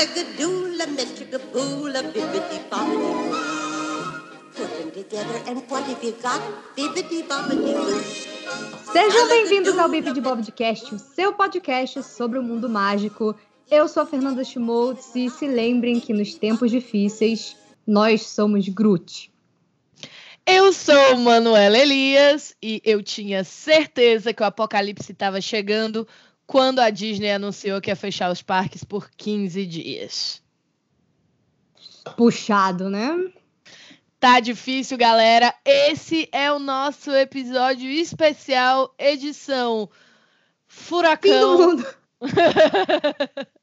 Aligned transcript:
Bibbidi 0.00 0.46
bobbidi 0.46 1.90
Put 4.56 4.70
them 4.78 4.90
together 4.92 5.42
and 5.46 5.60
what 5.68 5.84
have 5.84 6.02
you 6.02 6.12
got? 6.22 6.40
Bibbidi 6.74 7.22
bobbidi 7.28 7.74
boo. 7.74 8.00
Sejam 8.92 9.28
bem-vindos 9.28 9.78
ao 9.78 9.90
Bip 9.90 10.10
de 10.10 10.22
Bobcast, 10.22 10.94
o 10.94 10.98
seu 10.98 11.34
podcast 11.34 12.02
sobre 12.02 12.38
o 12.38 12.42
mundo 12.42 12.66
mágico. 12.66 13.36
Eu 13.70 13.86
sou 13.88 14.04
a 14.04 14.06
Fernanda 14.06 14.42
Schmoltz 14.42 15.14
e 15.14 15.28
se 15.28 15.46
lembrem 15.46 16.00
que 16.00 16.14
nos 16.14 16.34
tempos 16.34 16.70
difíceis 16.70 17.54
nós 17.86 18.22
somos 18.22 18.66
Groot. 18.70 19.30
Eu 20.46 20.72
sou 20.72 21.18
Manuela 21.18 21.76
Elias 21.76 22.56
e 22.62 22.80
eu 22.86 23.02
tinha 23.02 23.44
certeza 23.44 24.32
que 24.32 24.42
o 24.42 24.46
apocalipse 24.46 25.12
estava 25.12 25.42
chegando 25.42 26.08
quando 26.50 26.80
a 26.80 26.90
Disney 26.90 27.30
anunciou 27.30 27.80
que 27.80 27.92
ia 27.92 27.94
fechar 27.94 28.28
os 28.28 28.42
parques 28.42 28.82
por 28.82 29.08
15 29.08 29.64
dias. 29.64 30.42
Puxado, 32.16 32.90
né? 32.90 33.32
Tá 34.18 34.40
difícil, 34.40 34.98
galera. 34.98 35.54
Esse 35.64 36.28
é 36.32 36.50
o 36.50 36.58
nosso 36.58 37.12
episódio 37.12 37.88
especial, 37.88 38.92
edição 38.98 39.88
Furacão. 40.66 41.30
Fim 41.30 41.56
do 41.56 41.66
mundo. 41.68 41.86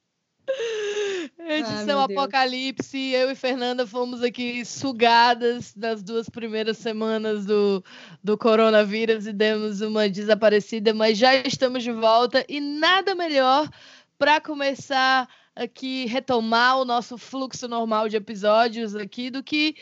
Edição 1.40 1.86
meu 1.86 2.00
Apocalipse, 2.00 3.12
eu 3.12 3.32
e 3.32 3.36
Fernanda 3.36 3.86
fomos 3.86 4.22
aqui 4.22 4.64
sugadas 4.66 5.76
nas 5.76 6.02
duas 6.02 6.30
primeiras 6.30 6.78
semanas 6.78 7.46
do, 7.46 7.84
do 8.24 8.38
coronavírus 8.38 9.28
e 9.28 9.34
demos 9.34 9.82
uma 9.82 10.10
desaparecida, 10.10 10.94
mas 10.94 11.18
já 11.18 11.36
estamos 11.36 11.84
de 11.84 11.92
volta 11.92 12.46
e 12.48 12.60
nada 12.60 13.16
melhor 13.16 13.70
para 14.18 14.42
começar 14.42 15.28
aqui, 15.56 16.06
retomar 16.06 16.80
o 16.80 16.86
nosso 16.86 17.18
fluxo 17.18 17.68
normal 17.68 18.08
de 18.10 18.16
episódios 18.16 18.96
aqui 18.96 19.30
do 19.30 19.44
que 19.44 19.76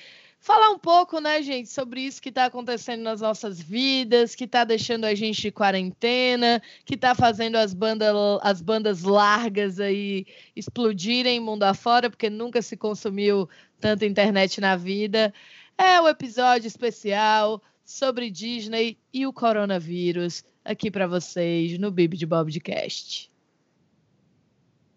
falar 0.45 0.69
um 0.69 0.77
pouco, 0.77 1.19
né, 1.19 1.41
gente, 1.41 1.69
sobre 1.69 2.01
isso 2.01 2.21
que 2.21 2.29
está 2.29 2.45
acontecendo 2.45 3.01
nas 3.01 3.19
nossas 3.19 3.59
vidas, 3.59 4.35
que 4.35 4.43
está 4.43 4.63
deixando 4.63 5.05
a 5.05 5.15
gente 5.15 5.41
de 5.41 5.51
quarentena, 5.51 6.61
que 6.85 6.93
está 6.93 7.15
fazendo 7.15 7.55
as, 7.55 7.73
banda, 7.73 8.13
as 8.43 8.61
bandas 8.61 9.01
largas 9.01 9.79
aí 9.79 10.27
explodirem 10.55 11.39
mundo 11.39 11.63
afora, 11.63 12.11
porque 12.11 12.29
nunca 12.29 12.61
se 12.61 12.77
consumiu 12.77 13.49
tanta 13.81 14.05
internet 14.05 14.61
na 14.61 14.75
vida. 14.75 15.33
É 15.75 15.99
o 15.99 16.07
episódio 16.07 16.67
especial 16.67 17.59
sobre 17.83 18.29
Disney 18.29 18.99
e 19.11 19.25
o 19.25 19.33
coronavírus 19.33 20.43
aqui 20.63 20.91
para 20.91 21.07
vocês 21.07 21.79
no 21.79 21.89
Bibi 21.89 22.17
de 22.17 22.27
Bobcast. 22.27 23.31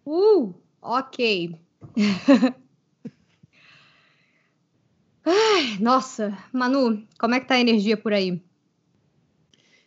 Uh, 0.04 0.52
ok. 0.82 1.58
Ai, 5.58 5.76
nossa, 5.80 6.38
Manu, 6.52 7.04
como 7.18 7.34
é 7.34 7.40
que 7.40 7.48
tá 7.48 7.56
a 7.56 7.60
energia 7.60 7.96
por 7.96 8.12
aí? 8.12 8.40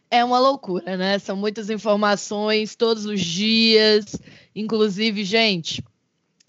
É 0.10 0.22
uma 0.22 0.38
loucura, 0.38 0.98
né? 0.98 1.18
São 1.18 1.38
muitas 1.38 1.70
informações 1.70 2.76
todos 2.76 3.06
os 3.06 3.22
dias. 3.22 4.18
Inclusive, 4.54 5.24
gente, 5.24 5.82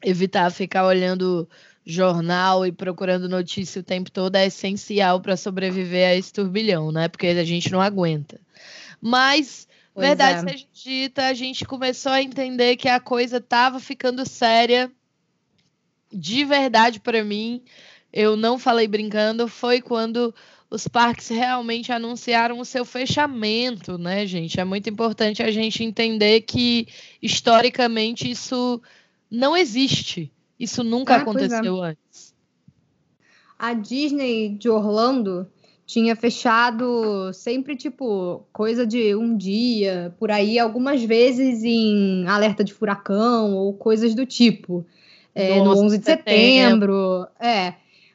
evitar 0.03 0.51
ficar 0.51 0.85
olhando 0.85 1.49
jornal 1.87 2.67
e 2.67 2.73
procurando 2.73 3.29
notícia 3.29 3.81
o 3.81 3.85
tempo 3.85 4.11
todo 4.11 4.35
é 4.35 4.47
essencial 4.47 5.21
para 5.21 5.37
sobreviver 5.37 6.09
a 6.09 6.17
esse 6.17 6.33
turbilhão, 6.33 6.91
né? 6.91 7.07
Porque 7.07 7.29
a 7.29 7.45
gente 7.45 7.71
não 7.71 7.81
aguenta. 7.81 8.41
Mas, 9.01 9.69
Pois 9.95 10.05
verdade 10.05 10.49
é. 10.49 10.51
seja 10.51 10.67
dita, 10.73 11.27
a 11.27 11.35
gente 11.35 11.65
começou 11.65 12.11
a 12.11 12.21
entender 12.21 12.75
que 12.75 12.89
a 12.89 12.99
coisa 12.99 13.37
estava 13.37 13.79
ficando 13.79 14.29
séria. 14.29 14.91
De 16.13 16.45
verdade, 16.45 16.99
para 16.99 17.23
mim, 17.25 17.63
eu 18.13 18.37
não 18.37 18.59
falei 18.59 18.87
brincando, 18.87 19.49
foi 19.49 19.81
quando 19.81 20.35
os 20.71 20.89
parques 20.89 21.29
realmente 21.29 21.93
anunciaram 21.93 22.59
o 22.59 22.65
seu 22.65 22.85
fechamento, 22.85 23.99
né, 23.99 24.27
gente? 24.27 24.59
É 24.59 24.65
muito 24.65 24.89
importante 24.89 25.43
a 25.43 25.51
gente 25.51 25.85
entender 25.85 26.41
que, 26.43 26.89
historicamente, 27.21 28.31
isso 28.31 28.81
não 29.31 29.57
existe. 29.57 30.33
Isso 30.59 30.83
nunca 30.83 31.15
Ah, 31.15 31.19
é. 31.19 31.21
aconteceu 31.21 31.83
antes. 31.83 32.35
A 33.59 33.75
Disney 33.75 34.51
de 34.51 34.69
Orlando 34.69 35.47
tinha 35.87 36.17
fechado 36.17 37.33
sempre, 37.35 37.77
tipo, 37.77 38.47
coisa 38.53 38.87
de 38.87 39.15
um 39.15 39.37
dia, 39.37 40.15
por 40.19 40.31
aí, 40.31 40.59
algumas 40.59 41.03
vezes 41.03 41.63
em 41.63 42.27
alerta 42.27 42.65
de 42.65 42.73
furacão 42.73 43.55
ou 43.55 43.75
coisas 43.75 44.15
do 44.15 44.25
tipo. 44.25 44.87
É, 45.35 45.59
No 45.59 45.65
no 45.67 45.71
11 45.73 45.83
11 45.85 45.99
de 45.99 46.05
de 46.05 46.11
setembro, 46.11 47.27
é. 47.39 47.75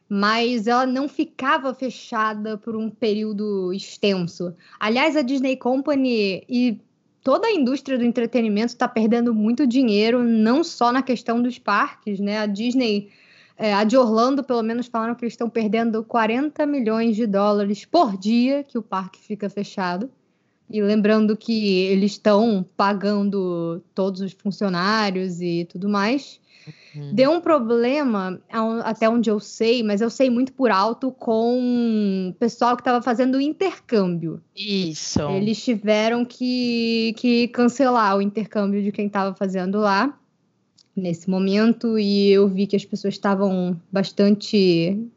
Mas 0.10 0.68
ela 0.68 0.86
não 0.86 1.10
ficava 1.10 1.74
fechada 1.74 2.58
por 2.58 2.76
um 2.76 2.90
período 2.90 3.74
extenso. 3.74 4.56
Aliás, 4.80 5.16
a 5.16 5.22
Disney 5.22 5.58
Company 5.58 6.44
e 6.48 6.80
toda 7.24 7.48
a 7.48 7.52
indústria 7.52 7.98
do 7.98 8.06
entretenimento 8.06 8.68
está 8.68 8.88
perdendo 8.88 9.34
muito 9.34 9.68
dinheiro, 9.68 10.24
não 10.24 10.64
só 10.64 10.92
na 10.92 11.02
questão 11.02 11.42
dos 11.42 11.60
parques, 11.60 12.20
né? 12.20 12.40
A 12.40 12.46
Disney 12.46 13.10
é, 13.58 13.74
a 13.74 13.84
de 13.84 13.98
Orlando, 13.98 14.44
pelo 14.44 14.62
menos, 14.62 14.86
falaram 14.86 15.16
que 15.16 15.26
eles 15.26 15.34
estão 15.34 15.50
perdendo 15.50 16.04
40 16.04 16.66
milhões 16.68 17.16
de 17.16 17.26
dólares 17.26 17.86
por 17.86 18.16
dia 18.16 18.64
que 18.64 18.78
o 18.78 18.84
parque 18.84 19.20
fica 19.20 19.50
fechado. 19.50 20.12
E 20.70 20.82
lembrando 20.82 21.38
que 21.38 21.84
eles 21.86 22.12
estão 22.12 22.66
pagando 22.76 23.82
todos 23.96 24.22
os 24.22 24.34
funcionários 24.34 25.42
e 25.42 25.66
tudo 25.70 25.88
mais. 25.88 26.40
Hum. 26.96 27.12
Deu 27.14 27.32
um 27.32 27.40
problema, 27.40 28.42
até 28.84 29.10
onde 29.10 29.30
eu 29.30 29.40
sei, 29.40 29.82
mas 29.82 30.02
eu 30.02 30.10
sei 30.10 30.30
muito 30.30 30.52
por 30.52 30.72
alto, 30.72 31.12
com 31.12 32.30
o 32.30 32.34
pessoal 32.34 32.76
que 32.76 32.82
estava 32.82 33.02
fazendo 33.02 33.36
o 33.36 33.42
intercâmbio. 33.42 34.42
Isso. 34.56 35.22
Eles 35.30 35.64
tiveram 35.64 36.26
que, 36.26 37.14
que 37.18 37.48
cancelar 37.50 38.18
o 38.18 38.22
intercâmbio 38.22 38.84
de 38.84 38.92
quem 38.92 39.08
estava 39.08 39.34
fazendo 39.36 39.80
lá 39.80 40.18
nesse 40.96 41.30
momento 41.30 41.98
e 42.00 42.32
eu 42.32 42.48
vi 42.48 42.66
que 42.66 42.76
as 42.76 42.84
pessoas 42.84 43.14
estavam 43.14 43.80
bastante 43.92 45.08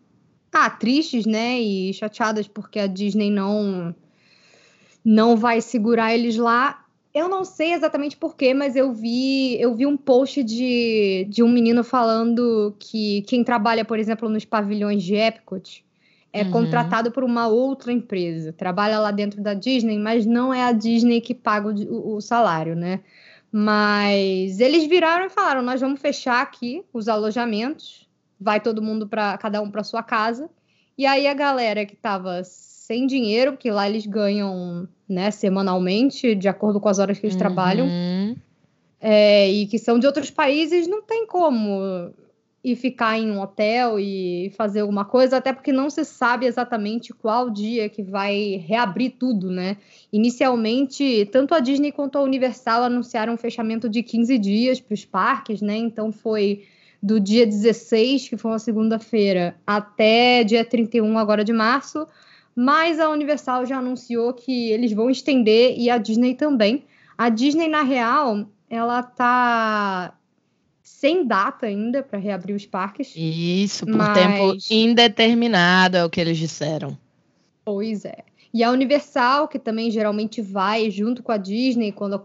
ah, 0.53 0.69
tristes, 0.69 1.25
né, 1.25 1.59
e 1.59 1.93
chateadas 1.95 2.47
porque 2.47 2.79
a 2.79 2.87
Disney 2.87 3.31
não 3.31 3.95
não 5.05 5.37
vai 5.37 5.61
segurar 5.61 6.15
eles 6.15 6.37
lá. 6.37 6.85
Eu 7.13 7.29
não 7.29 7.45
sei 7.45 7.73
exatamente 7.73 8.17
porquê, 8.17 8.55
mas 8.55 8.77
eu 8.77 8.93
vi 8.93 9.61
eu 9.61 9.75
vi 9.75 9.87
um 9.87 9.97
post 9.97 10.45
de, 10.45 11.27
de 11.29 11.43
um 11.43 11.49
menino 11.49 11.83
falando 11.83 12.75
que 12.79 13.23
quem 13.23 13.43
trabalha, 13.43 13.85
por 13.85 13.99
exemplo, 13.99 14.29
nos 14.29 14.45
pavilhões 14.45 15.03
de 15.03 15.15
Epcot 15.17 15.85
é 16.33 16.45
Uhum. 16.45 16.51
contratado 16.51 17.11
por 17.11 17.25
uma 17.25 17.49
outra 17.49 17.93
empresa, 17.93 18.53
trabalha 18.53 19.01
lá 19.01 19.11
dentro 19.11 19.43
da 19.43 19.53
Disney, 19.55 19.99
mas 19.99 20.25
não 20.25 20.55
é 20.55 20.63
a 20.63 20.73
Disney 20.73 21.21
que 21.21 21.35
paga 21.35 21.69
o, 21.69 22.17
o 22.17 22.21
salário, 22.21 22.77
né? 22.77 23.01
Mas 23.53 24.61
eles 24.61 24.87
viraram 24.87 25.27
e 25.27 25.31
falaram: 25.31 25.63
nós 25.63 25.81
vamos 25.81 26.01
fechar 26.01 26.41
aqui 26.41 26.85
os 26.93 27.09
alojamentos, 27.09 28.09
vai 28.39 28.61
todo 28.61 28.83
mundo 28.83 29.09
para 29.09 29.37
cada 29.39 29.61
um 29.61 29.71
para 29.71 29.83
sua 29.83 30.03
casa. 30.03 30.49
E 30.97 31.05
aí 31.07 31.27
a 31.27 31.35
galera 31.35 31.85
que 31.85 31.95
estava 31.95 32.43
sem 32.91 33.07
dinheiro, 33.07 33.53
porque 33.53 33.71
lá 33.71 33.89
eles 33.89 34.05
ganham, 34.05 34.89
né, 35.09 35.31
semanalmente, 35.31 36.35
de 36.35 36.49
acordo 36.49 36.81
com 36.81 36.89
as 36.89 36.99
horas 36.99 37.21
que 37.21 37.27
eles 37.27 37.37
trabalham, 37.37 37.87
Uhum. 37.87 38.35
é, 39.01 39.49
e 39.49 39.67
que 39.69 39.79
são 39.79 39.97
de 39.97 40.09
outros 40.09 40.29
países, 40.29 40.89
não 40.89 41.01
tem 41.01 41.25
como 41.25 42.11
ir 42.65 42.75
ficar 42.75 43.17
em 43.17 43.31
um 43.31 43.41
hotel 43.41 44.01
e 44.01 44.53
fazer 44.57 44.81
alguma 44.81 45.05
coisa, 45.05 45.37
até 45.37 45.53
porque 45.53 45.71
não 45.71 45.89
se 45.89 46.05
sabe 46.05 46.47
exatamente 46.47 47.13
qual 47.15 47.49
dia 47.49 47.89
que 47.89 48.03
vai 48.03 48.57
reabrir 48.67 49.13
tudo, 49.17 49.53
né? 49.53 49.77
Inicialmente, 50.13 51.29
tanto 51.31 51.55
a 51.55 51.61
Disney 51.61 51.93
quanto 51.93 52.19
a 52.19 52.23
Universal 52.23 52.83
anunciaram 52.83 53.35
um 53.35 53.39
fechamento 53.39 53.89
de 53.89 54.03
15 54.03 54.37
dias 54.37 54.81
para 54.81 54.95
os 54.95 55.05
parques, 55.05 55.63
né? 55.63 55.77
Então 55.77 56.11
foi 56.11 56.65
do 57.01 57.21
dia 57.21 57.47
16, 57.47 58.29
que 58.29 58.37
foi 58.37 58.51
uma 58.51 58.59
segunda-feira, 58.59 59.55
até 59.65 60.43
dia 60.43 60.65
31 60.65 61.17
agora 61.17 61.45
de 61.45 61.53
março, 61.53 62.07
mas 62.55 62.99
a 63.01 63.09
Universal 63.09 63.65
já 63.67 63.79
anunciou 63.79 64.33
que 64.33 64.71
eles 64.71 64.93
vão 64.93 65.09
estender 65.11 65.75
e 65.79 65.89
a 65.91 65.99
Disney 65.99 66.35
também. 66.35 66.85
A 67.17 67.29
Disney, 67.29 67.69
na 67.69 67.83
real, 67.83 68.47
ela 68.69 69.03
tá 69.03 70.15
sem 70.83 71.25
data 71.27 71.67
ainda 71.67 72.03
para 72.03 72.19
reabrir 72.19 72.55
os 72.55 72.67
parques. 72.67 73.13
Isso, 73.17 73.87
por 73.87 73.95
Mas- 73.97 74.19
tempo 74.19 74.57
indeterminado, 74.71 75.97
é 75.97 76.05
o 76.05 76.11
que 76.11 76.21
eles 76.21 76.39
disseram. 76.39 76.97
Pois 77.65 78.05
é. 78.05 78.19
E 78.53 78.65
a 78.65 78.71
Universal, 78.71 79.47
que 79.49 79.59
também 79.59 79.91
geralmente 79.91 80.43
vai 80.43 80.91
junto 80.91 81.23
com 81.23 81.31
a 81.31 81.37
Disney, 81.37 81.93
quando 81.93 82.21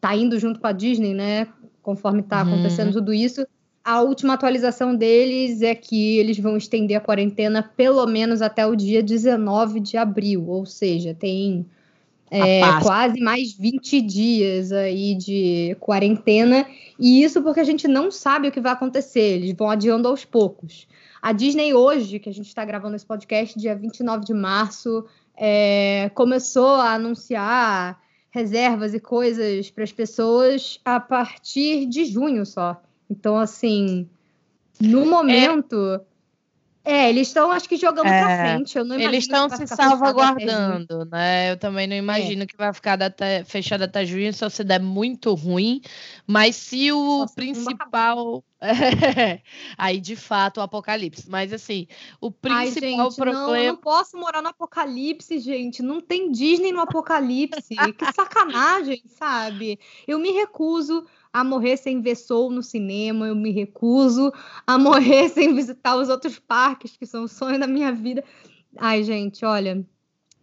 tá 0.00 0.14
indo 0.16 0.38
junto 0.38 0.58
com 0.58 0.66
a 0.66 0.72
Disney, 0.72 1.14
né? 1.14 1.46
Conforme 1.82 2.22
tá 2.22 2.42
Uhum. 2.42 2.54
acontecendo 2.54 2.92
tudo 2.92 3.14
isso. 3.14 3.46
A 3.84 4.00
última 4.00 4.34
atualização 4.34 4.94
deles 4.94 5.60
é 5.60 5.74
que 5.74 6.18
eles 6.18 6.38
vão 6.38 6.56
estender 6.56 6.96
a 6.96 7.00
quarentena 7.00 7.62
pelo 7.62 8.06
menos 8.06 8.40
até 8.40 8.66
o 8.66 8.76
dia 8.76 9.02
19 9.02 9.80
de 9.80 9.96
abril, 9.96 10.48
ou 10.48 10.64
seja, 10.64 11.14
tem 11.14 11.66
É, 12.34 12.60
quase 12.82 13.20
mais 13.20 13.52
20 13.52 14.00
dias 14.00 14.72
aí 14.72 15.14
de 15.14 15.76
quarentena, 15.78 16.66
e 16.98 17.22
isso 17.22 17.42
porque 17.42 17.60
a 17.60 17.64
gente 17.64 17.86
não 17.86 18.10
sabe 18.10 18.48
o 18.48 18.52
que 18.52 18.58
vai 18.60 18.72
acontecer, 18.72 19.34
eles 19.34 19.52
vão 19.52 19.68
adiando 19.68 20.08
aos 20.08 20.24
poucos. 20.24 20.88
A 21.20 21.32
Disney 21.32 21.74
hoje, 21.74 22.18
que 22.18 22.30
a 22.30 22.32
gente 22.32 22.48
está 22.48 22.64
gravando 22.64 22.96
esse 22.96 23.04
podcast, 23.04 23.58
dia 23.58 23.74
29 23.74 24.24
de 24.24 24.32
março, 24.32 25.04
é, 25.36 26.10
começou 26.14 26.76
a 26.76 26.94
anunciar 26.94 28.00
reservas 28.30 28.94
e 28.94 29.00
coisas 29.00 29.70
para 29.70 29.84
as 29.84 29.92
pessoas 29.92 30.80
a 30.84 30.98
partir 30.98 31.84
de 31.84 32.06
junho 32.06 32.46
só. 32.46 32.80
Então, 33.12 33.36
assim, 33.36 34.08
no 34.80 35.04
momento. 35.04 36.00
É, 36.82 36.92
é 36.92 37.08
eles 37.10 37.28
estão, 37.28 37.52
acho 37.52 37.68
que, 37.68 37.76
jogando 37.76 38.08
é, 38.08 38.20
para 38.20 38.38
frente. 38.38 38.76
Eu 38.76 38.84
não 38.84 38.98
eles 38.98 39.24
estão 39.24 39.48
se 39.50 39.66
salvaguardando, 39.66 41.04
né? 41.04 41.52
Eu 41.52 41.58
também 41.58 41.86
não 41.86 41.94
imagino 41.94 42.42
é. 42.42 42.46
que 42.46 42.56
vai 42.56 42.72
ficar 42.72 43.00
até, 43.00 43.44
fechado 43.44 43.82
até 43.82 44.04
junho 44.06 44.32
só 44.32 44.48
se 44.48 44.64
der 44.64 44.80
muito 44.80 45.34
ruim. 45.34 45.82
Mas 46.26 46.56
se 46.56 46.90
o 46.90 47.18
Nossa, 47.18 47.34
principal. 47.34 48.42
Aí, 49.76 50.00
de 50.00 50.16
fato, 50.16 50.58
o 50.58 50.62
apocalipse. 50.62 51.28
Mas, 51.28 51.52
assim, 51.52 51.86
o 52.20 52.30
principal 52.32 52.60
Ai, 52.60 52.70
gente, 52.70 53.16
problema. 53.16 53.46
Não, 53.46 53.56
eu 53.56 53.72
não 53.74 53.76
posso 53.76 54.16
morar 54.16 54.40
no 54.40 54.48
apocalipse, 54.48 55.38
gente. 55.38 55.82
Não 55.82 56.00
tem 56.00 56.32
Disney 56.32 56.72
no 56.72 56.80
apocalipse. 56.80 57.76
que 57.76 58.12
sacanagem, 58.14 59.02
sabe? 59.06 59.78
Eu 60.08 60.18
me 60.18 60.30
recuso 60.30 61.04
a 61.32 61.42
morrer 61.42 61.76
sem 61.76 62.00
ver 62.00 62.16
Soul 62.16 62.50
no 62.50 62.62
cinema. 62.62 63.26
Eu 63.26 63.34
me 63.34 63.50
recuso 63.50 64.32
a 64.66 64.78
morrer 64.78 65.28
sem 65.30 65.54
visitar 65.54 65.96
os 65.96 66.08
outros 66.08 66.38
parques, 66.38 66.96
que 66.96 67.06
são 67.06 67.24
o 67.24 67.28
sonho 67.28 67.58
da 67.58 67.66
minha 67.66 67.92
vida. 67.92 68.22
Ai, 68.76 69.02
gente, 69.02 69.44
olha. 69.44 69.84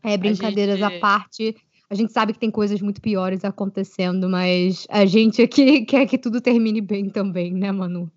É, 0.03 0.17
brincadeiras 0.17 0.79
gente... 0.79 0.95
à 0.95 0.99
parte. 0.99 1.55
A 1.89 1.95
gente 1.95 2.13
sabe 2.13 2.33
que 2.33 2.39
tem 2.39 2.51
coisas 2.51 2.81
muito 2.81 3.01
piores 3.01 3.43
acontecendo, 3.43 4.29
mas 4.29 4.85
a 4.89 5.05
gente 5.05 5.41
aqui 5.41 5.81
quer 5.85 6.05
que 6.05 6.17
tudo 6.17 6.39
termine 6.39 6.81
bem 6.81 7.09
também, 7.09 7.51
né, 7.53 7.71
Manu? 7.71 8.11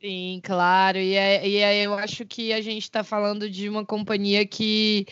Sim, 0.00 0.40
claro. 0.44 0.98
E, 0.98 1.14
é, 1.14 1.48
e 1.48 1.56
é, 1.56 1.82
eu 1.82 1.94
acho 1.94 2.26
que 2.26 2.52
a 2.52 2.60
gente 2.60 2.82
está 2.82 3.02
falando 3.02 3.48
de 3.48 3.70
uma 3.70 3.86
companhia 3.86 4.46
que 4.46 5.06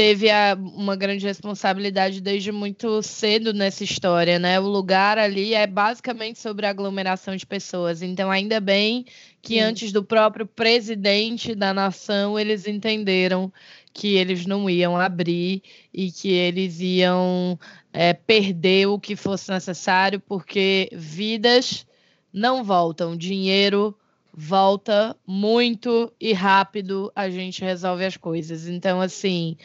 teve 0.00 0.30
a, 0.30 0.56
uma 0.58 0.96
grande 0.96 1.26
responsabilidade 1.26 2.22
desde 2.22 2.50
muito 2.50 3.02
cedo 3.02 3.52
nessa 3.52 3.84
história, 3.84 4.38
né? 4.38 4.58
O 4.58 4.66
lugar 4.66 5.18
ali 5.18 5.52
é 5.52 5.66
basicamente 5.66 6.38
sobre 6.38 6.64
aglomeração 6.64 7.36
de 7.36 7.44
pessoas. 7.44 8.00
Então, 8.00 8.30
ainda 8.30 8.60
bem 8.60 9.04
que 9.42 9.56
Sim. 9.56 9.60
antes 9.60 9.92
do 9.92 10.02
próprio 10.02 10.46
presidente 10.46 11.54
da 11.54 11.74
nação, 11.74 12.38
eles 12.38 12.66
entenderam 12.66 13.52
que 13.92 14.14
eles 14.14 14.46
não 14.46 14.70
iam 14.70 14.96
abrir 14.96 15.62
e 15.92 16.10
que 16.10 16.30
eles 16.30 16.80
iam 16.80 17.58
é, 17.92 18.14
perder 18.14 18.86
o 18.86 18.98
que 18.98 19.14
fosse 19.14 19.50
necessário, 19.50 20.18
porque 20.18 20.88
vidas 20.94 21.86
não 22.32 22.64
voltam, 22.64 23.14
dinheiro 23.14 23.94
volta 24.32 25.16
muito 25.26 26.12
e 26.20 26.32
rápido 26.32 27.10
a 27.14 27.28
gente 27.28 27.62
resolve 27.62 28.04
as 28.04 28.16
coisas. 28.16 28.68
Então, 28.68 29.00
assim, 29.00 29.56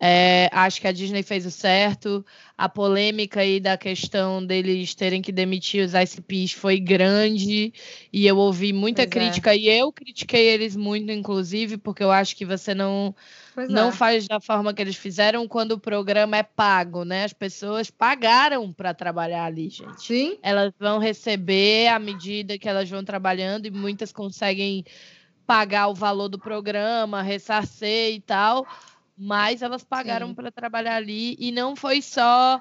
é, 0.00 0.48
acho 0.52 0.80
que 0.80 0.86
a 0.86 0.92
Disney 0.92 1.22
fez 1.22 1.44
o 1.46 1.50
certo. 1.50 2.24
A 2.56 2.68
polêmica 2.68 3.40
aí 3.40 3.58
da 3.58 3.76
questão 3.76 4.44
deles 4.44 4.94
terem 4.94 5.20
que 5.20 5.32
demitir 5.32 5.84
os 5.84 5.94
ICPs 5.94 6.52
foi 6.52 6.78
grande 6.78 7.72
e 8.12 8.26
eu 8.26 8.36
ouvi 8.36 8.72
muita 8.72 9.02
pois 9.02 9.08
é. 9.08 9.10
crítica 9.10 9.54
é. 9.54 9.58
e 9.58 9.68
eu 9.68 9.92
critiquei 9.92 10.48
eles 10.48 10.76
muito, 10.76 11.10
inclusive, 11.10 11.76
porque 11.76 12.02
eu 12.02 12.10
acho 12.10 12.36
que 12.36 12.44
você 12.44 12.74
não 12.74 13.14
Pois 13.54 13.68
não 13.68 13.88
é. 13.88 13.92
faz 13.92 14.26
da 14.26 14.40
forma 14.40 14.72
que 14.72 14.80
eles 14.80 14.96
fizeram 14.96 15.46
quando 15.46 15.72
o 15.72 15.78
programa 15.78 16.36
é 16.36 16.42
pago, 16.42 17.04
né? 17.04 17.24
As 17.24 17.32
pessoas 17.32 17.90
pagaram 17.90 18.72
para 18.72 18.94
trabalhar 18.94 19.44
ali, 19.44 19.68
gente. 19.68 20.02
Sim. 20.02 20.38
Elas 20.42 20.72
vão 20.78 20.98
receber 20.98 21.88
à 21.88 21.98
medida 21.98 22.58
que 22.58 22.68
elas 22.68 22.88
vão 22.88 23.04
trabalhando 23.04 23.66
e 23.66 23.70
muitas 23.70 24.12
conseguem 24.12 24.84
pagar 25.46 25.88
o 25.88 25.94
valor 25.94 26.28
do 26.28 26.38
programa, 26.38 27.20
ressarcer 27.20 28.14
e 28.14 28.20
tal, 28.20 28.66
mas 29.16 29.60
elas 29.60 29.84
pagaram 29.84 30.34
para 30.34 30.50
trabalhar 30.50 30.96
ali 30.96 31.36
e 31.38 31.52
não 31.52 31.76
foi 31.76 32.00
só 32.00 32.60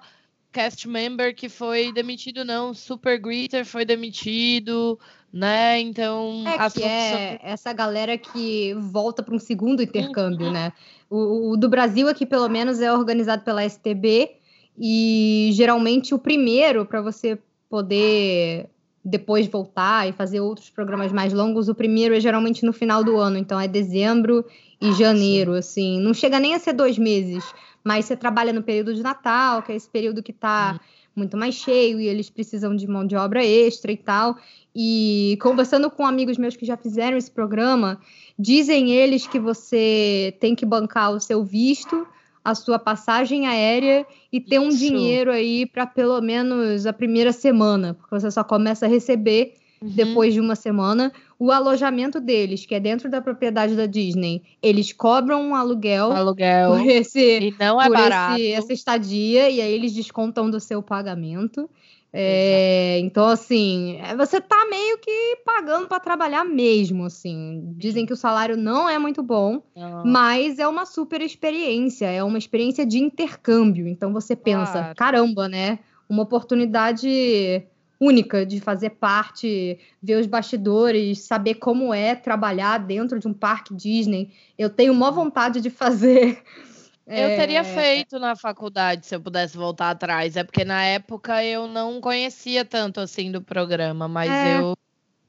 cast 0.52 0.88
member 0.88 1.36
que 1.36 1.48
foi 1.50 1.92
demitido, 1.92 2.44
não. 2.44 2.74
Super 2.74 3.20
Greeter 3.20 3.66
foi 3.66 3.86
demitido, 3.86 5.00
né? 5.32 5.80
Então. 5.80 6.44
É 6.46 6.70
que 6.70 6.84
é 6.84 7.40
essa 7.42 7.72
galera 7.74 8.18
que 8.18 8.74
volta 8.76 9.24
para 9.24 9.36
um 9.36 9.40
segundo 9.40 9.82
intercâmbio, 9.82 10.48
uhum. 10.48 10.54
né? 10.54 10.74
O, 11.10 11.52
o, 11.52 11.58
do 11.58 11.70
Brasil 11.70 12.08
aqui, 12.08 12.26
pelo 12.26 12.48
menos, 12.48 12.80
é 12.80 12.92
organizado 12.92 13.44
pela 13.44 13.68
STB 13.68 14.32
e 14.78 15.50
geralmente 15.54 16.14
o 16.14 16.20
primeiro 16.20 16.86
para 16.86 17.02
você 17.02 17.38
poder 17.70 18.70
depois 19.04 19.48
voltar 19.48 20.08
e 20.08 20.12
fazer 20.12 20.40
outros 20.40 20.70
programas 20.70 21.12
mais 21.12 21.34
longos, 21.34 21.68
o 21.68 21.76
primeiro 21.76 22.16
é 22.16 22.20
geralmente 22.20 22.64
no 22.64 22.72
final 22.72 23.04
do 23.04 23.18
ano, 23.18 23.38
então 23.38 23.60
é 23.60 23.68
dezembro 23.68 24.46
e 24.80 24.90
ah, 24.90 24.94
janeiro, 24.94 25.54
assim, 25.54 26.00
não 26.00 26.14
chega 26.14 26.40
nem 26.40 26.54
a 26.54 26.60
ser 26.60 26.74
dois 26.74 26.98
meses, 26.98 27.44
mas 27.84 28.06
você 28.06 28.16
trabalha 28.16 28.54
no 28.54 28.64
período 28.64 28.94
de 28.94 29.02
Natal, 29.02 29.62
que 29.64 29.72
é 29.72 29.76
esse 29.76 29.90
período 29.90 30.22
que 30.22 30.32
está 30.32 30.76
hum. 30.76 30.86
muito 31.16 31.36
mais 31.36 31.56
cheio 31.56 32.00
e 32.00 32.08
eles 32.08 32.30
precisam 32.30 32.76
de 32.76 32.88
mão 32.88 33.06
de 33.06 33.16
obra 33.16 33.44
extra 33.46 33.92
e 33.92 33.98
tal. 33.98 34.38
E 34.76 35.38
conversando 35.42 35.90
com 35.90 36.06
amigos 36.06 36.38
meus 36.38 36.56
que 36.56 36.66
já 36.66 36.78
fizeram 36.78 37.18
esse 37.18 37.32
programa, 37.32 38.00
dizem 38.38 38.92
eles 38.92 39.28
que 39.28 39.40
você 39.40 40.36
tem 40.40 40.56
que 40.56 40.66
bancar 40.66 41.12
o 41.12 41.20
seu 41.20 41.44
visto, 41.44 42.08
a 42.44 42.56
sua 42.56 42.80
passagem 42.80 43.48
aérea 43.48 44.06
e 44.32 44.40
ter 44.40 44.56
Isso. 44.56 44.66
um 44.66 44.70
dinheiro 44.70 45.32
aí 45.32 45.66
para 45.66 45.86
pelo 45.86 46.20
menos 46.22 46.86
a 46.86 46.94
primeira 46.94 47.32
semana, 47.32 47.94
porque 47.94 48.20
você 48.20 48.32
só 48.32 48.44
começa 48.44 48.86
a 48.86 48.90
receber 48.90 49.54
uhum. 49.56 49.61
Depois 49.82 50.34
de 50.34 50.40
uma 50.40 50.56
semana. 50.56 51.12
O 51.40 51.52
alojamento 51.52 52.20
deles, 52.20 52.66
que 52.66 52.76
é 52.76 52.80
dentro 52.80 53.10
da 53.10 53.22
propriedade 53.22 53.76
da 53.76 53.88
Disney, 53.88 54.44
eles 54.62 54.94
cobram 54.94 55.42
um 55.42 55.56
aluguel, 55.56 56.12
aluguel 56.12 56.72
por, 56.72 56.88
esse, 56.88 57.40
e 57.40 57.56
não 57.60 57.82
é 57.82 57.88
por 57.88 57.98
barato. 57.98 58.40
Esse, 58.40 58.52
essa 58.52 58.74
estadia, 58.74 59.50
e 59.50 59.60
aí 59.60 59.74
eles 59.74 59.94
descontam 59.94 60.50
do 60.50 60.60
seu 60.60 60.84
pagamento. 60.84 61.70
É, 62.14 63.00
então, 63.00 63.26
assim, 63.26 63.98
você 64.18 64.42
tá 64.42 64.68
meio 64.70 64.98
que 64.98 65.38
pagando 65.46 65.88
para 65.88 66.00
trabalhar 66.00 66.44
mesmo, 66.44 67.06
assim. 67.06 67.74
Dizem 67.78 68.06
que 68.06 68.12
o 68.12 68.18
salário 68.18 68.58
não 68.58 68.90
é 68.90 69.00
muito 69.00 69.24
bom, 69.24 69.64
não. 69.76 70.06
mas 70.06 70.60
é 70.60 70.68
uma 70.68 70.86
super 70.86 71.22
experiência, 71.22 72.08
é 72.08 72.22
uma 72.22 72.38
experiência 72.38 72.86
de 72.86 73.00
intercâmbio. 73.00 73.88
Então 73.88 74.12
você 74.12 74.36
pensa, 74.36 74.74
claro. 74.74 74.96
caramba, 74.96 75.48
né? 75.48 75.80
Uma 76.10 76.24
oportunidade 76.24 77.64
única 78.02 78.44
de 78.44 78.60
fazer 78.60 78.90
parte, 78.90 79.80
ver 80.02 80.16
os 80.16 80.26
bastidores, 80.26 81.20
saber 81.20 81.56
como 81.56 81.94
é 81.94 82.16
trabalhar 82.16 82.80
dentro 82.80 83.20
de 83.20 83.28
um 83.28 83.34
parque 83.34 83.76
Disney. 83.76 84.34
Eu 84.58 84.72
tenho 84.72 84.92
uma 84.92 85.12
vontade 85.12 85.62
de 85.62 85.70
fazer 85.70 86.42
eu 87.06 87.36
teria 87.36 87.60
é. 87.60 87.64
feito 87.64 88.18
na 88.18 88.36
faculdade 88.36 89.06
se 89.06 89.14
eu 89.16 89.22
pudesse 89.22 89.58
voltar 89.58 89.92
atrás. 89.92 90.36
É 90.36 90.44
porque 90.44 90.64
na 90.64 90.84
época 90.84 91.44
eu 91.44 91.68
não 91.68 92.00
conhecia 92.00 92.64
tanto 92.64 93.00
assim 93.00 93.32
do 93.32 93.42
programa, 93.42 94.08
mas 94.08 94.32
é. 94.32 94.60
eu, 94.60 94.78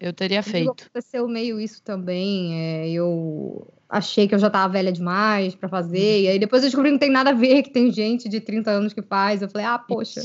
eu 0.00 0.12
teria 0.12 0.42
feito. 0.42 0.70
Aconteceu 0.70 1.26
meio 1.28 1.60
isso 1.60 1.82
também. 1.82 2.58
É, 2.58 2.88
eu 2.90 3.66
achei 3.88 4.28
que 4.28 4.34
eu 4.34 4.38
já 4.38 4.46
estava 4.46 4.72
velha 4.72 4.92
demais 4.92 5.54
para 5.54 5.68
fazer. 5.68 5.98
Uhum. 5.98 6.22
E 6.22 6.28
aí 6.28 6.38
depois 6.38 6.62
eu 6.62 6.68
descobri 6.68 6.88
que 6.90 6.92
não 6.92 7.00
tem 7.00 7.10
nada 7.10 7.30
a 7.30 7.34
ver, 7.34 7.62
que 7.62 7.70
tem 7.70 7.90
gente 7.92 8.28
de 8.28 8.40
30 8.40 8.70
anos 8.70 8.92
que 8.92 9.02
faz. 9.02 9.42
Eu 9.42 9.50
falei, 9.50 9.66
ah, 9.66 9.78
poxa. 9.78 10.22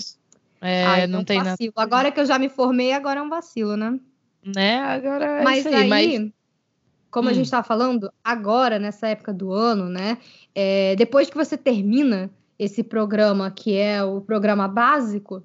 É, 0.61 0.85
Ai, 0.85 1.07
não 1.07 1.23
tem 1.23 1.43
vacilo. 1.43 1.73
nada. 1.75 1.85
Agora 1.85 2.11
que 2.11 2.19
eu 2.19 2.25
já 2.25 2.39
me 2.39 2.49
formei, 2.49 2.91
agora 2.91 3.19
é 3.19 3.23
um 3.23 3.29
vacilo, 3.29 3.77
né? 3.77 3.99
Né? 4.43 4.79
Agora 4.79 5.25
é 5.25 5.43
mas 5.43 5.65
aí, 5.65 5.75
aí 5.75 5.89
mas 5.89 6.31
como 7.09 7.27
hum. 7.27 7.31
a 7.31 7.33
gente 7.33 7.45
está 7.45 7.63
falando, 7.63 8.11
agora, 8.23 8.79
nessa 8.79 9.07
época 9.07 9.33
do 9.33 9.51
ano, 9.51 9.89
né? 9.89 10.17
É, 10.53 10.95
depois 10.95 11.29
que 11.29 11.37
você 11.37 11.57
termina 11.57 12.29
esse 12.59 12.83
programa, 12.83 13.51
que 13.51 13.75
é 13.75 14.03
o 14.03 14.21
programa 14.21 14.67
básico, 14.67 15.43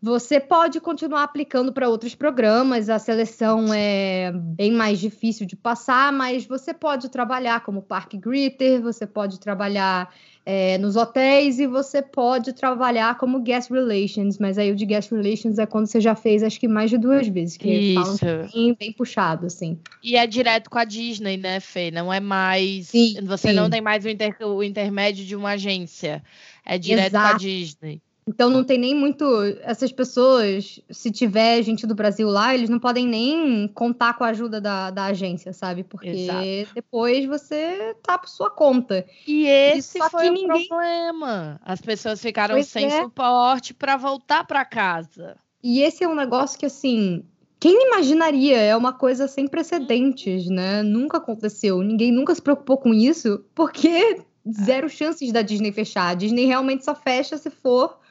você 0.00 0.40
pode 0.40 0.80
continuar 0.80 1.22
aplicando 1.22 1.72
para 1.72 1.88
outros 1.88 2.14
programas, 2.14 2.90
a 2.90 2.98
seleção 2.98 3.72
é 3.72 4.32
bem 4.32 4.72
mais 4.72 4.98
difícil 4.98 5.46
de 5.46 5.54
passar, 5.54 6.12
mas 6.12 6.44
você 6.44 6.74
pode 6.74 7.08
trabalhar 7.08 7.60
como 7.60 7.82
park 7.82 8.14
greeter, 8.14 8.82
você 8.82 9.06
pode 9.06 9.38
trabalhar 9.38 10.12
é, 10.44 10.76
nos 10.78 10.96
hotéis 10.96 11.60
e 11.60 11.66
você 11.66 12.02
pode 12.02 12.52
trabalhar 12.52 13.16
como 13.16 13.40
guest 13.40 13.70
relations, 13.70 14.38
mas 14.38 14.58
aí 14.58 14.72
o 14.72 14.76
de 14.76 14.84
guest 14.84 15.10
relations 15.12 15.58
é 15.58 15.66
quando 15.66 15.86
você 15.86 16.00
já 16.00 16.14
fez 16.14 16.42
acho 16.42 16.58
que 16.58 16.66
mais 16.66 16.90
de 16.90 16.98
duas 16.98 17.28
vezes, 17.28 17.56
que 17.56 17.70
Isso. 17.70 18.24
bem, 18.52 18.76
bem 18.78 18.92
puxado, 18.92 19.46
assim. 19.46 19.78
E 20.02 20.16
é 20.16 20.26
direto 20.26 20.68
com 20.68 20.78
a 20.78 20.84
Disney, 20.84 21.36
né, 21.36 21.60
Fê? 21.60 21.90
Não 21.90 22.12
é 22.12 22.18
mais. 22.18 22.88
Sim, 22.88 23.16
você 23.22 23.48
sim. 23.48 23.54
não 23.54 23.70
tem 23.70 23.80
mais 23.80 24.04
o, 24.04 24.08
inter... 24.08 24.36
o 24.40 24.62
intermédio 24.62 25.24
de 25.24 25.36
uma 25.36 25.50
agência. 25.50 26.22
É 26.66 26.76
direto 26.78 27.12
Exato. 27.12 27.28
com 27.30 27.34
a 27.34 27.38
Disney. 27.38 28.02
Então 28.26 28.48
não 28.48 28.62
tem 28.62 28.78
nem 28.78 28.94
muito. 28.94 29.24
Essas 29.62 29.90
pessoas, 29.90 30.80
se 30.90 31.10
tiver 31.10 31.60
gente 31.62 31.86
do 31.86 31.94
Brasil 31.94 32.28
lá, 32.28 32.54
eles 32.54 32.70
não 32.70 32.78
podem 32.78 33.06
nem 33.06 33.66
contar 33.68 34.14
com 34.14 34.22
a 34.22 34.28
ajuda 34.28 34.60
da, 34.60 34.90
da 34.90 35.06
agência, 35.06 35.52
sabe? 35.52 35.82
Porque 35.82 36.08
Exato. 36.08 36.74
depois 36.74 37.26
você 37.26 37.96
tá 38.02 38.16
por 38.16 38.28
sua 38.28 38.48
conta. 38.48 39.04
E 39.26 39.46
esse 39.46 39.98
e 39.98 40.10
foi 40.10 40.28
o 40.28 40.32
ninguém... 40.32 40.68
problema. 40.68 41.60
As 41.64 41.80
pessoas 41.80 42.20
ficaram 42.20 42.54
pois 42.54 42.68
sem 42.68 42.86
é. 42.86 43.02
suporte 43.02 43.74
para 43.74 43.96
voltar 43.96 44.46
para 44.46 44.64
casa. 44.64 45.36
E 45.62 45.80
esse 45.80 46.04
é 46.04 46.08
um 46.08 46.14
negócio 46.14 46.58
que, 46.58 46.66
assim, 46.66 47.24
quem 47.58 47.88
imaginaria? 47.88 48.58
É 48.58 48.76
uma 48.76 48.92
coisa 48.92 49.26
sem 49.26 49.48
precedentes, 49.48 50.48
né? 50.48 50.82
Nunca 50.82 51.18
aconteceu. 51.18 51.80
Ninguém 51.82 52.12
nunca 52.12 52.34
se 52.34 52.42
preocupou 52.42 52.78
com 52.78 52.94
isso, 52.94 53.44
porque 53.54 54.20
zero 54.48 54.88
chances 54.88 55.32
da 55.32 55.42
Disney 55.42 55.72
fechar. 55.72 56.08
A 56.08 56.14
Disney 56.14 56.46
realmente 56.46 56.84
só 56.84 56.94
fecha 56.94 57.36
se 57.36 57.50
for 57.50 58.01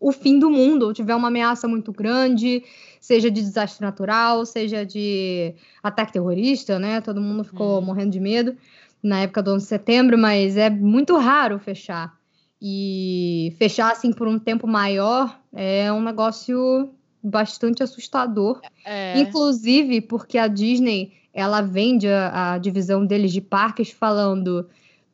o 0.00 0.10
fim 0.10 0.38
do 0.38 0.50
mundo, 0.50 0.86
ou 0.86 0.94
tiver 0.94 1.14
uma 1.14 1.28
ameaça 1.28 1.68
muito 1.68 1.92
grande, 1.92 2.64
seja 2.98 3.30
de 3.30 3.42
desastre 3.42 3.84
natural, 3.84 4.46
seja 4.46 4.84
de 4.84 5.54
ataque 5.82 6.14
terrorista, 6.14 6.78
né? 6.78 7.02
Todo 7.02 7.20
mundo 7.20 7.44
ficou 7.44 7.78
hum. 7.78 7.82
morrendo 7.82 8.10
de 8.10 8.20
medo 8.20 8.56
na 9.02 9.20
época 9.20 9.42
do 9.42 9.52
11 9.52 9.64
de 9.64 9.68
setembro, 9.68 10.18
mas 10.18 10.56
é 10.56 10.70
muito 10.70 11.16
raro 11.16 11.58
fechar. 11.58 12.18
E 12.60 13.54
fechar 13.58 13.92
assim 13.92 14.12
por 14.12 14.26
um 14.26 14.38
tempo 14.38 14.66
maior 14.66 15.38
é 15.52 15.90
um 15.92 16.02
negócio 16.02 16.90
bastante 17.22 17.82
assustador. 17.82 18.60
É. 18.84 19.18
Inclusive 19.18 20.00
porque 20.02 20.38
a 20.38 20.46
Disney 20.46 21.12
ela 21.32 21.60
vende 21.60 22.08
a, 22.08 22.54
a 22.54 22.58
divisão 22.58 23.06
deles 23.06 23.32
de 23.32 23.40
parques 23.40 23.90
falando 23.90 24.68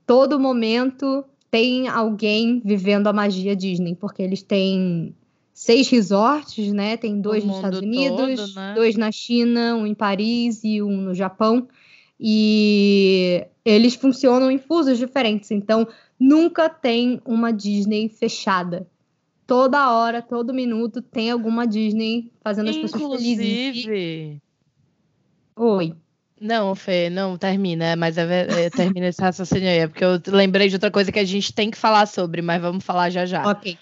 todo 0.07 0.41
momento 0.41 1.25
tem 1.57 1.89
alguém 1.89 2.61
vivendo 2.63 3.07
a 3.07 3.15
magia 3.15 3.57
Disney, 3.57 3.95
porque 3.95 4.23
eles 4.23 4.43
têm 4.43 5.15
seis 5.55 5.89
resorts, 5.89 6.71
né? 6.71 6.99
Tem 6.99 7.19
dois 7.19 7.43
nos 7.43 7.57
Estados 7.57 7.81
Unidos, 7.81 8.53
todo, 8.53 8.55
né? 8.55 8.75
dois 8.75 8.95
na 8.95 9.11
China, 9.11 9.75
um 9.75 9.87
em 9.87 9.95
Paris 9.95 10.63
e 10.63 10.83
um 10.83 11.01
no 11.01 11.15
Japão. 11.15 11.67
E 12.21 13.47
eles 13.65 13.95
funcionam 13.95 14.51
em 14.51 14.59
fusos 14.59 14.99
diferentes, 14.99 15.51
então 15.51 15.89
nunca 16.21 16.69
tem 16.69 17.23
uma 17.25 17.51
Disney 17.53 18.11
fechada. 18.11 18.87
Toda 19.47 19.93
hora, 19.93 20.21
todo 20.21 20.53
minuto 20.53 21.01
tem 21.01 21.31
alguma 21.31 21.67
Disney 21.67 22.31
fazendo 22.43 22.69
as 22.69 22.77
pessoas 22.77 23.23
felizes. 23.23 23.87
Oi. 25.57 25.95
Não, 26.41 26.75
Fê, 26.75 27.09
não, 27.09 27.39
termina, 27.39 27.97
mas 27.97 28.19
é, 28.19 28.67
é, 28.67 28.71
termina 28.71 29.09
esse 29.09 29.21
raciocínio 29.21 29.69
aí, 29.69 29.79
é 29.79 29.89
porque 29.89 30.05
eu 30.05 30.21
lembrei 30.29 30.69
de 30.69 30.75
outra 30.75 30.91
coisa 30.91 31.11
que 31.11 31.19
a 31.19 31.25
gente 31.25 31.53
tem 31.53 31.71
que 31.71 31.79
falar 31.79 32.07
sobre, 32.07 32.43
mas 32.43 32.61
vamos 32.61 32.85
falar 32.85 33.09
já 33.09 33.25
já. 33.25 33.43
Ok. 33.49 33.79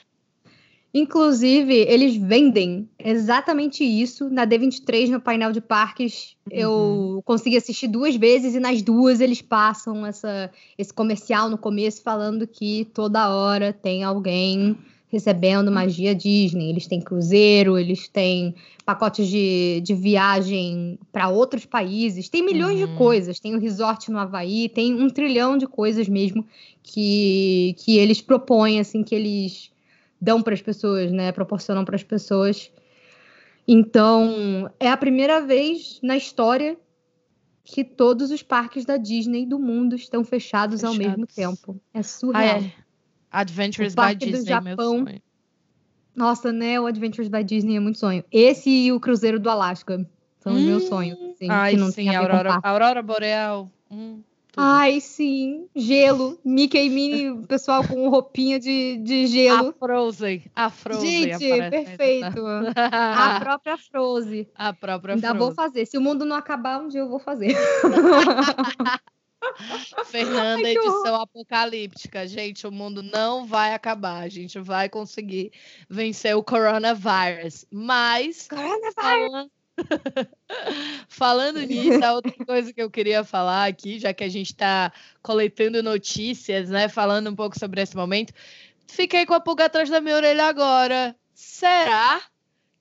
Inclusive, 0.97 1.75
eles 1.75 2.15
vendem 2.15 2.89
exatamente 2.97 3.83
isso 3.83 4.31
na 4.31 4.47
D23, 4.47 5.09
no 5.09 5.21
painel 5.21 5.51
de 5.51 5.61
parques. 5.61 6.37
Uhum. 6.49 6.57
Eu 6.57 7.23
consegui 7.25 7.57
assistir 7.57 7.89
duas 7.89 8.15
vezes 8.15 8.55
e 8.55 8.61
nas 8.61 8.81
duas 8.81 9.21
eles 9.21 9.43
passam 9.43 10.07
essa, 10.07 10.49
esse 10.79 10.95
comercial 10.95 11.51
no 11.51 11.59
começo 11.59 12.01
falando 12.01 12.47
que 12.47 12.85
toda 12.95 13.29
hora 13.29 13.73
tem 13.73 14.05
alguém 14.05 14.79
recebendo 15.15 15.71
magia 15.71 16.15
Disney. 16.15 16.69
Eles 16.69 16.87
têm 16.87 17.01
cruzeiro, 17.01 17.79
eles 17.79 18.09
têm 18.09 18.55
pacotes 18.85 19.29
de, 19.29 19.81
de 19.81 19.95
viagem 19.95 20.99
para 21.11 21.29
outros 21.29 21.65
países, 21.65 22.29
tem 22.29 22.45
milhões 22.45 22.81
uhum. 22.81 22.87
de 22.87 22.97
coisas. 22.97 23.41
Tem 23.41 23.55
o 23.55 23.61
resort 23.61 24.11
no 24.11 24.19
Havaí, 24.19 24.69
tem 24.69 24.93
um 24.95 25.09
trilhão 25.09 25.57
de 25.57 25.67
coisas 25.67 26.09
mesmo 26.09 26.45
que, 26.83 27.75
que 27.79 27.97
eles 27.97 28.21
propõem, 28.21 28.81
assim, 28.81 29.03
que 29.03 29.15
eles 29.15 29.71
dão 30.21 30.43
para 30.43 30.55
as 30.55 30.61
pessoas, 30.61 31.13
né? 31.13 31.33
Proporcionam 31.33 31.85
para 31.85 31.97
as 31.97 32.03
pessoas. 32.03 32.71
Então, 33.67 34.71
é 34.79 34.91
a 34.91 34.97
primeira 34.97 35.41
vez 35.41 35.99
na 36.03 36.17
história 36.17 36.77
que 37.63 37.83
todos 37.83 38.31
os 38.31 38.43
parques 38.43 38.85
da 38.85 38.99
Disney 38.99 39.47
do 39.47 39.59
mundo 39.59 39.97
estão 39.97 40.23
fechados, 40.23 40.83
fechados. 40.83 41.01
ao 41.01 41.09
mesmo 41.09 41.27
tempo. 41.27 41.81
É 41.95 42.03
surreal. 42.03 42.59
Ah, 42.61 42.65
é. 42.65 42.84
Adventures 43.35 43.95
by 43.95 44.15
Disney, 44.15 44.47
Japão. 44.47 45.05
Nossa, 46.15 46.53
né? 46.53 46.81
O 46.81 46.87
Adventures 46.87 47.29
by 47.29 47.43
Disney 47.43 47.77
é 47.77 47.81
muito 47.81 47.99
sonho. 47.99 48.25
Esse 48.31 48.71
e 48.71 48.93
o 48.93 49.01
Cruzeiro 49.01 49.41
do 49.41 49.51
Alasca 49.51 50.09
são 50.39 50.53
hum, 50.53 50.57
os 50.57 50.63
meus 50.63 50.85
hum. 50.85 50.89
sonhos. 50.89 51.19
Assim, 51.33 51.51
ai, 51.51 51.77
sim, 51.91 52.09
a 52.09 52.21
Aurora, 52.21 52.61
Aurora 52.63 53.03
Boreal. 53.03 53.69
Hum, 53.91 54.23
ai, 54.57 55.01
sim. 55.01 55.67
Gelo. 55.75 56.39
Mickey 56.45 56.87
e 56.87 56.89
Minnie, 56.89 57.47
pessoal 57.49 57.83
com 57.83 58.09
roupinha 58.09 58.61
de, 58.61 58.99
de 58.99 59.27
gelo. 59.27 59.71
A 59.71 59.73
Frozen. 59.73 60.45
A 60.55 60.71
Frozen. 60.71 61.11
Gente, 61.11 61.71
perfeito. 61.71 62.47
a 62.77 63.41
própria 63.41 63.77
Frozen. 63.77 64.47
A 64.55 64.73
própria 64.73 65.15
Ainda 65.15 65.29
Frozen. 65.29 65.47
vou 65.47 65.55
fazer. 65.55 65.87
Se 65.87 65.99
o 65.99 66.01
mundo 66.01 66.25
não 66.25 66.37
acabar, 66.37 66.81
um 66.81 66.87
dia 66.87 67.01
eu 67.01 67.09
vou 67.09 67.19
fazer. 67.19 67.57
Fernanda, 70.07 70.67
Ai, 70.67 70.75
edição 70.75 71.21
apocalíptica. 71.21 72.27
Gente, 72.27 72.67
o 72.67 72.73
mundo 72.73 73.03
não 73.03 73.47
vai 73.47 73.75
acabar. 73.75 74.23
A 74.23 74.29
gente 74.29 74.59
vai 74.59 74.89
conseguir 74.89 75.53
vencer 75.89 76.37
o 76.37 76.43
coronavírus. 76.43 77.67
Mas. 77.71 78.49
Coronavírus! 78.49 79.51
Falando 81.09 81.61
nisso, 81.67 82.05
a 82.05 82.15
outra 82.15 82.33
coisa 82.45 82.73
que 82.73 82.81
eu 82.81 82.91
queria 82.91 83.25
falar 83.25 83.67
aqui, 83.67 83.99
já 83.99 84.15
que 84.15 84.25
a 84.25 84.29
gente 84.29 84.53
está 84.53 84.93
coletando 85.23 85.83
notícias, 85.83 86.71
né? 86.71 86.89
Falando 86.89 87.31
um 87.31 87.35
pouco 87.35 87.59
sobre 87.59 87.81
esse 87.81 87.97
momento, 87.97 88.33
fiquei 88.87 89.27
com 89.27 89.35
a 89.35 89.41
pulga 89.41 89.65
atrás 89.65 89.91
da 89.91 90.01
minha 90.01 90.17
orelha 90.17 90.45
agora. 90.45 91.17
Será 91.35 92.23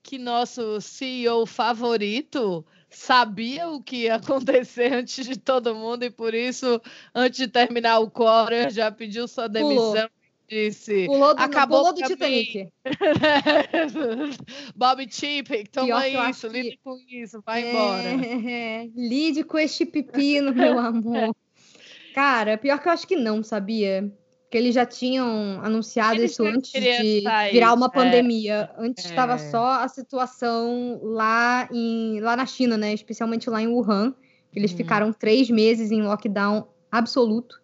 que 0.02 0.18
nosso 0.18 0.80
CEO 0.80 1.46
favorito 1.46 2.64
sabia 2.96 3.68
o 3.68 3.82
que 3.82 4.04
ia 4.04 4.16
acontecer 4.16 4.92
antes 4.94 5.26
de 5.26 5.38
todo 5.38 5.74
mundo 5.74 6.04
e 6.04 6.10
por 6.10 6.34
isso, 6.34 6.80
antes 7.14 7.38
de 7.38 7.48
terminar 7.48 7.98
o 7.98 8.10
quarter, 8.10 8.70
já 8.70 8.90
pediu 8.90 9.26
sua 9.28 9.48
demissão. 9.48 9.92
Pulou. 9.92 10.10
Disse, 10.46 11.06
pulou 11.06 11.34
do, 11.34 11.40
acabou 11.40 11.78
pulou 11.78 11.94
do 11.94 12.02
Titanic. 12.02 12.68
Bob 14.76 15.06
Chippick, 15.10 15.70
toma 15.70 16.06
isso, 16.06 16.46
lide 16.48 16.70
que... 16.72 16.78
com 16.84 16.98
isso, 17.08 17.42
vai 17.44 17.64
é, 17.64 17.70
embora. 17.70 18.08
É, 18.50 18.90
lide 18.94 19.42
com 19.42 19.58
este 19.58 19.86
pepino, 19.86 20.54
meu 20.54 20.78
amor. 20.78 21.34
Cara, 22.14 22.58
pior 22.58 22.78
que 22.78 22.88
eu 22.88 22.92
acho 22.92 23.06
que 23.08 23.16
não, 23.16 23.42
sabia? 23.42 24.12
Porque 24.44 24.58
eles 24.58 24.74
já 24.74 24.86
tinham 24.86 25.60
anunciado 25.62 26.16
eles 26.16 26.32
isso 26.32 26.44
antes 26.44 26.70
de 26.70 27.22
sair. 27.22 27.52
virar 27.52 27.74
uma 27.74 27.86
é. 27.86 27.90
pandemia. 27.90 28.70
É. 28.78 28.84
Antes 28.84 29.04
estava 29.04 29.36
só 29.38 29.82
a 29.82 29.88
situação 29.88 31.00
lá, 31.02 31.68
em, 31.72 32.20
lá 32.20 32.36
na 32.36 32.46
China, 32.46 32.76
né? 32.76 32.92
Especialmente 32.92 33.50
lá 33.50 33.60
em 33.60 33.66
Wuhan. 33.66 34.14
Eles 34.54 34.72
hum. 34.72 34.76
ficaram 34.76 35.12
três 35.12 35.50
meses 35.50 35.90
em 35.90 36.02
lockdown 36.02 36.68
absoluto. 36.90 37.60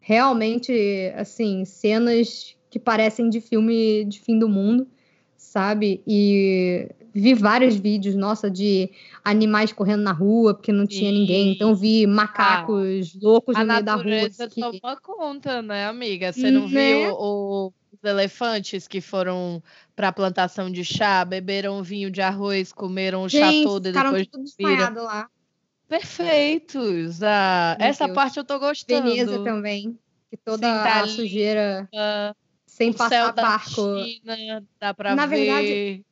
Realmente, 0.00 1.12
assim, 1.16 1.64
cenas 1.64 2.56
que 2.68 2.78
parecem 2.78 3.28
de 3.28 3.40
filme 3.40 4.04
de 4.04 4.20
fim 4.20 4.38
do 4.38 4.48
mundo, 4.48 4.88
sabe? 5.36 6.02
E 6.06 6.88
vi 7.20 7.34
vários 7.34 7.76
vídeos, 7.76 8.14
nossa, 8.14 8.50
de 8.50 8.90
animais 9.24 9.72
correndo 9.72 10.02
na 10.02 10.12
rua 10.12 10.54
porque 10.54 10.70
não 10.70 10.86
tinha 10.86 11.10
ninguém. 11.10 11.52
Então 11.52 11.74
vi 11.74 12.06
macacos 12.06 13.14
ah, 13.14 13.18
loucos 13.22 13.56
no 13.56 13.64
meio 13.64 13.82
da 13.82 13.94
rua. 13.94 14.04
A 14.38 14.48
que... 14.48 14.60
toma 14.60 14.96
conta, 15.00 15.62
né, 15.62 15.86
amiga? 15.86 16.32
Você 16.32 16.50
não 16.50 16.68
né? 16.68 17.04
viu 17.04 17.14
o, 17.14 17.72
os 17.92 18.04
elefantes 18.04 18.86
que 18.86 19.00
foram 19.00 19.62
para 19.94 20.08
a 20.08 20.12
plantação 20.12 20.70
de 20.70 20.84
chá, 20.84 21.24
beberam 21.24 21.82
vinho 21.82 22.10
de 22.10 22.20
arroz, 22.20 22.72
comeram 22.72 23.24
o 23.24 23.28
chá 23.28 23.50
todo 23.64 23.88
e 23.88 23.92
depois 23.92 24.26
tudo 24.26 24.44
desmaiado 24.44 25.02
lá. 25.02 25.28
Perfeitos. 25.88 27.22
Ah, 27.22 27.76
essa 27.80 28.04
Deus. 28.04 28.14
parte 28.14 28.38
eu 28.38 28.44
tô 28.44 28.58
gostando. 28.58 29.08
Veneza 29.08 29.42
também. 29.42 29.98
Que 30.28 30.36
toda 30.36 30.66
Sim, 30.66 30.82
tá 30.82 31.00
a 31.00 31.06
sujeira 31.06 31.88
sem 32.66 32.92
passar 32.92 33.32
barco. 33.32 34.04
China, 34.04 34.62
dá 34.78 34.92
pra 34.92 35.14
Na 35.14 35.24
ver. 35.24 35.36
verdade, 35.36 36.04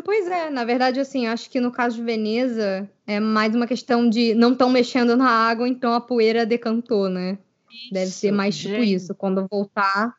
Pois 0.00 0.26
é, 0.26 0.48
na 0.48 0.64
verdade, 0.64 1.00
assim, 1.00 1.26
acho 1.26 1.50
que 1.50 1.60
no 1.60 1.70
caso 1.70 1.96
de 1.96 2.02
Veneza 2.02 2.88
é 3.06 3.20
mais 3.20 3.54
uma 3.54 3.66
questão 3.66 4.08
de 4.08 4.34
não 4.34 4.52
estão 4.52 4.70
mexendo 4.70 5.16
na 5.16 5.28
água, 5.28 5.68
então 5.68 5.92
a 5.92 6.00
poeira 6.00 6.46
decantou, 6.46 7.08
né? 7.10 7.38
Isso, 7.70 7.92
Deve 7.92 8.10
ser 8.10 8.32
mais 8.32 8.56
tipo 8.56 8.76
gente. 8.76 8.94
isso. 8.94 9.14
Quando 9.14 9.46
voltar. 9.50 10.14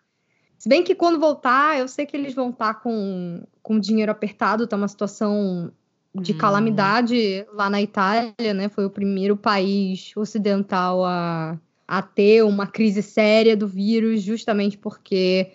Se 0.58 0.70
bem 0.70 0.84
que 0.84 0.96
quando 0.96 1.20
voltar, 1.20 1.80
eu 1.80 1.88
sei 1.88 2.06
que 2.06 2.16
eles 2.16 2.34
vão 2.34 2.50
estar 2.50 2.74
tá 2.74 2.80
com, 2.80 3.44
com 3.62 3.80
dinheiro 3.80 4.12
apertado, 4.12 4.68
tá 4.68 4.76
uma 4.76 4.88
situação 4.88 5.72
de 6.14 6.34
hum. 6.34 6.38
calamidade 6.38 7.46
lá 7.54 7.70
na 7.70 7.82
Itália, 7.82 8.54
né? 8.54 8.70
Foi 8.70 8.86
o 8.86 8.90
primeiro 8.90 9.36
país 9.36 10.12
ocidental 10.16 11.04
a, 11.04 11.58
a 11.88 12.02
ter 12.02 12.44
uma 12.44 12.68
crise 12.68 13.02
séria 13.02 13.58
do 13.58 13.68
vírus, 13.68 14.22
justamente 14.22 14.78
porque 14.78 15.52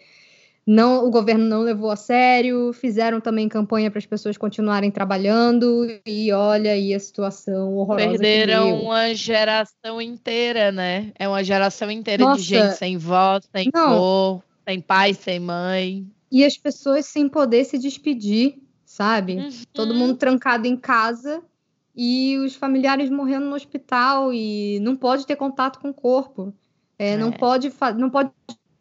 não, 0.71 1.07
o 1.07 1.11
governo 1.11 1.47
não 1.47 1.63
levou 1.63 1.91
a 1.91 1.97
sério, 1.97 2.75
fizeram 2.75 3.23
também 3.23 3.49
campanha 3.49 3.91
para 3.91 3.99
as 3.99 4.05
pessoas 4.05 4.37
continuarem 4.37 4.91
trabalhando 4.91 5.87
e 6.05 6.31
olha 6.31 6.73
aí 6.73 6.93
a 6.93 7.01
situação 7.01 7.75
horrorosa. 7.75 8.07
Perderam 8.11 8.83
uma 8.83 9.15
geração 9.15 9.99
inteira, 9.99 10.71
né? 10.71 11.11
É 11.19 11.27
uma 11.27 11.43
geração 11.43 11.91
inteira 11.91 12.23
Nossa. 12.23 12.43
de 12.43 12.47
gente 12.47 12.73
sem 12.77 12.99
voz, 12.99 13.49
sem 13.51 13.71
não. 13.73 13.97
cor, 13.99 14.43
sem 14.69 14.79
pai, 14.79 15.15
sem 15.15 15.41
mãe. 15.41 16.07
E 16.31 16.45
as 16.45 16.59
pessoas 16.59 17.07
sem 17.07 17.31
poder 17.31 17.65
se 17.65 17.79
despedir, 17.79 18.59
sabe? 18.85 19.37
Uhum. 19.37 19.49
Todo 19.73 19.95
mundo 19.95 20.17
trancado 20.17 20.67
em 20.67 20.77
casa 20.77 21.43
e 21.97 22.37
os 22.45 22.55
familiares 22.55 23.09
morrendo 23.09 23.47
no 23.47 23.55
hospital 23.55 24.35
e 24.35 24.79
não 24.81 24.95
pode 24.95 25.27
ter 25.27 25.37
contato 25.37 25.79
com 25.81 25.89
o 25.89 25.95
corpo. 25.95 26.53
É, 26.99 27.17
Não 27.17 27.29
É. 27.29 27.39
pode 27.39 27.71
fa- 27.71 27.95
não 27.95 28.11
pode 28.11 28.31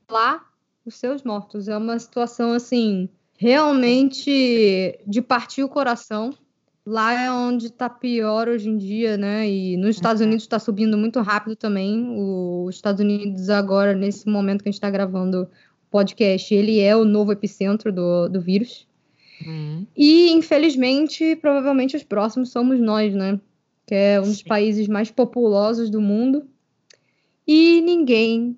falar 0.06 0.47
os 0.90 0.96
seus 0.96 1.24
mortos. 1.24 1.68
É 1.68 1.78
uma 1.78 1.98
situação 2.00 2.54
assim 2.54 3.10
realmente 3.38 5.00
de 5.06 5.22
partir 5.22 5.64
o 5.64 5.70
coração. 5.70 6.32
Lá 6.86 7.14
é 7.22 7.30
onde 7.32 7.66
está 7.68 7.90
pior 7.90 8.48
hoje 8.48 8.70
em 8.70 8.78
dia, 8.78 9.18
né? 9.18 9.50
E 9.50 9.76
nos 9.78 9.96
Estados 9.96 10.22
Uhum. 10.22 10.28
Unidos 10.28 10.44
está 10.46 10.58
subindo 10.58 10.98
muito 10.98 11.20
rápido 11.20 11.56
também. 11.56 12.06
O- 12.10 12.66
Os 12.68 12.76
Estados 12.76 13.02
Unidos 13.02 13.50
agora, 13.50 13.94
nesse 13.94 14.28
momento 14.30 14.64
que 14.64 14.70
a 14.70 14.72
gente 14.72 14.78
está 14.80 14.90
gravando 14.90 15.44
o 15.44 15.48
podcast, 15.92 16.54
ele 16.54 16.80
é 16.80 16.96
o 16.96 17.04
novo 17.04 17.32
epicentro 17.34 17.92
do, 17.92 18.30
do 18.30 18.40
vírus. 18.40 18.88
Hum. 19.46 19.86
E, 19.96 20.32
infelizmente, 20.32 21.36
provavelmente 21.36 21.96
os 21.98 22.04
próximos 22.04 22.52
somos 22.52 22.80
nós, 22.80 23.14
né? 23.14 23.40
Que 23.86 23.94
é 23.94 24.20
um 24.22 24.24
dos 24.24 24.38
Sim. 24.40 24.46
países 24.46 24.88
mais 24.88 25.12
populosos 25.12 25.90
do 25.90 26.00
mundo. 26.02 26.46
E 27.46 27.82
ninguém 27.82 28.58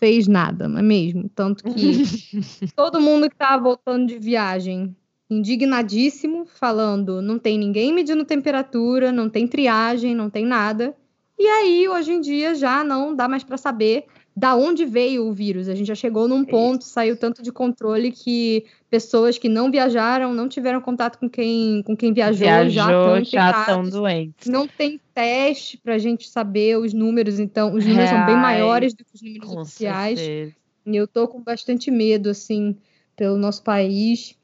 fez 0.00 0.26
nada, 0.26 0.66
não 0.66 0.78
é 0.78 0.82
mesmo? 0.82 1.28
Tanto 1.28 1.62
que 1.62 2.02
todo 2.74 3.00
mundo 3.00 3.28
que 3.28 3.34
estava 3.34 3.62
voltando 3.62 4.06
de 4.06 4.18
viagem, 4.18 4.96
indignadíssimo, 5.28 6.46
falando: 6.46 7.20
não 7.20 7.38
tem 7.38 7.58
ninguém 7.58 7.92
medindo 7.92 8.24
temperatura, 8.24 9.12
não 9.12 9.28
tem 9.28 9.46
triagem, 9.46 10.14
não 10.14 10.30
tem 10.30 10.44
nada. 10.44 10.96
E 11.38 11.46
aí, 11.46 11.88
hoje 11.88 12.12
em 12.12 12.20
dia, 12.20 12.54
já 12.54 12.82
não 12.82 13.14
dá 13.14 13.28
mais 13.28 13.44
para 13.44 13.56
saber 13.56 14.06
da 14.40 14.56
onde 14.56 14.86
veio 14.86 15.26
o 15.26 15.34
vírus. 15.34 15.68
A 15.68 15.74
gente 15.74 15.88
já 15.88 15.94
chegou 15.94 16.26
num 16.26 16.46
ponto, 16.46 16.82
saiu 16.82 17.14
tanto 17.14 17.42
de 17.42 17.52
controle 17.52 18.10
que 18.10 18.64
pessoas 18.88 19.36
que 19.36 19.50
não 19.50 19.70
viajaram, 19.70 20.32
não 20.32 20.48
tiveram 20.48 20.80
contato 20.80 21.18
com 21.18 21.28
quem, 21.28 21.82
com 21.82 21.94
quem 21.94 22.10
viajou, 22.10 22.46
já 22.46 22.66
estão 22.66 22.70
Viajou, 22.70 23.24
já 23.24 23.50
estão 23.50 23.82
doentes. 23.82 24.46
Não 24.46 24.66
tem 24.66 24.98
teste 25.12 25.76
para 25.76 25.96
a 25.96 25.98
gente 25.98 26.26
saber 26.26 26.78
os 26.78 26.94
números, 26.94 27.38
então 27.38 27.74
os 27.74 27.84
números 27.84 28.08
são 28.08 28.24
bem 28.24 28.34
Reais, 28.34 28.40
maiores 28.40 28.94
do 28.94 29.04
que 29.04 29.14
os 29.14 29.20
números 29.20 29.52
oficiais. 29.54 30.18
certeza. 30.18 30.54
E 30.86 30.96
eu 30.96 31.06
tô 31.06 31.28
com 31.28 31.42
bastante 31.42 31.90
medo, 31.90 32.30
assim, 32.30 32.74
pelo 33.14 33.36
nosso 33.36 33.62
país 33.62 34.34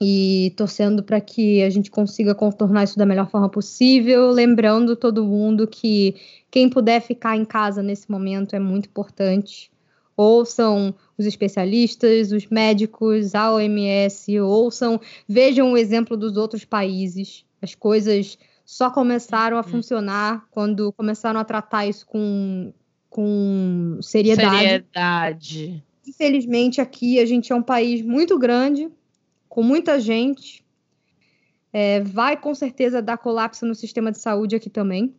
e 0.00 0.52
torcendo 0.56 1.02
para 1.02 1.20
que 1.20 1.62
a 1.62 1.70
gente 1.70 1.90
consiga 1.90 2.34
contornar 2.34 2.84
isso 2.84 2.98
da 2.98 3.06
melhor 3.06 3.28
forma 3.28 3.48
possível. 3.48 4.30
Lembrando 4.30 4.94
todo 4.94 5.24
mundo 5.24 5.66
que 5.66 6.14
quem 6.50 6.68
puder 6.68 7.00
ficar 7.00 7.36
em 7.36 7.44
casa 7.44 7.82
nesse 7.82 8.10
momento 8.10 8.54
é 8.54 8.58
muito 8.60 8.88
importante. 8.88 9.70
Ouçam 10.16 10.94
os 11.16 11.26
especialistas, 11.26 12.32
os 12.32 12.46
médicos, 12.46 13.34
a 13.34 13.52
OMS, 13.52 14.40
ouçam, 14.40 15.00
vejam 15.28 15.72
o 15.72 15.76
exemplo 15.76 16.16
dos 16.16 16.36
outros 16.36 16.64
países. 16.64 17.44
As 17.60 17.74
coisas 17.74 18.38
só 18.64 18.90
começaram 18.90 19.56
a 19.56 19.62
funcionar 19.62 20.44
quando 20.50 20.92
começaram 20.92 21.40
a 21.40 21.44
tratar 21.44 21.86
isso 21.86 22.06
com, 22.06 22.72
com 23.08 23.98
seriedade. 24.02 24.58
Seriedade. 24.58 25.84
Infelizmente, 26.06 26.80
aqui 26.80 27.18
a 27.18 27.26
gente 27.26 27.52
é 27.52 27.54
um 27.54 27.62
país 27.62 28.02
muito 28.02 28.38
grande, 28.38 28.88
com 29.58 29.62
muita 29.64 29.98
gente. 29.98 30.64
É, 31.72 31.98
vai 32.00 32.36
com 32.36 32.54
certeza 32.54 33.02
dar 33.02 33.18
colapso 33.18 33.66
no 33.66 33.74
sistema 33.74 34.12
de 34.12 34.20
saúde 34.20 34.54
aqui 34.54 34.70
também, 34.70 35.12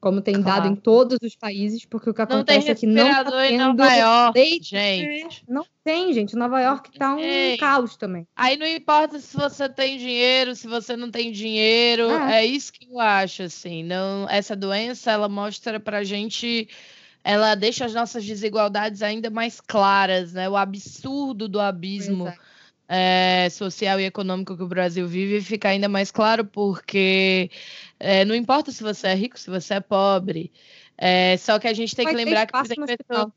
como 0.00 0.20
tem 0.20 0.40
dado 0.40 0.66
em 0.68 0.76
Claro. 0.76 0.80
todos 0.80 1.18
os 1.20 1.34
países, 1.34 1.84
porque 1.84 2.08
o 2.08 2.14
que 2.14 2.20
Não 2.20 2.24
acontece 2.24 2.70
é 2.70 2.74
que 2.76 2.86
não 2.86 3.08
em 3.08 3.14
tendo 3.48 3.74
Nova 3.74 3.92
York, 3.96 4.38
leite. 4.38 4.70
gente. 4.70 5.44
Não 5.48 5.66
tem, 5.82 6.12
gente. 6.12 6.36
Nova 6.36 6.60
York 6.60 6.96
tá 6.96 7.14
um 7.14 7.16
Tem. 7.16 7.56
caos 7.58 7.96
também. 7.96 8.28
Aí 8.36 8.56
não 8.56 8.66
importa 8.66 9.18
se 9.18 9.36
você 9.36 9.68
tem 9.68 9.98
dinheiro, 9.98 10.54
se 10.54 10.68
você 10.68 10.96
não 10.96 11.10
tem 11.10 11.32
dinheiro, 11.32 12.08
É. 12.12 12.42
é 12.42 12.46
isso 12.46 12.72
que 12.72 12.86
eu 12.88 13.00
acho, 13.00 13.42
assim. 13.42 13.82
Não, 13.82 14.28
essa 14.30 14.54
doença, 14.54 15.10
ela 15.10 15.28
mostra 15.28 15.80
pra 15.80 16.04
gente, 16.04 16.68
ela 17.24 17.56
deixa 17.56 17.84
as 17.86 17.92
nossas 17.92 18.24
desigualdades 18.24 19.02
ainda 19.02 19.30
mais 19.30 19.60
claras, 19.60 20.32
né? 20.32 20.48
O 20.48 20.56
absurdo 20.56 21.48
do 21.48 21.58
abismo 21.60 22.26
Pois 22.26 22.50
é, 22.92 23.48
social 23.50 24.00
e 24.00 24.04
econômico 24.04 24.56
que 24.56 24.62
o 24.64 24.68
Brasil 24.68 25.06
vive 25.06 25.40
fica 25.40 25.68
ainda 25.68 25.88
mais 25.88 26.10
claro, 26.10 26.44
porque 26.44 27.48
é, 28.00 28.24
não 28.24 28.34
importa 28.34 28.72
se 28.72 28.82
você 28.82 29.06
é 29.06 29.14
rico, 29.14 29.38
se 29.38 29.48
você 29.48 29.74
é 29.74 29.80
pobre, 29.80 30.50
é, 30.98 31.36
só 31.36 31.60
que 31.60 31.68
a 31.68 31.72
gente 31.72 31.94
tem 31.94 32.04
Vai 32.04 32.14
que 32.16 32.24
lembrar 32.24 32.46
que 32.46 32.68
tem 32.68 32.84
pessoas, 32.84 33.32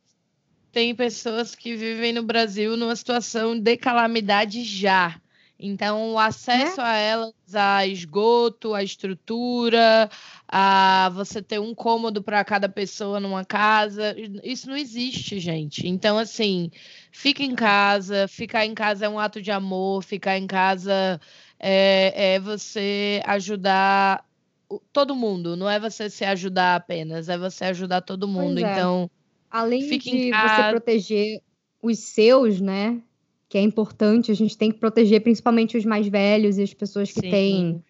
tem 0.72 0.96
pessoas 0.96 1.54
que 1.54 1.76
vivem 1.76 2.12
no 2.12 2.24
Brasil 2.24 2.76
numa 2.76 2.96
situação 2.96 3.60
de 3.60 3.78
calamidade 3.78 4.64
já. 4.64 5.22
Então, 5.60 6.14
o 6.14 6.20
acesso 6.20 6.82
Né? 6.82 6.88
a 6.88 6.98
elas, 6.98 7.34
a 7.54 7.88
esgoto, 7.88 8.74
a 8.74 8.84
estrutura, 8.84 10.10
a 10.48 11.10
você 11.14 11.42
ter 11.42 11.60
um 11.60 11.74
cômodo 11.74 12.22
para 12.22 12.44
cada 12.44 12.68
pessoa 12.68 13.20
numa 13.20 13.46
casa, 13.46 14.16
isso 14.44 14.68
não 14.68 14.76
existe, 14.76 15.40
gente. 15.40 15.88
Então, 15.88 16.18
assim, 16.18 16.70
fica 17.12 17.44
em 17.44 17.56
casa, 17.56 18.28
ficar 18.28 18.66
em 18.66 18.74
casa 18.74 19.06
é 19.06 19.10
um 19.10 19.20
ato 19.20 19.42
de 19.42 19.52
amor, 19.52 20.04
ficar 20.04 20.38
em 20.38 20.48
casa 20.48 21.20
é, 21.60 22.36
é 22.36 22.40
você 22.40 23.22
ajudar 23.26 24.26
todo 24.92 25.16
mundo, 25.16 25.56
não 25.56 25.70
é 25.70 25.80
você 25.80 26.10
se 26.10 26.26
ajudar 26.26 26.76
apenas, 26.76 27.30
é 27.30 27.38
você 27.38 27.66
ajudar 27.66 28.02
todo 28.02 28.28
mundo. 28.28 28.60
É. 28.60 28.62
Então, 28.62 29.10
Além 29.50 29.88
de 29.88 30.32
você 30.32 30.70
proteger 30.72 31.42
os 31.82 32.00
seus, 32.00 32.60
né? 32.60 33.02
Que 33.54 33.60
é 33.60 33.62
importante, 33.62 34.32
a 34.32 34.36
gente 34.36 34.58
tem 34.58 34.72
que 34.72 34.80
proteger 34.80 35.22
principalmente 35.22 35.78
os 35.78 35.86
mais 35.86 36.08
velhos 36.08 36.58
e 36.58 36.64
as 36.64 36.74
pessoas 36.74 37.12
que 37.12 37.22
Sim. 37.22 37.30
têm 37.30 37.84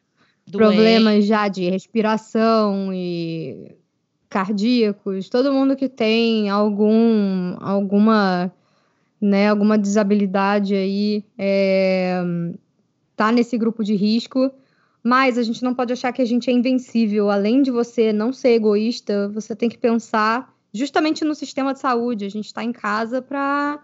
doente, 0.45 0.57
problemas 0.57 1.25
já 1.25 1.47
de 1.47 1.69
respiração 1.69 2.93
e 2.93 3.71
cardíacos, 4.29 5.29
todo 5.29 5.53
mundo 5.53 5.77
que 5.77 5.87
tem 5.87 6.49
algum 6.49 7.55
alguma 7.61 8.51
né, 9.21 9.47
alguma 9.47 9.77
desabilidade 9.77 10.75
aí 10.75 11.23
é, 11.37 12.21
tá 13.15 13.31
nesse 13.31 13.57
grupo 13.57 13.85
de 13.85 13.95
risco, 13.95 14.51
mas 15.01 15.37
a 15.37 15.43
gente 15.43 15.63
não 15.63 15.73
pode 15.73 15.93
achar 15.93 16.11
que 16.11 16.21
a 16.21 16.25
gente 16.25 16.49
é 16.49 16.53
invencível. 16.53 17.29
Além 17.29 17.61
de 17.61 17.71
você 17.71 18.11
não 18.11 18.33
ser 18.33 18.49
egoísta, 18.49 19.29
você 19.29 19.55
tem 19.55 19.69
que 19.69 19.77
pensar 19.77 20.53
justamente 20.73 21.23
no 21.23 21.33
sistema 21.33 21.73
de 21.73 21.79
saúde. 21.79 22.25
A 22.25 22.29
gente 22.29 22.47
está 22.47 22.61
em 22.61 22.73
casa 22.73 23.21
para 23.21 23.79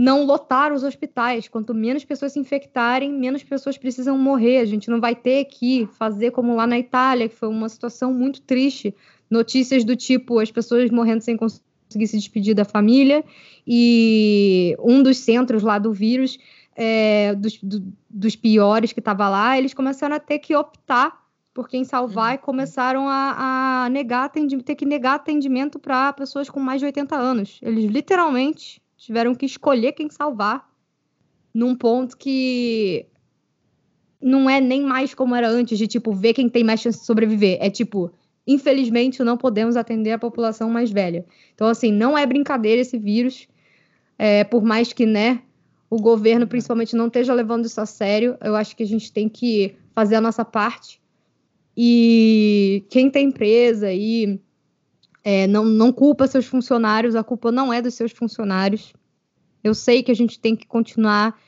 não 0.00 0.24
lotar 0.24 0.72
os 0.72 0.84
hospitais. 0.84 1.48
Quanto 1.48 1.74
menos 1.74 2.04
pessoas 2.04 2.32
se 2.32 2.38
infectarem, 2.38 3.12
menos 3.12 3.42
pessoas 3.42 3.76
precisam 3.76 4.16
morrer. 4.16 4.58
A 4.58 4.64
gente 4.64 4.88
não 4.88 5.00
vai 5.00 5.16
ter 5.16 5.46
que 5.46 5.88
fazer 5.98 6.30
como 6.30 6.54
lá 6.54 6.68
na 6.68 6.78
Itália, 6.78 7.28
que 7.28 7.34
foi 7.34 7.48
uma 7.48 7.68
situação 7.68 8.14
muito 8.14 8.40
triste. 8.42 8.94
Notícias 9.28 9.82
do 9.82 9.96
tipo 9.96 10.38
as 10.38 10.52
pessoas 10.52 10.88
morrendo 10.92 11.22
sem 11.22 11.36
conseguir 11.36 12.06
se 12.06 12.16
despedir 12.16 12.54
da 12.54 12.64
família 12.64 13.24
e 13.66 14.76
um 14.78 15.02
dos 15.02 15.18
centros 15.18 15.64
lá 15.64 15.80
do 15.80 15.92
vírus, 15.92 16.38
é, 16.76 17.34
dos, 17.34 17.58
do- 17.60 17.92
dos 18.08 18.36
piores 18.36 18.92
que 18.92 19.00
estava 19.00 19.28
lá, 19.28 19.58
eles 19.58 19.74
começaram 19.74 20.14
a 20.14 20.20
ter 20.20 20.38
que 20.38 20.54
optar 20.54 21.26
por 21.52 21.68
quem 21.68 21.82
salvar 21.82 22.36
e 22.36 22.38
começaram 22.38 23.08
a, 23.08 23.84
a 23.86 23.88
negar 23.90 24.30
ter 24.30 24.76
que 24.76 24.86
negar 24.86 25.16
atendimento 25.16 25.76
para 25.80 26.12
pessoas 26.12 26.48
com 26.48 26.60
mais 26.60 26.78
de 26.80 26.86
80 26.86 27.16
anos. 27.16 27.58
Eles 27.60 27.84
literalmente 27.86 28.80
tiveram 28.98 29.34
que 29.34 29.46
escolher 29.46 29.92
quem 29.92 30.10
salvar 30.10 30.68
num 31.54 31.74
ponto 31.74 32.16
que 32.16 33.06
não 34.20 34.50
é 34.50 34.60
nem 34.60 34.82
mais 34.82 35.14
como 35.14 35.34
era 35.34 35.48
antes, 35.48 35.78
de 35.78 35.86
tipo, 35.86 36.12
ver 36.12 36.34
quem 36.34 36.48
tem 36.48 36.64
mais 36.64 36.80
chance 36.80 36.98
de 36.98 37.06
sobreviver. 37.06 37.56
É 37.60 37.70
tipo, 37.70 38.12
infelizmente, 38.46 39.22
não 39.22 39.36
podemos 39.36 39.76
atender 39.76 40.10
a 40.10 40.18
população 40.18 40.68
mais 40.68 40.90
velha. 40.90 41.24
Então, 41.54 41.68
assim, 41.68 41.92
não 41.92 42.18
é 42.18 42.26
brincadeira 42.26 42.82
esse 42.82 42.98
vírus. 42.98 43.46
É, 44.18 44.42
por 44.42 44.62
mais 44.62 44.92
que, 44.92 45.06
né, 45.06 45.40
o 45.88 46.00
governo 46.00 46.48
principalmente 46.48 46.96
não 46.96 47.06
esteja 47.06 47.32
levando 47.32 47.64
isso 47.64 47.80
a 47.80 47.86
sério, 47.86 48.36
eu 48.42 48.56
acho 48.56 48.76
que 48.76 48.82
a 48.82 48.86
gente 48.86 49.12
tem 49.12 49.28
que 49.28 49.76
fazer 49.94 50.16
a 50.16 50.20
nossa 50.20 50.44
parte. 50.44 51.00
E 51.76 52.84
quem 52.90 53.08
tem 53.08 53.28
empresa 53.28 53.86
aí 53.86 54.40
é, 55.24 55.46
não, 55.46 55.64
não 55.64 55.92
culpa 55.92 56.26
seus 56.26 56.46
funcionários, 56.46 57.14
a 57.14 57.24
culpa 57.24 57.50
não 57.50 57.72
é 57.72 57.82
dos 57.82 57.94
seus 57.94 58.12
funcionários. 58.12 58.92
Eu 59.62 59.74
sei 59.74 60.02
que 60.02 60.10
a 60.10 60.14
gente 60.14 60.38
tem 60.38 60.54
que 60.54 60.66
continuar 60.66 61.38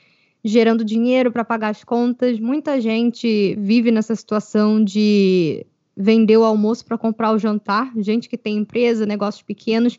gerando 0.43 0.83
dinheiro 0.83 1.31
para 1.31 1.45
pagar 1.45 1.69
as 1.69 1.83
contas. 1.83 2.39
Muita 2.39 2.81
gente 2.81 3.55
vive 3.59 3.91
nessa 3.91 4.15
situação 4.15 4.83
de 4.83 5.65
vender 5.95 6.37
o 6.37 6.43
almoço 6.43 6.85
para 6.85 6.97
comprar 6.97 7.31
o 7.31 7.39
jantar. 7.39 7.91
Gente 7.97 8.27
que 8.27 8.37
tem 8.37 8.57
empresa, 8.57 9.05
negócios 9.05 9.43
pequenos. 9.43 9.97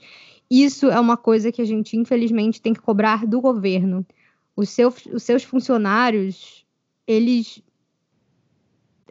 Isso 0.50 0.90
é 0.90 1.00
uma 1.00 1.16
coisa 1.16 1.50
que 1.50 1.62
a 1.62 1.64
gente, 1.64 1.96
infelizmente, 1.96 2.60
tem 2.60 2.74
que 2.74 2.80
cobrar 2.80 3.26
do 3.26 3.40
governo. 3.40 4.04
Os 4.54 4.68
seus, 4.68 5.06
os 5.06 5.22
seus 5.22 5.42
funcionários, 5.42 6.66
eles. 7.06 7.62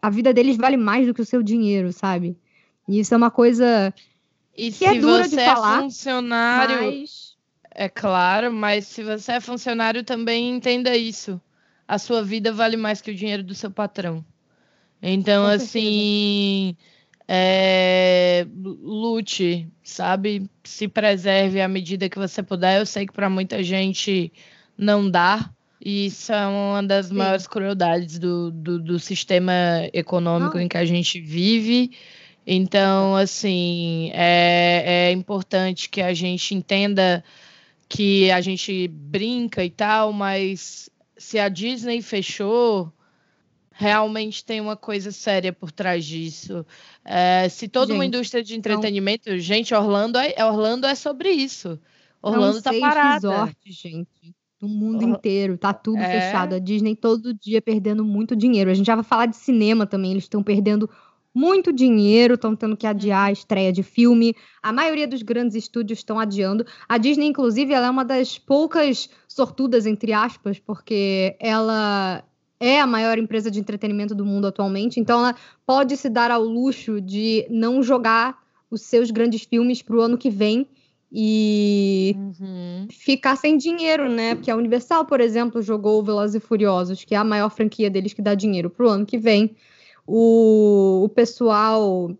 A 0.02 0.10
vida 0.10 0.34
deles 0.34 0.58
vale 0.58 0.78
mais 0.78 1.08
do 1.08 1.13
que 1.13 1.21
o 1.21 1.26
seu 1.26 1.41
dinheiro, 1.41 1.91
sabe? 1.91 2.38
E 2.88 3.00
isso 3.00 3.13
é 3.13 3.17
uma 3.17 3.32
coisa 3.32 3.93
E 4.55 4.71
que 4.71 4.85
é 4.85 4.93
se 4.93 4.99
dura 4.99 5.23
de 5.23 5.29
você 5.29 5.45
falar, 5.45 5.77
é 5.77 5.81
funcionário, 5.81 6.81
mais. 6.81 7.35
é 7.71 7.89
claro, 7.89 8.51
mas 8.51 8.87
se 8.87 9.03
você 9.03 9.33
é 9.33 9.39
funcionário 9.39 10.03
também 10.03 10.49
entenda 10.49 10.95
isso. 10.95 11.39
A 11.87 11.97
sua 11.97 12.23
vida 12.23 12.53
vale 12.53 12.77
mais 12.77 13.01
que 13.01 13.11
o 13.11 13.15
dinheiro 13.15 13.43
do 13.43 13.53
seu 13.53 13.69
patrão. 13.69 14.23
Então, 15.01 15.43
Com 15.43 15.49
assim, 15.49 16.77
é, 17.27 18.45
lute, 18.53 19.67
sabe? 19.83 20.49
Se 20.63 20.87
preserve 20.87 21.59
à 21.59 21.67
medida 21.67 22.09
que 22.09 22.19
você 22.19 22.43
puder. 22.43 22.79
Eu 22.79 22.85
sei 22.85 23.05
que 23.05 23.13
para 23.13 23.29
muita 23.29 23.63
gente 23.63 24.31
não 24.77 25.09
dá. 25.09 25.49
E 25.83 26.05
isso 26.05 26.31
é 26.31 26.45
uma 26.45 26.83
das 26.83 27.07
Sim. 27.07 27.15
maiores 27.15 27.47
crueldades 27.47 28.19
do, 28.19 28.51
do, 28.51 28.77
do 28.79 28.99
sistema 28.99 29.53
econômico 29.93 30.55
não. 30.55 30.63
em 30.63 30.67
que 30.67 30.77
a 30.77 30.85
gente 30.85 31.19
vive. 31.19 31.91
Então, 32.45 33.15
assim, 33.15 34.10
é, 34.13 35.10
é 35.10 35.12
importante 35.12 35.89
que 35.89 36.01
a 36.01 36.13
gente 36.13 36.56
entenda 36.56 37.23
que 37.88 38.32
a 38.32 38.41
gente 38.41 38.88
brinca 38.88 39.63
e 39.63 39.69
tal, 39.69 40.12
mas 40.13 40.89
se 41.17 41.38
a 41.38 41.49
Disney 41.49 42.01
fechou, 42.01 42.91
realmente 43.71 44.43
tem 44.43 44.60
uma 44.60 44.75
coisa 44.75 45.12
séria 45.12 45.54
por 45.54 45.71
trás 45.71 46.06
disso. 46.06 46.65
É, 47.06 47.47
se 47.49 47.67
toda 47.67 47.88
gente, 47.88 47.97
uma 47.97 48.06
indústria 48.06 48.43
de 48.43 48.56
entretenimento, 48.56 49.30
não... 49.30 49.38
gente, 49.38 49.73
Orlando 49.73 50.17
é, 50.17 50.43
Orlando 50.43 50.88
é 50.88 50.95
sobre 50.95 51.30
isso. 51.30 51.80
Orlando 52.21 52.58
está 52.58 52.73
parada. 52.80 53.30
Resort, 53.30 53.58
gente 53.71 54.36
no 54.62 54.69
mundo 54.69 55.04
inteiro, 55.04 55.58
tá 55.58 55.73
tudo 55.73 55.97
é. 55.97 56.21
fechado. 56.21 56.54
A 56.54 56.60
Disney 56.60 56.95
todo 56.95 57.34
dia 57.34 57.62
perdendo 57.62 58.06
muito 58.06 58.36
dinheiro. 58.36 58.69
A 58.69 58.73
gente 58.73 58.86
já 58.86 58.95
vai 58.95 59.04
falar 59.04 59.25
de 59.25 59.36
cinema 59.36 59.88
também, 59.88 60.12
eles 60.12 60.25
estão 60.25 60.43
perdendo 60.43 60.88
muito 61.33 61.71
dinheiro, 61.71 62.35
estão 62.35 62.55
tendo 62.55 62.75
que 62.75 62.85
adiar 62.85 63.23
a 63.23 63.27
uhum. 63.27 63.33
estreia 63.33 63.71
de 63.71 63.83
filme. 63.83 64.35
A 64.61 64.71
maioria 64.71 65.07
dos 65.07 65.21
grandes 65.21 65.55
estúdios 65.55 65.99
estão 65.99 66.19
adiando. 66.19 66.65
A 66.87 66.97
Disney, 66.97 67.27
inclusive, 67.27 67.73
ela 67.73 67.87
é 67.87 67.89
uma 67.89 68.05
das 68.05 68.37
poucas 68.37 69.09
sortudas, 69.27 69.85
entre 69.85 70.13
aspas, 70.13 70.59
porque 70.59 71.35
ela 71.39 72.23
é 72.59 72.79
a 72.79 72.85
maior 72.85 73.17
empresa 73.17 73.49
de 73.49 73.59
entretenimento 73.59 74.13
do 74.13 74.23
mundo 74.23 74.45
atualmente, 74.45 74.99
então 74.99 75.19
ela 75.19 75.35
pode 75.65 75.97
se 75.97 76.07
dar 76.07 76.29
ao 76.29 76.43
luxo 76.43 77.01
de 77.01 77.47
não 77.49 77.81
jogar 77.81 78.37
os 78.69 78.83
seus 78.83 79.09
grandes 79.09 79.43
filmes 79.43 79.81
para 79.81 79.95
o 79.95 79.99
ano 80.01 80.15
que 80.15 80.29
vem 80.29 80.67
e 81.11 82.15
uhum. 82.15 82.87
ficar 82.89 83.35
sem 83.35 83.57
dinheiro, 83.57 84.07
né? 84.07 84.35
Porque 84.35 84.49
a 84.49 84.55
Universal, 84.55 85.05
por 85.05 85.19
exemplo, 85.19 85.61
jogou 85.61 86.03
Velozes 86.03 86.35
e 86.35 86.39
Furiosos, 86.39 87.03
que 87.03 87.15
é 87.15 87.17
a 87.17 87.23
maior 87.23 87.49
franquia 87.49 87.89
deles 87.89 88.13
que 88.13 88.21
dá 88.21 88.33
dinheiro 88.33 88.69
para 88.69 88.85
o 88.85 88.89
ano 88.89 89.05
que 89.05 89.17
vem. 89.17 89.55
O, 90.05 91.03
o 91.05 91.09
pessoal. 91.09 92.11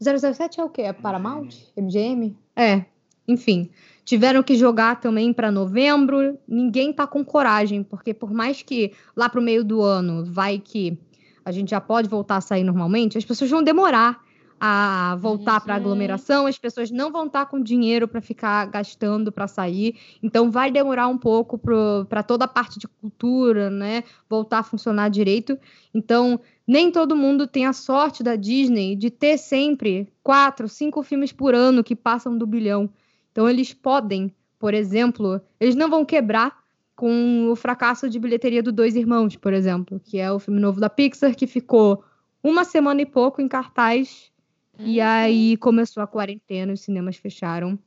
O 0.00 0.04
007 0.04 0.60
é 0.60 0.64
o 0.64 0.68
quê? 0.68 0.82
É 0.82 0.92
Paramount? 0.92 1.48
MGM? 1.76 2.36
É, 2.54 2.84
enfim. 3.26 3.70
Tiveram 4.04 4.42
que 4.42 4.54
jogar 4.54 5.00
também 5.00 5.32
para 5.32 5.50
novembro. 5.50 6.38
Ninguém 6.46 6.92
tá 6.92 7.06
com 7.06 7.24
coragem, 7.24 7.82
porque 7.82 8.14
por 8.14 8.32
mais 8.32 8.62
que 8.62 8.92
lá 9.14 9.28
para 9.28 9.40
o 9.40 9.42
meio 9.42 9.64
do 9.64 9.82
ano 9.82 10.24
vai 10.24 10.58
que 10.58 10.98
a 11.44 11.50
gente 11.50 11.70
já 11.70 11.80
pode 11.80 12.08
voltar 12.08 12.36
a 12.36 12.40
sair 12.40 12.64
normalmente, 12.64 13.18
as 13.18 13.24
pessoas 13.24 13.50
vão 13.50 13.62
demorar 13.62 14.22
a 14.60 15.16
voltar 15.20 15.60
para 15.60 15.74
aglomeração, 15.76 16.46
as 16.46 16.58
pessoas 16.58 16.90
não 16.90 17.12
vão 17.12 17.26
estar 17.26 17.44
tá 17.44 17.50
com 17.50 17.62
dinheiro 17.62 18.08
para 18.08 18.20
ficar 18.20 18.66
gastando 18.66 19.30
para 19.30 19.46
sair, 19.46 19.96
então 20.22 20.50
vai 20.50 20.70
demorar 20.70 21.08
um 21.08 21.18
pouco 21.18 21.58
para 21.58 22.22
toda 22.22 22.44
a 22.44 22.48
parte 22.48 22.78
de 22.78 22.88
cultura, 22.88 23.70
né, 23.70 24.02
voltar 24.28 24.58
a 24.58 24.62
funcionar 24.62 25.08
direito. 25.08 25.58
Então, 25.94 26.40
nem 26.66 26.90
todo 26.90 27.16
mundo 27.16 27.46
tem 27.46 27.66
a 27.66 27.72
sorte 27.72 28.22
da 28.22 28.36
Disney 28.36 28.96
de 28.96 29.10
ter 29.10 29.38
sempre 29.38 30.12
quatro, 30.22 30.68
cinco 30.68 31.02
filmes 31.02 31.32
por 31.32 31.54
ano 31.54 31.84
que 31.84 31.94
passam 31.94 32.36
do 32.36 32.46
bilhão. 32.46 32.90
Então, 33.30 33.48
eles 33.48 33.72
podem, 33.72 34.34
por 34.58 34.74
exemplo, 34.74 35.40
eles 35.60 35.76
não 35.76 35.88
vão 35.88 36.04
quebrar 36.04 36.58
com 36.96 37.48
o 37.48 37.54
fracasso 37.54 38.10
de 38.10 38.18
bilheteria 38.18 38.60
do 38.60 38.72
Dois 38.72 38.96
Irmãos, 38.96 39.36
por 39.36 39.52
exemplo, 39.52 40.00
que 40.02 40.18
é 40.18 40.32
o 40.32 40.40
filme 40.40 40.58
novo 40.58 40.80
da 40.80 40.90
Pixar 40.90 41.36
que 41.36 41.46
ficou 41.46 42.02
uma 42.42 42.64
semana 42.64 43.02
e 43.02 43.06
pouco 43.06 43.40
em 43.40 43.46
cartaz 43.46 44.32
e 44.78 45.00
uhum. 45.00 45.06
aí 45.06 45.56
começou 45.56 46.02
a 46.02 46.06
quarentena, 46.06 46.72
os 46.72 46.80
cinemas 46.80 47.16
fecharam. 47.16 47.78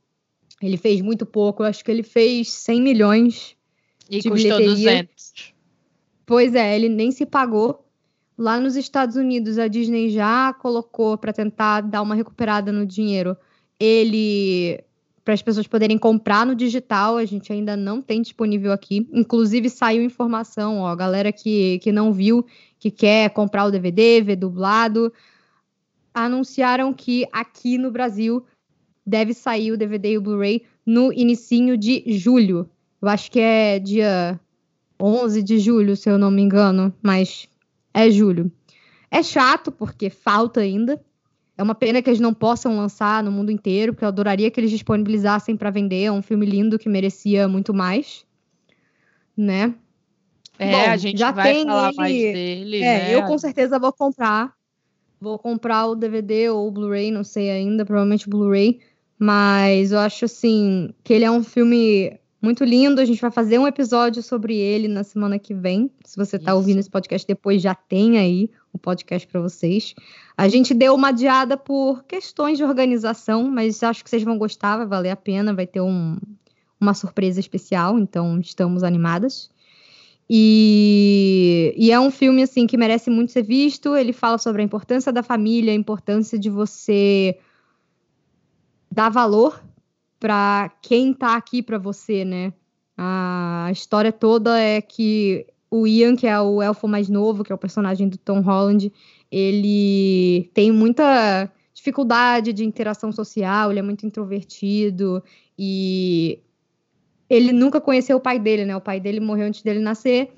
Ele 0.61 0.77
fez 0.77 1.01
muito 1.01 1.25
pouco, 1.25 1.63
acho 1.63 1.83
que 1.83 1.89
ele 1.89 2.03
fez 2.03 2.51
100 2.51 2.81
milhões 2.81 3.55
e 4.09 4.19
de 4.19 4.29
custou 4.29 4.57
bilheteria. 4.57 5.03
200. 5.03 5.53
Pois 6.25 6.53
é, 6.53 6.75
ele 6.75 6.89
nem 6.89 7.11
se 7.11 7.25
pagou. 7.25 7.85
Lá 8.37 8.59
nos 8.59 8.75
Estados 8.75 9.15
Unidos, 9.15 9.57
a 9.57 9.67
Disney 9.67 10.09
já 10.09 10.53
colocou 10.53 11.17
para 11.17 11.33
tentar 11.33 11.81
dar 11.81 12.01
uma 12.01 12.15
recuperada 12.15 12.71
no 12.71 12.85
dinheiro. 12.85 13.35
Ele 13.79 14.83
para 15.23 15.35
as 15.35 15.41
pessoas 15.41 15.67
poderem 15.67 15.97
comprar 15.97 16.45
no 16.45 16.55
digital, 16.55 17.17
a 17.17 17.25
gente 17.25 17.53
ainda 17.53 17.77
não 17.77 18.01
tem 18.01 18.21
disponível 18.21 18.71
aqui. 18.71 19.07
Inclusive 19.13 19.69
saiu 19.69 20.03
informação, 20.03 20.79
ó, 20.79 20.95
galera 20.95 21.31
que, 21.31 21.79
que 21.79 21.91
não 21.91 22.11
viu, 22.11 22.45
que 22.79 22.89
quer 22.89 23.29
comprar 23.29 23.65
o 23.65 23.71
DVD, 23.71 24.21
ver 24.21 24.35
dublado, 24.35 25.13
anunciaram 26.13 26.93
que 26.93 27.25
aqui 27.31 27.77
no 27.77 27.91
Brasil 27.91 28.45
deve 29.05 29.33
sair 29.33 29.71
o 29.71 29.77
DVD 29.77 30.13
e 30.13 30.17
o 30.17 30.21
Blu-ray 30.21 30.63
no 30.85 31.11
inicinho 31.13 31.77
de 31.77 32.03
julho. 32.07 32.69
Eu 33.01 33.07
acho 33.07 33.31
que 33.31 33.39
é 33.39 33.79
dia 33.79 34.39
11 35.01 35.41
de 35.41 35.59
julho, 35.59 35.95
se 35.95 36.09
eu 36.09 36.17
não 36.17 36.29
me 36.29 36.41
engano, 36.41 36.93
mas 37.01 37.47
é 37.93 38.09
julho. 38.09 38.51
É 39.09 39.23
chato 39.23 39.71
porque 39.71 40.09
falta 40.09 40.61
ainda. 40.61 41.01
É 41.57 41.63
uma 41.63 41.75
pena 41.75 42.01
que 42.01 42.09
eles 42.09 42.19
não 42.19 42.33
possam 42.33 42.77
lançar 42.77 43.23
no 43.23 43.31
mundo 43.31 43.51
inteiro, 43.51 43.93
porque 43.93 44.05
eu 44.05 44.09
adoraria 44.09 44.49
que 44.49 44.59
eles 44.59 44.71
disponibilizassem 44.71 45.55
para 45.57 45.69
vender. 45.69 46.03
É 46.03 46.11
um 46.11 46.21
filme 46.21 46.45
lindo 46.45 46.79
que 46.79 46.87
merecia 46.87 47.47
muito 47.47 47.73
mais, 47.73 48.25
né? 49.35 49.75
É, 50.57 50.71
Bom, 50.71 50.91
a 50.91 50.97
gente 50.97 51.19
já 51.19 51.31
vai 51.31 51.53
tem 51.53 51.65
falar 51.65 51.89
ele... 51.89 51.97
mais 51.97 52.13
dele. 52.13 52.77
É, 52.77 52.81
né? 52.81 53.15
eu 53.15 53.23
com 53.23 53.37
certeza 53.37 53.79
vou 53.79 53.91
comprar 53.91 54.53
Vou 55.21 55.37
comprar 55.37 55.85
o 55.85 55.95
DVD 55.95 56.49
ou 56.49 56.67
o 56.67 56.71
Blu-ray, 56.71 57.11
não 57.11 57.23
sei 57.23 57.51
ainda, 57.51 57.85
provavelmente 57.85 58.27
o 58.27 58.29
Blu-ray. 58.31 58.79
Mas 59.19 59.91
eu 59.91 59.99
acho 59.99 60.25
assim 60.25 60.91
que 61.03 61.13
ele 61.13 61.23
é 61.23 61.29
um 61.29 61.43
filme 61.43 62.19
muito 62.41 62.63
lindo. 62.63 62.99
A 62.99 63.05
gente 63.05 63.21
vai 63.21 63.29
fazer 63.29 63.59
um 63.59 63.67
episódio 63.67 64.23
sobre 64.23 64.57
ele 64.57 64.87
na 64.87 65.03
semana 65.03 65.37
que 65.37 65.53
vem. 65.53 65.91
Se 66.03 66.17
você 66.17 66.37
está 66.37 66.55
ouvindo 66.55 66.79
esse 66.79 66.89
podcast 66.89 67.27
depois, 67.27 67.61
já 67.61 67.75
tem 67.75 68.17
aí 68.17 68.49
o 68.73 68.79
podcast 68.79 69.27
para 69.27 69.39
vocês. 69.39 69.93
A 70.35 70.47
gente 70.47 70.73
deu 70.73 70.95
uma 70.95 71.09
adiada 71.09 71.55
por 71.55 72.03
questões 72.05 72.57
de 72.57 72.63
organização, 72.63 73.43
mas 73.43 73.83
acho 73.83 74.03
que 74.03 74.09
vocês 74.09 74.23
vão 74.23 74.39
gostar, 74.39 74.77
vai 74.77 74.87
valer 74.87 75.11
a 75.11 75.15
pena, 75.15 75.53
vai 75.53 75.67
ter 75.67 75.81
um, 75.81 76.17
uma 76.79 76.95
surpresa 76.95 77.39
especial, 77.39 77.99
então 77.99 78.39
estamos 78.39 78.83
animadas. 78.83 79.50
E, 80.33 81.73
e, 81.75 81.91
é 81.91 81.99
um 81.99 82.09
filme 82.09 82.41
assim 82.41 82.65
que 82.65 82.77
merece 82.77 83.09
muito 83.09 83.33
ser 83.33 83.41
visto. 83.41 83.97
Ele 83.97 84.13
fala 84.13 84.37
sobre 84.37 84.61
a 84.61 84.65
importância 84.65 85.11
da 85.11 85.21
família, 85.21 85.73
a 85.73 85.75
importância 85.75 86.39
de 86.39 86.49
você 86.49 87.37
dar 88.89 89.09
valor 89.09 89.61
para 90.17 90.71
quem 90.81 91.11
está 91.11 91.35
aqui 91.35 91.61
para 91.61 91.77
você, 91.77 92.23
né? 92.23 92.53
A 92.95 93.67
história 93.73 94.13
toda 94.13 94.57
é 94.57 94.79
que 94.79 95.45
o 95.69 95.85
Ian, 95.85 96.15
que 96.15 96.25
é 96.25 96.39
o 96.39 96.61
elfo 96.61 96.87
mais 96.87 97.09
novo, 97.09 97.43
que 97.43 97.51
é 97.51 97.55
o 97.55 97.57
personagem 97.57 98.07
do 98.07 98.17
Tom 98.17 98.39
Holland, 98.39 98.89
ele 99.29 100.49
tem 100.53 100.71
muita 100.71 101.51
dificuldade 101.73 102.53
de 102.53 102.63
interação 102.63 103.11
social, 103.11 103.69
ele 103.69 103.79
é 103.79 103.83
muito 103.83 104.05
introvertido 104.05 105.21
e 105.59 106.39
ele 107.31 107.53
nunca 107.53 107.79
conheceu 107.79 108.17
o 108.17 108.19
pai 108.19 108.37
dele, 108.37 108.65
né? 108.65 108.75
O 108.75 108.81
pai 108.81 108.99
dele 108.99 109.21
morreu 109.21 109.47
antes 109.47 109.61
dele 109.61 109.79
nascer. 109.79 110.33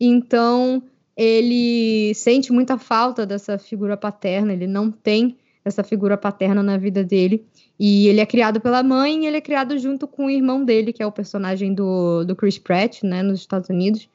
Então, 0.00 0.82
ele 1.14 2.14
sente 2.14 2.50
muita 2.50 2.78
falta 2.78 3.26
dessa 3.26 3.58
figura 3.58 3.94
paterna, 3.94 4.54
ele 4.54 4.66
não 4.66 4.90
tem 4.90 5.36
essa 5.62 5.84
figura 5.84 6.16
paterna 6.16 6.62
na 6.62 6.78
vida 6.78 7.04
dele. 7.04 7.44
E 7.78 8.08
ele 8.08 8.20
é 8.20 8.26
criado 8.26 8.58
pela 8.58 8.82
mãe 8.82 9.22
e 9.22 9.26
ele 9.26 9.36
é 9.36 9.40
criado 9.42 9.78
junto 9.78 10.08
com 10.08 10.26
o 10.26 10.30
irmão 10.30 10.64
dele, 10.64 10.94
que 10.94 11.02
é 11.02 11.06
o 11.06 11.12
personagem 11.12 11.74
do, 11.74 12.24
do 12.24 12.34
Chris 12.34 12.56
Pratt, 12.56 13.02
né, 13.02 13.22
nos 13.22 13.40
Estados 13.40 13.68
Unidos, 13.68 14.08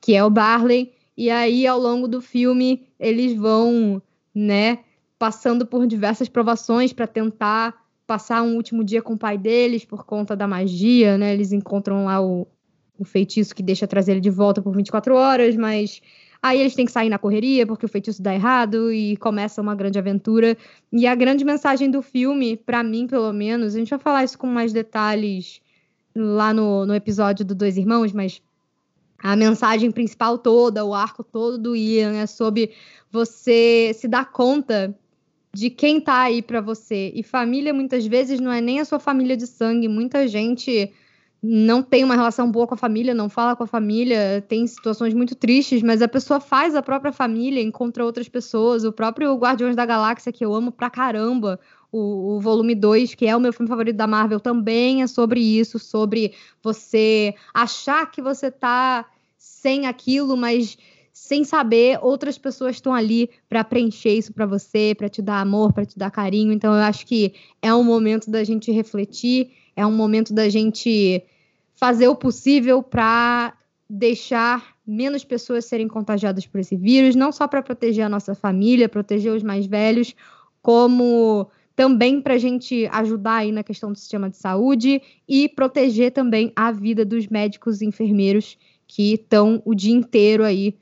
que 0.00 0.14
é 0.14 0.24
o 0.24 0.30
Barley. 0.30 0.92
E 1.16 1.30
aí, 1.30 1.66
ao 1.66 1.80
longo 1.80 2.06
do 2.06 2.20
filme, 2.20 2.86
eles 3.00 3.34
vão, 3.34 4.00
né, 4.32 4.78
passando 5.18 5.66
por 5.66 5.84
diversas 5.84 6.28
provações 6.28 6.92
para 6.92 7.08
tentar 7.08 7.74
passar 8.06 8.42
um 8.42 8.54
último 8.54 8.84
dia 8.84 9.02
com 9.02 9.14
o 9.14 9.18
pai 9.18 9.36
deles 9.36 9.84
por 9.84 10.04
conta 10.04 10.36
da 10.36 10.46
magia, 10.46 11.18
né? 11.18 11.32
Eles 11.32 11.52
encontram 11.52 12.04
lá 12.04 12.20
o, 12.20 12.46
o 12.98 13.04
feitiço 13.04 13.54
que 13.54 13.62
deixa 13.62 13.86
trazer 13.86 14.12
ele 14.12 14.20
de 14.20 14.30
volta 14.30 14.62
por 14.62 14.74
24 14.74 15.14
horas, 15.14 15.56
mas 15.56 16.00
aí 16.40 16.60
eles 16.60 16.74
têm 16.74 16.86
que 16.86 16.92
sair 16.92 17.08
na 17.08 17.18
correria 17.18 17.66
porque 17.66 17.84
o 17.84 17.88
feitiço 17.88 18.22
dá 18.22 18.32
errado 18.32 18.92
e 18.92 19.16
começa 19.16 19.60
uma 19.60 19.74
grande 19.74 19.98
aventura. 19.98 20.56
E 20.92 21.06
a 21.06 21.14
grande 21.14 21.44
mensagem 21.44 21.90
do 21.90 22.00
filme, 22.00 22.56
para 22.56 22.82
mim 22.82 23.06
pelo 23.06 23.32
menos, 23.32 23.74
a 23.74 23.78
gente 23.78 23.90
vai 23.90 23.98
falar 23.98 24.24
isso 24.24 24.38
com 24.38 24.46
mais 24.46 24.72
detalhes 24.72 25.60
lá 26.14 26.54
no, 26.54 26.86
no 26.86 26.94
episódio 26.94 27.44
do 27.44 27.54
Dois 27.54 27.76
Irmãos, 27.76 28.12
mas 28.12 28.40
a 29.18 29.34
mensagem 29.34 29.90
principal 29.90 30.38
toda, 30.38 30.84
o 30.84 30.94
arco 30.94 31.24
todo 31.24 31.58
do 31.58 31.76
Ian 31.76 32.16
é 32.16 32.26
sobre 32.26 32.72
você 33.10 33.92
se 33.94 34.06
dar 34.06 34.30
conta 34.30 34.96
de 35.54 35.70
quem 35.70 36.00
tá 36.00 36.22
aí 36.22 36.42
para 36.42 36.60
você. 36.60 37.12
E 37.14 37.22
família 37.22 37.72
muitas 37.72 38.06
vezes 38.06 38.40
não 38.40 38.52
é 38.52 38.60
nem 38.60 38.80
a 38.80 38.84
sua 38.84 38.98
família 38.98 39.36
de 39.36 39.46
sangue. 39.46 39.88
Muita 39.88 40.28
gente 40.28 40.92
não 41.42 41.82
tem 41.82 42.02
uma 42.02 42.14
relação 42.14 42.50
boa 42.50 42.66
com 42.66 42.74
a 42.74 42.78
família, 42.78 43.14
não 43.14 43.28
fala 43.28 43.54
com 43.54 43.62
a 43.62 43.66
família, 43.66 44.44
tem 44.48 44.66
situações 44.66 45.14
muito 45.14 45.34
tristes, 45.34 45.82
mas 45.82 46.02
a 46.02 46.08
pessoa 46.08 46.40
faz 46.40 46.74
a 46.74 46.82
própria 46.82 47.12
família, 47.12 47.62
encontra 47.62 48.04
outras 48.04 48.28
pessoas. 48.28 48.84
O 48.84 48.92
próprio 48.92 49.34
Guardiões 49.36 49.76
da 49.76 49.86
Galáxia, 49.86 50.32
que 50.32 50.44
eu 50.44 50.54
amo 50.54 50.72
pra 50.72 50.90
caramba, 50.90 51.60
o, 51.92 52.36
o 52.36 52.40
volume 52.40 52.74
2, 52.74 53.14
que 53.14 53.26
é 53.26 53.36
o 53.36 53.40
meu 53.40 53.52
filme 53.52 53.68
favorito 53.68 53.96
da 53.96 54.06
Marvel, 54.06 54.40
também 54.40 55.02
é 55.02 55.06
sobre 55.06 55.40
isso, 55.40 55.78
sobre 55.78 56.34
você 56.62 57.34
achar 57.54 58.10
que 58.10 58.20
você 58.20 58.50
tá 58.50 59.06
sem 59.38 59.86
aquilo, 59.86 60.36
mas 60.36 60.76
sem 61.18 61.44
saber, 61.44 61.98
outras 62.02 62.36
pessoas 62.36 62.76
estão 62.76 62.92
ali 62.92 63.30
para 63.48 63.64
preencher 63.64 64.12
isso 64.12 64.34
para 64.34 64.44
você, 64.44 64.94
para 64.94 65.08
te 65.08 65.22
dar 65.22 65.40
amor, 65.40 65.72
para 65.72 65.86
te 65.86 65.98
dar 65.98 66.10
carinho. 66.10 66.52
Então 66.52 66.74
eu 66.74 66.82
acho 66.82 67.06
que 67.06 67.32
é 67.62 67.74
um 67.74 67.82
momento 67.82 68.30
da 68.30 68.44
gente 68.44 68.70
refletir, 68.70 69.50
é 69.74 69.84
um 69.86 69.90
momento 69.96 70.34
da 70.34 70.46
gente 70.50 71.24
fazer 71.74 72.06
o 72.06 72.14
possível 72.14 72.82
para 72.82 73.54
deixar 73.88 74.76
menos 74.86 75.24
pessoas 75.24 75.64
serem 75.64 75.88
contagiadas 75.88 76.46
por 76.46 76.60
esse 76.60 76.76
vírus, 76.76 77.16
não 77.16 77.32
só 77.32 77.48
para 77.48 77.62
proteger 77.62 78.04
a 78.04 78.10
nossa 78.10 78.34
família, 78.34 78.86
proteger 78.86 79.32
os 79.32 79.42
mais 79.42 79.64
velhos, 79.64 80.14
como 80.60 81.48
também 81.74 82.20
para 82.20 82.34
a 82.34 82.38
gente 82.38 82.86
ajudar 82.92 83.36
aí 83.36 83.52
na 83.52 83.64
questão 83.64 83.90
do 83.90 83.98
sistema 83.98 84.28
de 84.28 84.36
saúde 84.36 85.00
e 85.26 85.48
proteger 85.48 86.12
também 86.12 86.52
a 86.54 86.70
vida 86.70 87.06
dos 87.06 87.26
médicos 87.26 87.80
e 87.80 87.86
enfermeiros 87.86 88.58
que 88.86 89.14
estão 89.14 89.62
o 89.64 89.74
dia 89.74 89.94
inteiro 89.94 90.44
aí 90.44 90.76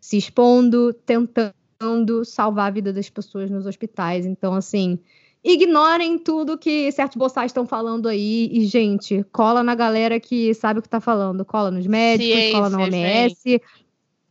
se 0.00 0.16
expondo, 0.16 0.92
tentando 0.92 2.24
salvar 2.24 2.68
a 2.68 2.70
vida 2.70 2.92
das 2.92 3.08
pessoas 3.08 3.50
nos 3.50 3.66
hospitais. 3.66 4.26
Então, 4.26 4.54
assim, 4.54 4.98
ignorem 5.42 6.18
tudo 6.18 6.58
que 6.58 6.90
certos 6.92 7.16
boçais 7.16 7.50
estão 7.50 7.66
falando 7.66 8.08
aí 8.08 8.48
e, 8.52 8.66
gente, 8.66 9.24
cola 9.32 9.62
na 9.62 9.74
galera 9.74 10.18
que 10.18 10.52
sabe 10.54 10.78
o 10.78 10.82
que 10.82 10.88
está 10.88 11.00
falando. 11.00 11.44
Cola 11.44 11.70
nos 11.70 11.86
médicos, 11.86 12.32
Ciência, 12.34 12.52
cola 12.52 12.70
na 12.70 12.78
OMS. 12.78 13.36
Gente. 13.44 13.62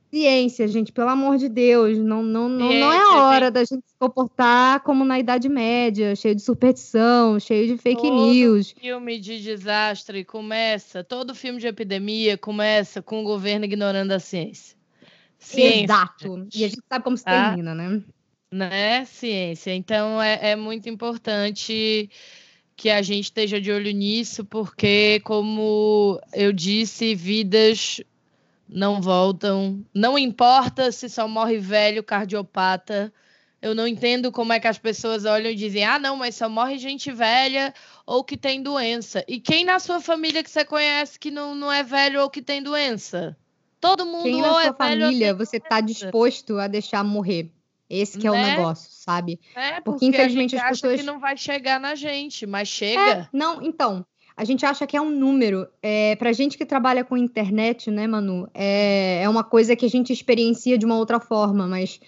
Ciência, 0.09 0.67
gente, 0.69 0.93
pelo 0.93 1.09
amor 1.09 1.37
de 1.37 1.49
Deus, 1.49 1.97
não, 1.97 2.23
não, 2.23 2.47
não, 2.47 2.73
não 2.73 2.93
é 2.93 3.05
hora 3.07 3.47
gente. 3.47 3.53
da 3.53 3.59
gente 3.65 3.83
se 3.85 3.95
comportar 3.99 4.79
como 4.79 5.03
na 5.03 5.19
Idade 5.19 5.49
Média, 5.49 6.15
cheio 6.15 6.33
de 6.33 6.41
superstição, 6.41 7.37
cheio 7.41 7.67
de 7.67 7.77
fake 7.77 8.03
todo 8.03 8.15
news. 8.15 8.71
filme 8.71 9.19
de 9.19 9.41
desastre 9.41 10.23
começa, 10.23 11.03
todo 11.03 11.35
filme 11.35 11.59
de 11.59 11.67
epidemia 11.67 12.37
começa 12.37 13.01
com 13.01 13.19
o 13.19 13.23
governo 13.25 13.65
ignorando 13.65 14.13
a 14.13 14.19
ciência. 14.19 14.76
Ciência 15.37 15.83
Exato. 15.83 16.47
E 16.53 16.63
a 16.63 16.67
gente 16.67 16.83
sabe 16.87 17.03
como 17.03 17.17
se 17.17 17.23
tá? 17.23 17.49
termina, 17.49 17.73
né? 17.75 18.01
né, 18.51 19.05
ciência. 19.05 19.73
Então 19.73 20.21
é, 20.21 20.51
é 20.51 20.55
muito 20.55 20.89
importante 20.89 22.09
que 22.75 22.89
a 22.89 23.01
gente 23.01 23.25
esteja 23.25 23.59
de 23.59 23.71
olho 23.71 23.91
nisso, 23.91 24.45
porque, 24.45 25.19
como 25.21 26.21
eu 26.31 26.53
disse, 26.53 27.15
vidas 27.15 27.99
não 28.69 29.01
voltam. 29.01 29.83
Não 29.93 30.17
importa 30.17 30.91
se 30.91 31.09
só 31.09 31.27
morre 31.27 31.57
velho, 31.57 32.03
cardiopata. 32.03 33.11
Eu 33.59 33.73
não 33.73 33.87
entendo 33.87 34.31
como 34.31 34.53
é 34.53 34.59
que 34.59 34.67
as 34.67 34.77
pessoas 34.77 35.25
olham 35.25 35.51
e 35.51 35.55
dizem: 35.55 35.83
ah, 35.83 35.97
não, 35.97 36.15
mas 36.15 36.35
só 36.35 36.47
morre 36.47 36.77
gente 36.77 37.11
velha 37.11 37.73
ou 38.05 38.23
que 38.23 38.37
tem 38.37 38.61
doença. 38.61 39.25
E 39.27 39.39
quem 39.39 39.65
na 39.65 39.79
sua 39.79 39.99
família 39.99 40.43
que 40.43 40.51
você 40.51 40.63
conhece 40.63 41.19
que 41.19 41.31
não, 41.31 41.55
não 41.55 41.71
é 41.71 41.81
velho 41.81 42.21
ou 42.21 42.29
que 42.29 42.41
tem 42.43 42.61
doença? 42.61 43.35
Todo 43.79 44.05
mundo 44.05 44.23
quem 44.23 44.41
na 44.41 44.49
sua 44.49 44.65
é 44.65 44.73
família 44.73 45.33
você 45.33 45.57
está 45.57 45.79
disposto 45.81 46.57
a 46.57 46.67
deixar 46.67 47.03
morrer? 47.03 47.51
Esse 47.89 48.17
que 48.17 48.27
é 48.27 48.31
o 48.31 48.33
né? 48.33 48.55
negócio, 48.55 48.89
sabe? 48.91 49.39
É, 49.55 49.75
porque, 49.75 49.83
porque 49.83 50.05
infelizmente 50.07 50.55
as 50.57 50.69
pessoas. 50.69 50.99
que 50.99 51.05
não 51.05 51.19
vai 51.19 51.37
chegar 51.37 51.79
na 51.79 51.95
gente, 51.95 52.45
mas 52.45 52.67
chega. 52.67 53.01
É, 53.01 53.27
não, 53.31 53.61
então. 53.61 54.05
A 54.35 54.43
gente 54.43 54.63
acha 54.67 54.85
que 54.85 54.95
é 54.95 55.01
um 55.01 55.09
número. 55.09 55.67
É, 55.81 56.15
pra 56.15 56.31
gente 56.31 56.59
que 56.59 56.65
trabalha 56.65 57.03
com 57.03 57.17
internet, 57.17 57.89
né, 57.89 58.05
Manu? 58.05 58.47
É, 58.53 59.21
é 59.23 59.29
uma 59.29 59.43
coisa 59.43 59.75
que 59.75 59.85
a 59.85 59.89
gente 59.89 60.13
experiencia 60.13 60.77
de 60.77 60.85
uma 60.85 60.95
outra 60.95 61.19
forma, 61.19 61.65
mas 61.65 61.99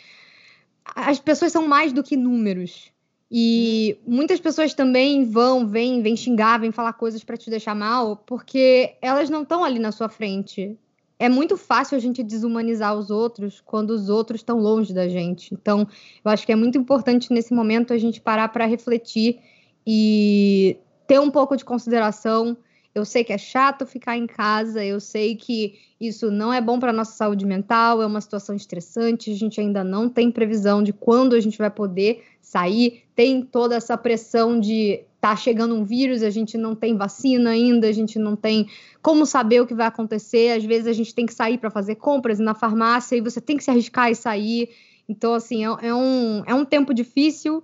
as 0.96 1.18
pessoas 1.20 1.52
são 1.52 1.68
mais 1.68 1.92
do 1.92 2.04
que 2.04 2.16
números. 2.16 2.92
E 3.32 3.98
hum. 4.06 4.16
muitas 4.16 4.40
pessoas 4.40 4.74
também 4.74 5.26
vão, 5.26 5.68
vêm, 5.68 6.04
vêm 6.04 6.16
xingar, 6.16 6.60
vêm 6.60 6.72
falar 6.72 6.94
coisas 6.94 7.24
para 7.24 7.38
te 7.38 7.50
deixar 7.50 7.74
mal, 7.74 8.16
porque 8.16 8.96
elas 9.02 9.30
não 9.30 9.42
estão 9.42 9.64
ali 9.64 9.80
na 9.80 9.92
sua 9.92 10.10
frente 10.10 10.78
é 11.20 11.28
muito 11.28 11.58
fácil 11.58 11.98
a 11.98 12.00
gente 12.00 12.24
desumanizar 12.24 12.98
os 12.98 13.12
outros 13.12 13.62
quando 13.64 13.90
os 13.90 14.08
outros 14.08 14.40
estão 14.40 14.58
longe 14.58 14.94
da 14.94 15.10
gente. 15.10 15.54
Então, 15.54 15.86
eu 16.24 16.32
acho 16.32 16.46
que 16.46 16.52
é 16.54 16.56
muito 16.56 16.78
importante 16.78 17.32
nesse 17.34 17.54
momento 17.54 17.94
a 17.94 17.98
gente 17.98 18.22
parar 18.22 18.48
para 18.48 18.66
refletir 18.66 19.38
e 19.86 20.78
ter 21.06 21.20
um 21.20 21.30
pouco 21.30 21.58
de 21.58 21.66
consideração. 21.66 22.56
Eu 22.96 23.04
sei 23.04 23.26
que 23.26 23.34
é 23.34 23.38
chato 23.38 23.86
ficar 23.86 24.18
em 24.18 24.26
casa, 24.26 24.84
eu 24.84 25.00
sei 25.02 25.36
que 25.36 25.78
isso 26.00 26.32
não 26.32 26.54
é 26.54 26.62
bom 26.62 26.80
para 26.80 26.94
nossa 26.94 27.12
saúde 27.12 27.46
mental, 27.46 28.02
é 28.02 28.06
uma 28.06 28.22
situação 28.22 28.56
estressante, 28.56 29.30
a 29.32 29.36
gente 29.36 29.60
ainda 29.60 29.84
não 29.84 30.10
tem 30.10 30.32
previsão 30.32 30.82
de 30.82 30.94
quando 30.94 31.36
a 31.36 31.40
gente 31.42 31.58
vai 31.58 31.70
poder 31.70 32.24
sair, 32.42 33.04
tem 33.14 33.42
toda 33.42 33.76
essa 33.76 33.98
pressão 33.98 34.60
de 34.60 35.04
tá 35.20 35.36
chegando 35.36 35.76
um 35.76 35.84
vírus, 35.84 36.24
a 36.24 36.30
gente 36.30 36.58
não 36.58 36.74
tem 36.74 36.96
vacina 36.96 37.50
ainda, 37.52 37.88
a 37.88 37.92
gente 37.92 38.18
não 38.18 38.36
tem 38.36 38.68
como 39.02 39.26
saber 39.26 39.62
o 39.62 39.68
que 39.68 39.74
vai 39.74 39.88
acontecer. 39.88 40.58
Às 40.58 40.64
vezes 40.64 40.88
a 40.88 40.94
gente 40.94 41.14
tem 41.14 41.26
que 41.26 41.34
sair 41.34 41.58
para 41.58 41.70
fazer 41.70 41.96
compras 41.96 42.40
na 42.40 42.56
farmácia 42.56 43.16
e 43.16 43.22
você 43.22 43.42
tem 43.42 43.58
que 43.58 43.64
se 43.64 43.70
arriscar 43.70 44.10
e 44.10 44.16
sair. 44.16 44.70
Então, 45.08 45.34
assim, 45.34 45.66
é, 45.66 45.88
é, 45.88 45.94
um, 45.94 46.44
é 46.46 46.54
um 46.54 46.64
tempo 46.64 46.94
difícil, 46.94 47.64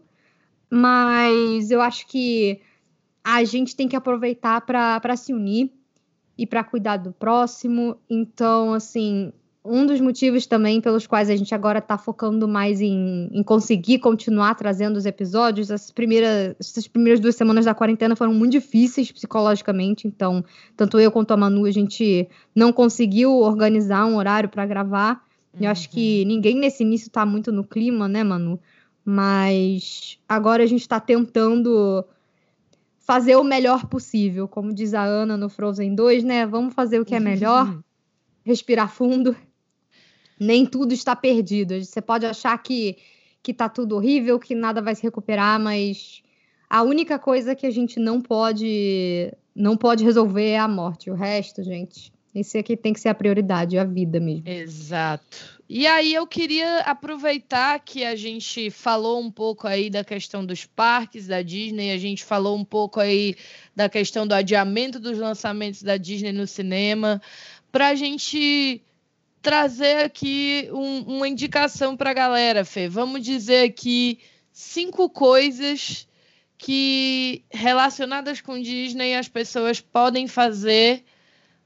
mas 0.69 1.71
eu 1.71 1.81
acho 1.81 2.07
que 2.07 2.59
a 3.23 3.43
gente 3.43 3.75
tem 3.75 3.87
que 3.87 3.95
aproveitar 3.95 4.61
para 4.61 5.15
se 5.15 5.33
unir 5.33 5.71
e 6.37 6.45
para 6.45 6.63
cuidar 6.63 6.97
do 6.97 7.13
próximo. 7.13 7.97
Então, 8.09 8.73
assim, 8.73 9.31
um 9.65 9.85
dos 9.85 9.99
motivos 9.99 10.45
também 10.45 10.79
pelos 10.79 11.07
quais 11.07 11.29
a 11.29 11.35
gente 11.35 11.53
agora 11.55 11.79
está 11.79 11.97
focando 11.97 12.47
mais 12.47 12.79
em, 12.81 13.27
em, 13.31 13.41
conseguir 13.41 13.97
continuar 13.97 14.53
trazendo 14.53 14.95
os 14.95 15.05
episódios. 15.05 15.71
Essas 15.71 15.89
primeiras, 15.89 16.55
essas 16.59 16.87
primeiras 16.87 17.19
duas 17.19 17.35
semanas 17.35 17.65
da 17.65 17.73
quarentena 17.73 18.15
foram 18.15 18.33
muito 18.33 18.51
difíceis 18.51 19.11
psicologicamente, 19.11 20.07
então, 20.07 20.45
tanto 20.77 20.99
eu 20.99 21.11
quanto 21.11 21.31
a 21.31 21.37
Manu, 21.37 21.65
a 21.65 21.71
gente 21.71 22.29
não 22.55 22.71
conseguiu 22.71 23.31
organizar 23.39 24.05
um 24.05 24.17
horário 24.17 24.49
para 24.49 24.65
gravar. 24.67 25.23
Uhum. 25.53 25.65
Eu 25.65 25.71
acho 25.71 25.89
que 25.89 26.21
uhum. 26.21 26.27
ninguém 26.27 26.55
nesse 26.55 26.83
início 26.83 27.07
está 27.07 27.25
muito 27.25 27.51
no 27.51 27.63
clima, 27.63 28.07
né, 28.07 28.23
Manu? 28.23 28.59
Mas 29.03 30.19
agora 30.29 30.63
a 30.63 30.67
gente 30.67 30.81
está 30.81 30.99
tentando 30.99 32.05
fazer 32.99 33.35
o 33.35 33.43
melhor 33.43 33.87
possível, 33.87 34.47
como 34.47 34.73
diz 34.73 34.93
a 34.93 35.03
Ana 35.03 35.35
no 35.35 35.49
Frozen 35.49 35.95
2, 35.95 36.23
né? 36.23 36.45
Vamos 36.45 36.73
fazer 36.73 36.99
o 36.99 37.05
que 37.05 37.15
é 37.15 37.19
melhor, 37.19 37.79
respirar 38.45 38.91
fundo 38.91 39.35
nem 40.39 40.65
tudo 40.65 40.93
está 40.93 41.15
perdido. 41.15 41.83
Você 41.83 42.01
pode 42.01 42.25
achar 42.25 42.57
que 42.57 42.97
que 43.45 43.53
tá 43.53 43.69
tudo 43.69 43.95
horrível, 43.95 44.39
que 44.39 44.55
nada 44.55 44.81
vai 44.81 44.95
se 44.95 45.03
recuperar, 45.03 45.59
mas 45.59 46.23
a 46.67 46.81
única 46.81 47.19
coisa 47.19 47.53
que 47.53 47.67
a 47.67 47.69
gente 47.69 47.99
não 47.99 48.19
pode 48.19 49.31
não 49.55 49.77
pode 49.77 50.03
resolver 50.03 50.49
é 50.49 50.57
a 50.57 50.67
morte. 50.67 51.11
O 51.11 51.13
resto, 51.13 51.63
gente, 51.63 52.11
esse 52.33 52.57
aqui 52.57 52.75
tem 52.75 52.91
que 52.91 52.99
ser 52.99 53.09
a 53.09 53.13
prioridade, 53.13 53.77
a 53.77 53.83
vida 53.83 54.19
mesmo. 54.19 54.49
Exato. 54.49 55.61
E 55.69 55.85
aí 55.87 56.13
eu 56.13 56.27
queria 56.27 56.79
aproveitar 56.79 57.79
que 57.79 58.03
a 58.03 58.15
gente 58.15 58.69
falou 58.69 59.21
um 59.21 59.31
pouco 59.31 59.67
aí 59.67 59.89
da 59.89 60.03
questão 60.03 60.45
dos 60.45 60.65
parques 60.65 61.27
da 61.27 61.41
Disney, 61.41 61.91
a 61.91 61.97
gente 61.97 62.25
falou 62.25 62.57
um 62.57 62.65
pouco 62.65 62.99
aí 62.99 63.35
da 63.75 63.87
questão 63.87 64.27
do 64.27 64.33
adiamento 64.33 64.99
dos 64.99 65.17
lançamentos 65.17 65.81
da 65.81 65.97
Disney 65.97 66.31
no 66.31 66.45
cinema, 66.45 67.21
para 67.71 67.89
a 67.89 67.95
gente 67.95 68.81
trazer 69.45 70.03
aqui 70.03 70.67
um, 70.71 71.17
uma 71.17 71.27
indicação 71.27 71.95
para 71.95 72.09
a 72.09 72.15
galera, 72.15 72.65
Fê. 72.65 72.89
Vamos 72.89 73.21
dizer 73.21 73.69
aqui 73.69 74.17
cinco 74.51 75.07
coisas 75.07 76.07
que 76.57 77.45
relacionadas 77.51 78.41
com 78.41 78.59
Disney 78.59 79.13
as 79.13 79.29
pessoas 79.29 79.79
podem 79.79 80.27
fazer 80.27 81.03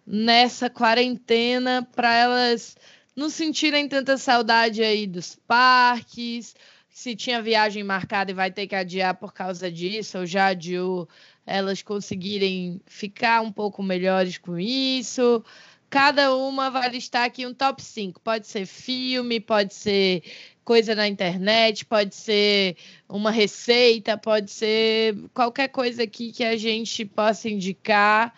nessa 0.05 0.69
quarentena 0.69 1.87
para 1.95 2.13
elas 2.13 2.75
não 3.15 3.29
sentirem 3.29 3.87
tanta 3.87 4.17
saudade 4.17 4.83
aí 4.83 5.07
dos 5.07 5.37
parques, 5.47 6.57
se 6.89 7.15
tinha 7.15 7.41
viagem 7.41 7.81
marcada 7.81 8.31
e 8.31 8.33
vai 8.33 8.51
ter 8.51 8.67
que 8.67 8.75
adiar 8.75 9.15
por 9.15 9.33
causa 9.33 9.71
disso, 9.71 10.17
ou 10.17 10.25
já 10.25 10.47
adiou, 10.47 11.07
elas 11.45 11.81
conseguirem 11.81 12.81
ficar 12.85 13.39
um 13.41 13.53
pouco 13.53 13.81
melhores 13.81 14.37
com 14.37 14.59
isso. 14.59 15.41
Cada 15.89 16.35
uma 16.35 16.69
vai 16.69 16.89
listar 16.89 17.23
aqui 17.25 17.45
um 17.45 17.53
top 17.53 17.81
5. 17.81 18.21
Pode 18.21 18.47
ser 18.47 18.65
filme, 18.65 19.39
pode 19.39 19.73
ser 19.73 20.23
coisa 20.63 20.93
na 20.93 21.07
internet, 21.07 21.83
pode 21.85 22.13
ser 22.15 22.77
uma 23.07 23.31
receita, 23.31 24.15
pode 24.17 24.51
ser 24.51 25.17
qualquer 25.33 25.69
coisa 25.69 26.03
aqui 26.03 26.31
que 26.31 26.43
a 26.43 26.55
gente 26.55 27.05
possa 27.05 27.49
indicar 27.49 28.33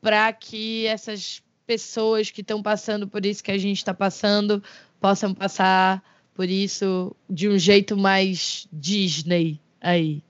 para 0.00 0.32
que 0.32 0.86
essas 0.86 1.42
pessoas 1.66 2.30
que 2.30 2.42
estão 2.42 2.62
passando 2.62 3.08
por 3.08 3.26
isso 3.26 3.42
que 3.42 3.50
a 3.50 3.58
gente 3.58 3.78
está 3.78 3.94
passando 3.94 4.62
possam 5.00 5.34
passar 5.34 6.02
Por 6.34 6.50
isso, 6.50 7.14
de 7.30 7.48
um 7.48 7.56
jeito 7.56 7.96
mais 7.96 8.66
Disney 8.72 9.60
aí. 9.80 10.20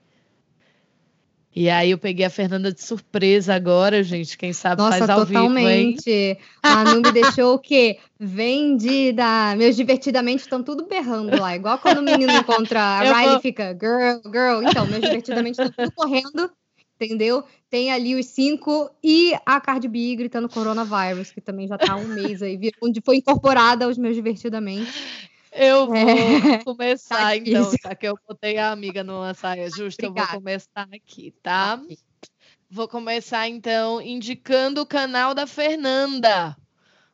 E 1.55 1.69
aí 1.69 1.91
eu 1.91 1.97
peguei 1.97 2.25
a 2.25 2.29
Fernanda 2.29 2.69
de 2.73 2.83
surpresa 2.83 3.55
agora, 3.55 4.03
gente. 4.03 4.37
Quem 4.37 4.51
sabe 4.51 4.81
Nossa, 4.81 4.97
faz 4.97 5.09
ao 5.09 5.25
totalmente. 5.25 6.03
vivo, 6.03 6.09
hein? 6.09 6.37
A 6.61 6.83
Manu 6.83 7.01
me 7.01 7.11
deixou 7.13 7.53
o 7.55 7.59
quê? 7.59 7.97
Vendida. 8.19 9.55
Meus 9.55 9.75
divertidamente 9.75 10.41
estão 10.43 10.61
tudo 10.61 10.85
berrando 10.85 11.39
lá. 11.39 11.55
Igual 11.55 11.77
quando 11.77 11.99
o 11.99 12.03
menino 12.03 12.31
encontra 12.37 12.99
a 12.99 13.05
Eu 13.05 13.13
Riley 13.13 13.31
vou- 13.31 13.41
fica 13.41 13.77
girl, 13.79 14.19
girl. 14.25 14.69
Então, 14.69 14.85
meus 14.87 15.01
divertidamente 15.01 15.61
estão 15.61 15.71
tudo 15.71 15.91
correndo. 15.95 16.51
Entendeu? 16.99 17.43
Tem 17.69 17.91
ali 17.91 18.15
os 18.15 18.25
cinco 18.27 18.89
e 19.03 19.33
a 19.45 19.59
Cardi 19.59 19.87
B 19.87 20.15
gritando 20.15 20.47
coronavirus, 20.47 21.31
que 21.31 21.41
também 21.41 21.67
já 21.67 21.77
tá 21.77 21.91
há 21.93 21.97
um 21.97 22.07
mês 22.07 22.41
aí, 22.41 22.57
onde 22.81 23.01
foi 23.03 23.17
incorporada 23.17 23.83
aos 23.85 23.97
meus 23.97 24.15
divertidamente. 24.15 24.91
Eu 25.57 25.87
vou 25.93 26.41
É. 26.41 26.65
começar, 26.65 27.35
Tá 27.35 27.35
então, 27.37 27.73
já 27.81 27.95
que 27.95 28.07
eu 28.07 28.17
botei 28.27 28.57
a 28.57 28.71
amiga 28.71 29.03
numa 29.03 29.33
saia 29.33 29.69
justa, 29.71 30.05
eu 30.05 30.13
vou 30.13 30.27
Obrigada. 30.27 30.27
começar 30.27 30.87
aqui, 30.93 31.31
tá? 31.41 31.81
Vou 32.69 32.87
começar, 32.87 33.47
então, 33.47 34.01
indicando 34.01 34.81
o 34.81 34.85
canal 34.85 35.33
da 35.35 35.47
Fernanda. 35.47 36.55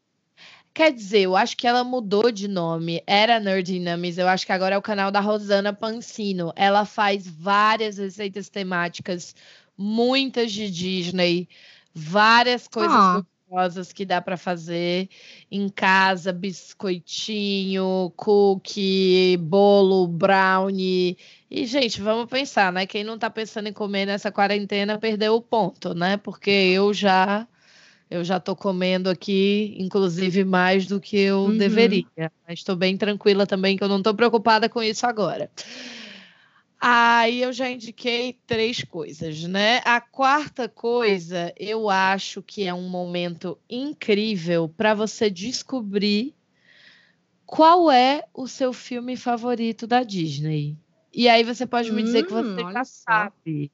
Quer 0.74 0.92
dizer, 0.92 1.22
eu 1.22 1.38
acho 1.38 1.56
que 1.56 1.66
ela 1.66 1.84
mudou 1.86 2.30
de 2.32 2.48
nome. 2.50 3.02
Era 3.08 3.40
Nerd 3.40 3.80
Namis. 3.80 4.18
Eu 4.18 4.28
acho 4.28 4.46
que 4.46 4.52
agora 4.52 4.76
é 4.76 4.78
o 4.78 4.82
canal 4.82 5.10
da 5.10 5.22
Rosana 5.22 5.72
Pansino. 5.72 6.52
Ela 6.56 6.84
faz 6.86 7.26
várias 7.28 7.98
receitas 7.98 8.50
temáticas, 8.50 9.34
muitas 9.78 10.52
de 10.52 10.70
Disney, 10.70 11.48
várias 11.94 12.68
coisas 12.68 12.94
Ah. 12.94 13.24
gostosas 13.50 13.94
que 13.94 14.06
dá 14.06 14.22
para 14.22 14.36
fazer 14.36 15.08
em 15.50 15.70
casa, 15.70 16.34
biscoitinho, 16.34 18.12
cookie, 18.18 19.38
bolo, 19.38 20.08
brownie. 20.08 21.18
E, 21.58 21.66
gente, 21.66 22.02
vamos 22.02 22.26
pensar, 22.30 22.70
né? 22.70 22.86
Quem 22.86 23.02
não 23.02 23.18
tá 23.18 23.30
pensando 23.30 23.70
em 23.70 23.72
comer 23.72 24.06
nessa 24.06 24.30
quarentena 24.30 24.98
perdeu 25.00 25.36
o 25.36 25.42
ponto, 25.42 25.94
né? 25.94 26.18
Porque 26.18 26.52
eu 26.52 26.94
já 26.94 27.48
eu 28.12 28.26
já 28.26 28.42
tô 28.42 28.58
comendo 28.58 29.10
aqui, 29.10 29.74
inclusive 29.80 30.44
mais 30.44 30.86
do 30.86 31.00
que 31.00 31.16
eu 31.18 31.46
Uhum. 31.46 31.58
deveria. 31.58 32.30
Mas 32.46 32.60
estou 32.60 32.76
bem 32.76 32.98
tranquila 32.98 33.48
também, 33.48 33.78
que 33.78 33.84
eu 33.86 33.88
não 33.88 34.04
tô 34.04 34.14
preocupada 34.14 34.68
com 34.68 34.84
isso 34.84 35.08
agora. 35.08 35.50
Aí 36.78 37.42
eu 37.42 37.54
já 37.54 37.70
indiquei 37.70 38.38
três 38.46 38.84
coisas, 38.84 39.44
né? 39.44 39.82
A 39.86 40.02
quarta 40.02 40.68
coisa, 40.68 41.54
eu 41.58 41.90
acho 41.90 42.44
que 42.44 42.68
é 42.68 42.74
um 42.74 42.90
momento 42.90 43.58
incrível 43.70 44.68
para 44.68 44.94
você 44.94 45.30
descobrir 45.30 46.36
qual 47.46 47.90
é 47.90 48.26
o 48.34 48.46
seu 48.46 48.74
filme 48.74 49.16
favorito 49.16 49.88
da 49.88 50.04
Disney. 50.04 50.76
E 51.16 51.30
aí 51.30 51.44
você 51.44 51.66
pode 51.66 51.92
me 51.94 52.04
dizer 52.04 52.24
que 52.24 52.34
Hum, 52.34 52.56
você 52.56 52.62
olha 52.62 52.74
já 52.74 52.84
sabe. 52.84 53.72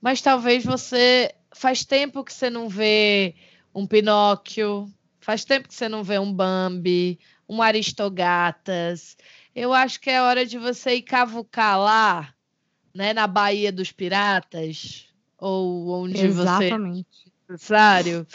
Mas 0.00 0.22
talvez 0.22 0.64
você 0.64 1.34
faz 1.54 1.84
tempo 1.84 2.24
que 2.24 2.32
você 2.32 2.48
não 2.48 2.66
vê 2.68 3.34
um 3.74 3.86
Pinóquio, 3.86 4.90
faz 5.20 5.44
tempo 5.44 5.68
que 5.68 5.74
você 5.74 5.86
não 5.88 6.02
vê 6.02 6.18
um 6.18 6.32
Bambi, 6.32 7.18
um 7.46 7.60
Aristogatas. 7.60 9.16
Eu 9.54 9.72
acho 9.74 10.00
que 10.00 10.08
é 10.10 10.22
hora 10.22 10.46
de 10.46 10.58
você 10.58 10.94
ir 10.94 11.02
cavucar 11.02 11.78
lá, 11.78 12.34
né, 12.94 13.12
na 13.12 13.26
Baía 13.26 13.70
dos 13.70 13.92
Piratas, 13.92 15.08
ou 15.38 15.90
onde 15.90 16.28
você 16.28 16.70
Exatamente. 16.70 17.32
necessário. 17.48 18.26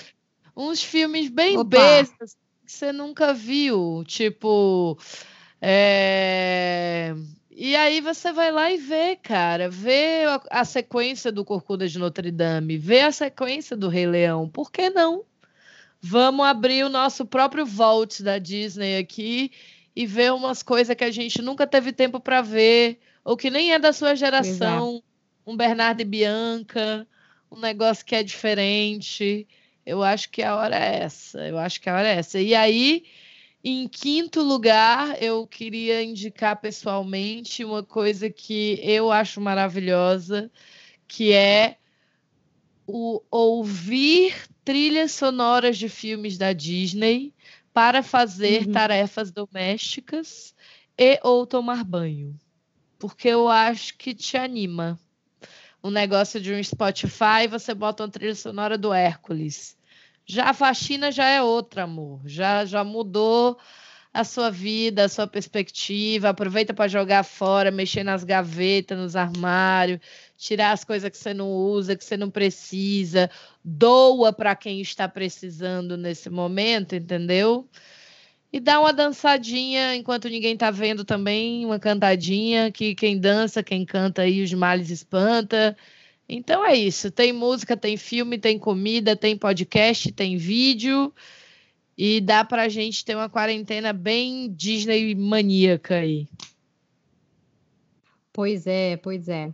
Uns 0.56 0.84
filmes 0.84 1.30
bem 1.30 1.58
Opa. 1.58 1.70
bestas 1.70 2.36
que 2.66 2.72
você 2.72 2.92
nunca 2.92 3.34
viu, 3.34 4.04
tipo. 4.06 4.98
é, 5.62 7.16
E 7.54 7.76
aí 7.76 8.00
você 8.00 8.32
vai 8.32 8.52
lá 8.52 8.72
e 8.72 8.78
vê, 8.78 9.16
cara, 9.16 9.70
vê 9.70 10.24
a, 10.26 10.62
a 10.62 10.66
sequência 10.66 11.32
do 11.32 11.44
Corcunda 11.44 11.88
de 11.88 12.00
Notre 12.00 12.32
Dame, 12.32 12.78
vê 12.78 13.02
a 13.02 13.12
sequência 13.12 13.76
do 13.76 13.90
Rei 13.90 14.08
Leão, 14.08 14.48
por 14.48 14.72
que 14.72 14.90
não? 14.90 15.26
Vamos 16.00 16.46
abrir 16.46 16.84
o 16.86 16.90
nosso 16.90 17.26
próprio 17.26 17.66
vault 17.66 18.24
da 18.24 18.38
Disney 18.38 18.98
aqui 18.98 19.52
e 19.96 20.06
ver 20.06 20.32
umas 20.34 20.64
coisas 20.64 20.96
que 20.96 21.04
a 21.04 21.12
gente 21.12 21.42
nunca 21.42 21.68
teve 21.68 21.92
tempo 21.92 22.20
para 22.20 22.42
ver, 22.42 23.00
ou 23.24 23.36
que 23.36 23.50
nem 23.50 23.74
é 23.74 23.78
da 23.80 23.92
sua 23.92 24.16
geração, 24.16 25.04
um 25.46 25.56
Bernardo 25.56 26.02
e 26.02 26.06
Bianca, 26.06 27.06
um 27.52 27.60
negócio 27.60 28.06
que 28.06 28.16
é 28.16 28.24
diferente. 28.24 29.46
Eu 29.86 30.02
acho 30.02 30.30
que 30.30 30.42
a 30.42 30.56
hora 30.56 30.76
é 30.76 31.04
essa. 31.04 31.46
Eu 31.48 31.58
acho 31.58 31.82
que 31.82 31.90
a 31.90 31.96
hora 31.96 32.08
é 32.08 32.16
essa. 32.16 32.40
E 32.40 32.56
aí, 32.56 33.04
em 33.64 33.88
quinto 33.88 34.42
lugar, 34.42 35.22
eu 35.22 35.46
queria 35.48 36.04
indicar 36.04 36.60
pessoalmente 36.60 37.64
uma 37.64 37.84
coisa 37.84 38.30
que 38.30 38.80
eu 38.82 39.12
acho 39.12 39.40
maravilhosa, 39.42 40.52
que 41.08 41.32
é 41.34 41.78
o 42.88 43.22
ouvir 43.32 44.36
trilhas 44.64 45.12
sonoras 45.12 45.78
de 45.78 45.90
filmes 45.90 46.38
da 46.38 46.54
Disney 46.54 47.34
para 47.74 48.04
fazer 48.04 48.68
Uhum. 48.68 48.72
tarefas 48.72 49.32
domésticas 49.32 50.54
e 50.98 51.20
ou 51.24 51.46
tomar 51.48 51.84
banho. 51.84 52.38
Porque 53.00 53.28
eu 53.30 53.48
acho 53.50 53.98
que 53.98 54.14
te 54.14 54.38
anima 54.38 55.00
um 55.84 55.90
negócio 55.90 56.40
de 56.42 56.54
um 56.54 56.64
Spotify, 56.64 57.48
você 57.50 57.74
bota 57.74 58.04
uma 58.04 58.10
trilha 58.12 58.36
sonora 58.36 58.78
do 58.78 58.94
Hércules. 58.94 59.78
Já 60.26 60.50
a 60.50 60.54
faxina 60.54 61.12
já 61.12 61.28
é 61.28 61.42
outra, 61.42 61.84
amor. 61.84 62.22
Já, 62.26 62.66
já 62.66 62.84
mudou 62.84 63.58
a 64.14 64.24
sua 64.24 64.50
vida, 64.50 65.06
a 65.06 65.10
sua 65.10 65.28
perspectiva. 65.28 66.30
Aproveita 66.30 66.74
para 66.74 66.88
jogar 66.88 67.24
fora, 67.24 67.72
mexer 67.72 68.04
nas 68.04 68.24
gavetas, 68.24 68.98
nos 68.98 69.16
armários, 69.16 70.00
tirar 70.38 70.72
as 70.72 70.84
coisas 70.84 71.10
que 71.10 71.18
você 71.18 71.34
não 71.34 71.52
usa, 71.52 71.96
que 71.96 72.04
você 72.04 72.18
não 72.18 72.30
precisa. 72.30 73.30
Doa 73.64 74.34
para 74.34 74.56
quem 74.56 74.82
está 74.82 75.08
precisando 75.08 75.98
nesse 75.98 76.30
momento, 76.30 76.96
entendeu? 76.96 77.68
E 78.54 78.60
dá 78.60 78.82
uma 78.82 78.92
dançadinha 78.92 79.96
enquanto 79.96 80.28
ninguém 80.28 80.58
tá 80.58 80.70
vendo 80.70 81.06
também, 81.06 81.66
uma 81.66 81.80
cantadinha, 81.80 82.70
que 82.70 82.94
quem 82.94 83.18
dança, 83.18 83.64
quem 83.64 83.86
canta 83.86 84.24
aí 84.24 84.44
os 84.44 84.54
males 84.54 84.90
espanta. 84.90 85.76
Então 86.34 86.66
é 86.66 86.74
isso, 86.74 87.12
tem 87.12 87.34
música, 87.34 87.76
tem 87.76 87.98
filme, 87.98 88.38
tem 88.38 88.58
comida, 88.58 89.18
tem 89.18 89.36
podcast, 89.36 90.14
tem 90.14 90.38
vídeo 90.38 91.14
e 91.98 92.22
dá 92.22 92.46
pra 92.46 92.70
gente 92.70 93.04
ter 93.04 93.16
uma 93.16 93.28
quarentena 93.28 93.92
bem 93.92 94.50
Disney 94.50 95.14
maníaca 95.14 95.96
aí. 95.96 96.30
Pois 98.32 98.66
é, 98.66 98.96
pois 98.96 99.28
é. 99.28 99.54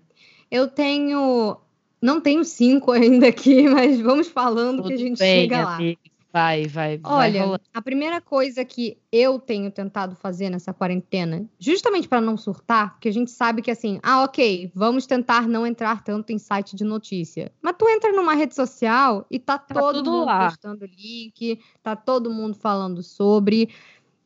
Eu 0.52 0.68
tenho. 0.68 1.58
Não 2.00 2.22
tenho 2.22 2.46
cinco 2.46 2.92
ainda 2.94 3.28
aqui, 3.28 3.64
mas 3.68 4.00
vamos 4.00 4.28
falando 4.28 4.84
que 4.84 4.94
a 4.94 4.96
Tudo 4.96 5.08
gente 5.08 5.18
bem, 5.18 5.42
chega 5.42 5.64
lá. 5.64 5.76
amiga. 5.78 6.00
Vai, 6.38 6.68
vai. 6.68 7.00
Olha, 7.04 7.48
vai 7.48 7.60
a 7.74 7.82
primeira 7.82 8.22
coisa 8.22 8.64
que 8.64 8.96
eu 9.12 9.40
tenho 9.40 9.72
tentado 9.72 10.16
fazer 10.16 10.52
nessa 10.52 10.72
quarentena, 10.72 11.50
justamente 11.58 12.08
para 12.08 12.22
não 12.22 12.38
surtar, 12.38 12.92
porque 12.92 13.10
a 13.10 13.12
gente 13.12 13.32
sabe 13.32 13.64
que 13.64 13.72
assim, 13.72 14.00
ah, 14.04 14.24
ok, 14.24 14.72
vamos 14.76 15.08
tentar 15.08 15.48
não 15.48 15.66
entrar 15.66 16.04
tanto 16.04 16.32
em 16.32 16.38
site 16.38 16.76
de 16.76 16.84
notícia. 16.84 17.52
Mas 17.60 17.74
tu 17.80 17.90
entra 17.90 18.12
numa 18.12 18.36
rede 18.36 18.54
social 18.54 19.26
e 19.32 19.40
tá, 19.40 19.58
tá 19.58 19.80
todo 19.80 20.12
mundo 20.12 20.26
lá. 20.26 20.50
postando 20.50 20.86
link, 20.86 21.60
tá 21.82 21.96
todo 21.96 22.30
mundo 22.30 22.56
falando 22.56 23.02
sobre. 23.02 23.70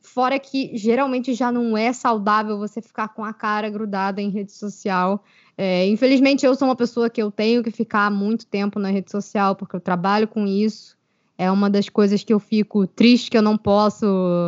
Fora 0.02 0.38
que 0.38 0.76
geralmente 0.76 1.32
já 1.32 1.50
não 1.50 1.78
é 1.78 1.94
saudável 1.94 2.58
você 2.58 2.82
ficar 2.82 3.08
com 3.08 3.24
a 3.24 3.32
cara 3.32 3.70
grudada 3.70 4.20
em 4.20 4.28
rede 4.28 4.52
social. 4.52 5.24
É, 5.56 5.86
infelizmente, 5.86 6.44
eu 6.44 6.54
sou 6.54 6.68
uma 6.68 6.76
pessoa 6.76 7.08
que 7.08 7.22
eu 7.22 7.30
tenho 7.30 7.62
que 7.62 7.70
ficar 7.70 8.10
muito 8.10 8.44
tempo 8.44 8.78
na 8.78 8.90
rede 8.90 9.10
social, 9.10 9.56
porque 9.56 9.76
eu 9.76 9.80
trabalho 9.80 10.28
com 10.28 10.46
isso. 10.46 11.00
É 11.42 11.50
uma 11.50 11.68
das 11.68 11.88
coisas 11.88 12.22
que 12.22 12.32
eu 12.32 12.38
fico 12.38 12.86
triste 12.86 13.28
que 13.28 13.36
eu 13.36 13.42
não 13.42 13.58
posso 13.58 14.06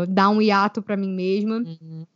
dar 0.09 0.28
um 0.28 0.40
hiato 0.40 0.80
para 0.80 0.97
mim 0.97 1.12
mesma. 1.12 1.57
Uhum. 1.57 2.07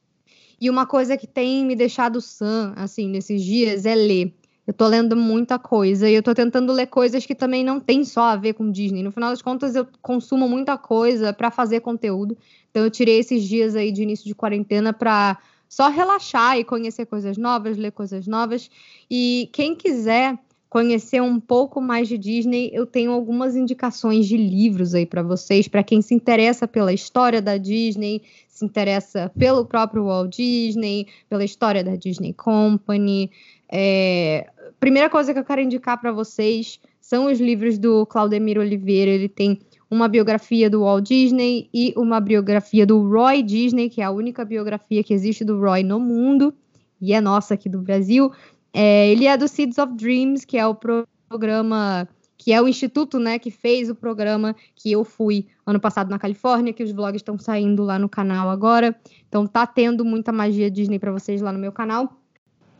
E 0.60 0.70
uma 0.70 0.86
coisa 0.86 1.16
que 1.16 1.26
tem 1.26 1.64
me 1.64 1.74
deixado 1.74 2.20
sã, 2.20 2.72
assim, 2.76 3.08
nesses 3.08 3.42
dias 3.42 3.84
é 3.84 3.96
ler. 3.96 4.32
Eu 4.64 4.72
tô 4.72 4.86
lendo 4.86 5.16
muita 5.16 5.58
coisa 5.58 6.08
e 6.08 6.14
eu 6.14 6.22
tô 6.22 6.32
tentando 6.32 6.72
ler 6.72 6.86
coisas 6.86 7.26
que 7.26 7.34
também 7.34 7.64
não 7.64 7.80
tem 7.80 8.04
só 8.04 8.22
a 8.22 8.36
ver 8.36 8.52
com 8.52 8.70
Disney. 8.70 9.02
No 9.02 9.10
final 9.10 9.30
das 9.30 9.42
contas, 9.42 9.74
eu 9.74 9.84
consumo 10.00 10.48
muita 10.48 10.78
coisa 10.78 11.32
para 11.32 11.50
fazer 11.50 11.80
conteúdo. 11.80 12.38
Então 12.70 12.84
eu 12.84 12.90
tirei 12.90 13.18
esses 13.18 13.42
dias 13.42 13.74
aí 13.74 13.90
de 13.90 14.04
início 14.04 14.26
de 14.26 14.34
quarentena 14.34 14.92
para 14.92 15.38
só 15.68 15.88
relaxar 15.88 16.56
e 16.56 16.62
conhecer 16.62 17.04
coisas 17.06 17.36
novas, 17.36 17.76
ler 17.76 17.90
coisas 17.90 18.28
novas. 18.28 18.70
E 19.10 19.50
quem 19.52 19.74
quiser 19.74 20.38
conhecer 20.68 21.22
um 21.22 21.40
pouco 21.40 21.80
mais 21.80 22.08
de 22.08 22.18
Disney, 22.18 22.70
eu 22.72 22.84
tenho 22.84 23.12
algumas 23.12 23.56
indicações 23.56 24.26
de 24.26 24.36
livros 24.36 24.94
aí 24.94 25.06
para 25.06 25.22
vocês, 25.22 25.66
para 25.66 25.82
quem 25.82 26.02
se 26.02 26.14
interessa 26.14 26.68
pela 26.68 26.92
história 26.92 27.40
da 27.40 27.56
Disney, 27.56 28.22
se 28.48 28.64
interessa 28.64 29.30
pelo 29.38 29.64
próprio 29.64 30.04
Walt 30.04 30.36
Disney, 30.36 31.06
pela 31.28 31.44
história 31.44 31.82
da 31.82 31.96
Disney 31.96 32.34
Company. 32.34 33.30
É, 33.70 34.50
primeira 34.78 35.08
coisa 35.08 35.32
que 35.32 35.38
eu 35.38 35.44
quero 35.44 35.62
indicar 35.62 35.98
para 35.98 36.12
vocês 36.12 36.78
são 37.00 37.30
os 37.32 37.40
livros 37.40 37.78
do 37.78 38.04
Claudemir 38.04 38.58
Oliveira. 38.58 39.10
Ele 39.10 39.28
tem 39.28 39.58
uma 39.90 40.06
biografia 40.06 40.68
do 40.68 40.80
Walt 40.80 41.06
Disney 41.06 41.70
e 41.72 41.94
uma 41.96 42.20
biografia 42.20 42.84
do 42.84 43.08
Roy 43.08 43.42
Disney, 43.42 43.88
que 43.88 44.02
é 44.02 44.04
a 44.04 44.10
única 44.10 44.44
biografia 44.44 45.02
que 45.02 45.14
existe 45.14 45.44
do 45.44 45.58
Roy 45.58 45.82
no 45.82 45.98
mundo 45.98 46.52
e 47.00 47.14
é 47.14 47.20
nossa 47.20 47.54
aqui 47.54 47.68
do 47.68 47.80
Brasil. 47.80 48.30
É, 48.72 49.10
ele 49.10 49.26
é 49.26 49.36
do 49.36 49.48
Seeds 49.48 49.78
of 49.78 49.94
Dreams, 49.94 50.46
que 50.46 50.56
é 50.58 50.66
o 50.66 50.74
programa 50.74 52.08
que 52.38 52.52
é 52.52 52.62
o 52.62 52.68
instituto, 52.68 53.18
né, 53.18 53.36
que 53.36 53.50
fez 53.50 53.90
o 53.90 53.94
programa 53.96 54.54
que 54.76 54.92
eu 54.92 55.04
fui 55.04 55.48
ano 55.66 55.80
passado 55.80 56.08
na 56.08 56.20
Califórnia, 56.20 56.72
que 56.72 56.84
os 56.84 56.92
vlogs 56.92 57.20
estão 57.20 57.36
saindo 57.36 57.82
lá 57.82 57.98
no 57.98 58.08
canal 58.08 58.48
agora. 58.48 58.96
Então 59.28 59.44
tá 59.44 59.66
tendo 59.66 60.04
muita 60.04 60.30
magia 60.30 60.70
Disney 60.70 61.00
para 61.00 61.10
vocês 61.10 61.42
lá 61.42 61.52
no 61.52 61.58
meu 61.58 61.72
canal. 61.72 62.16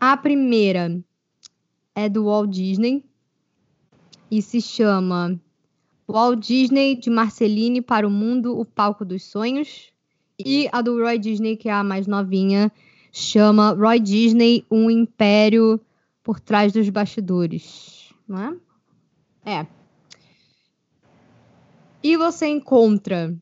A 0.01 0.17
primeira 0.17 1.03
é 1.93 2.09
do 2.09 2.27
Walt 2.27 2.51
Disney 2.51 3.05
e 4.31 4.41
se 4.41 4.61
chama 4.61 5.39
Walt 6.09 6.39
Disney 6.39 6.95
de 6.95 7.11
Marceline 7.11 7.83
para 7.83 8.07
o 8.07 8.11
Mundo, 8.11 8.57
o 8.57 8.65
Palco 8.65 9.05
dos 9.05 9.25
Sonhos. 9.25 9.91
E 10.39 10.69
a 10.71 10.81
do 10.81 11.03
Roy 11.03 11.19
Disney, 11.19 11.57
que 11.57 11.69
é 11.69 11.73
a 11.73 11.83
mais 11.83 12.07
novinha, 12.07 12.71
chama 13.13 13.73
Roy 13.73 14.01
Disney, 14.01 14.65
um 14.71 14.91
império 14.91 15.81
por 16.23 16.41
trás 16.41 16.73
dos 16.73 16.89
bastidores, 16.89 18.13
não 18.27 18.61
é? 19.45 19.61
É. 19.61 19.67
E 22.03 22.17
você 22.17 22.47
encontra 22.47 23.37